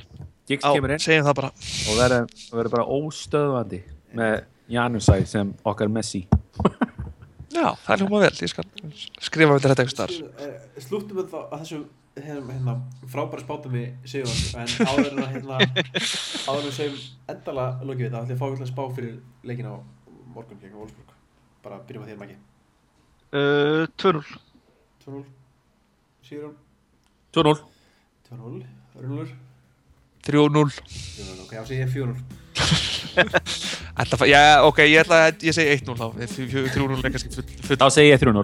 Giggs 0.47 0.63
kemur 0.63 0.93
inn 0.95 1.01
segjum 1.03 1.25
það 1.27 1.35
bara. 1.39 1.49
og 1.89 1.97
verður, 1.99 2.29
verður 2.51 2.71
bara 2.77 2.85
óstöðvandi 2.97 3.81
með 4.15 4.37
Janusæ 4.71 5.17
sem 5.27 5.51
okkar 5.67 5.91
Messi 5.91 6.23
Já, 7.53 7.67
það 7.83 7.91
er 7.93 8.01
hljóma 8.01 8.21
vel, 8.23 8.31
ég 8.41 8.49
skal 8.49 8.65
skrifa 9.21 9.57
undir 9.57 9.73
þetta 9.73 9.83
eitthvað 9.83 9.93
starf. 9.93 10.15
Eh, 10.41 10.79
slúttum 10.81 11.19
við 11.19 11.27
þá 11.29 11.37
að 11.43 11.59
þessu 11.59 11.81
hérna, 12.17 12.55
hérna, 12.55 12.73
frábæra 13.11 13.43
spátum 13.43 13.75
við 13.77 13.91
Sigurðan 14.09 14.63
en 14.63 14.87
áður 14.87 15.11
en 15.11 15.21
að 15.21 15.35
hérna, 15.35 15.59
áður 16.47 16.63
en 16.63 16.65
við 16.69 16.75
segjum 16.79 16.97
endala 17.35 17.67
lokið 17.83 18.07
við 18.07 18.15
það 18.15 18.23
ætlum 18.23 18.33
ég 18.33 18.37
að 18.37 18.41
fá 18.41 18.47
eitthvað 18.49 18.71
spá 18.71 18.83
fyrir 18.97 19.13
leikin 19.51 19.69
á 19.69 19.75
morgun 20.33 20.63
gegn 20.63 20.79
Wolfsburg 20.79 21.13
bara 21.63 21.79
byrjum 21.87 22.07
að 22.07 22.13
þér 22.13 22.21
mæki 22.23 22.39
Uh, 23.33 23.87
2-0. 23.97 24.21
2-0 25.07 25.23
Sigurðan 26.23 26.53
2-0 27.33 27.57
2-0 28.29 28.61
Rúnur 29.03 29.29
3-0. 30.23 30.69
4-0 31.17 31.41
ok, 31.41 31.51
þá 31.57 31.63
segir 31.65 31.81
ég 31.81 31.89
4-0 31.89 32.13
Ætla, 33.93 34.05
að 34.05 34.19
fa- 34.21 34.29
já, 34.29 34.39
ok, 34.65 34.79
ég 34.89 35.01
ætla 35.03 35.17
að, 35.27 35.43
ég 35.45 35.53
segi 35.53 35.73
1-0 35.81 35.97
þá. 35.97 36.07
3-0 36.33 36.97
er 36.97 37.13
kannski 37.13 37.29
full, 37.65 37.77
þá 37.81 37.87
segi 37.93 38.09
ég 38.13 38.21
3-0 38.21 38.33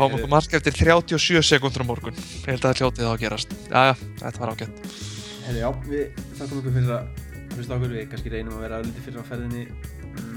Fáum 0.00 0.14
okkur 0.16 0.30
mark 0.32 0.52
eftir 0.56 0.72
37 0.76 1.42
sekundur 1.44 1.82
á 1.84 1.86
morgun. 1.88 2.16
Ég 2.16 2.46
held 2.54 2.62
að 2.64 2.70
það 2.70 2.78
hljótið 2.80 3.04
þá 3.04 3.10
að 3.12 3.20
gerast. 3.20 3.50
Já, 3.68 3.80
já, 3.90 3.94
þetta 4.22 4.40
var 4.40 4.52
ágætt. 4.54 4.74
Herri, 5.44 5.60
já, 5.60 5.68
við 5.90 6.04
þakkum 6.38 6.60
okkur 6.60 6.74
fyrir 6.76 6.92
að 6.94 7.02
hlusta 7.56 7.76
okkur, 7.76 7.90
við 7.96 8.06
kannski 8.12 8.32
reynum 8.32 8.54
að 8.56 8.64
vera 8.64 8.78
lítið 8.86 9.02
fyrir 9.08 9.20
á 9.20 9.24
ferðinni 9.28 9.64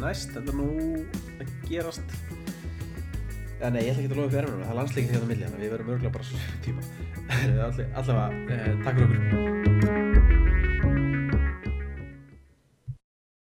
næst, 0.02 0.34
þetta 0.36 0.58
nú 0.58 0.70
að 1.40 1.54
gerast. 1.70 2.18
Já, 3.62 3.70
nei, 3.72 3.84
ég 3.86 3.94
ætla 3.94 4.04
ekki 4.04 4.12
að 4.12 4.18
lofa 4.20 4.34
fyrir 4.34 4.44
erfinum, 4.44 4.66
það 4.66 4.74
er 4.74 4.80
landsleikin 4.82 5.16
hérna 5.16 5.30
milli, 5.30 5.52
við 5.62 5.76
verum 5.78 5.94
örgulega 5.96 6.16
bara 6.18 6.26
tíma. 6.66 6.82
Allavega, 8.02 8.28
eh, 8.58 8.70
takk 8.84 9.00
fyrir 9.00 9.18
okkur 9.22 10.63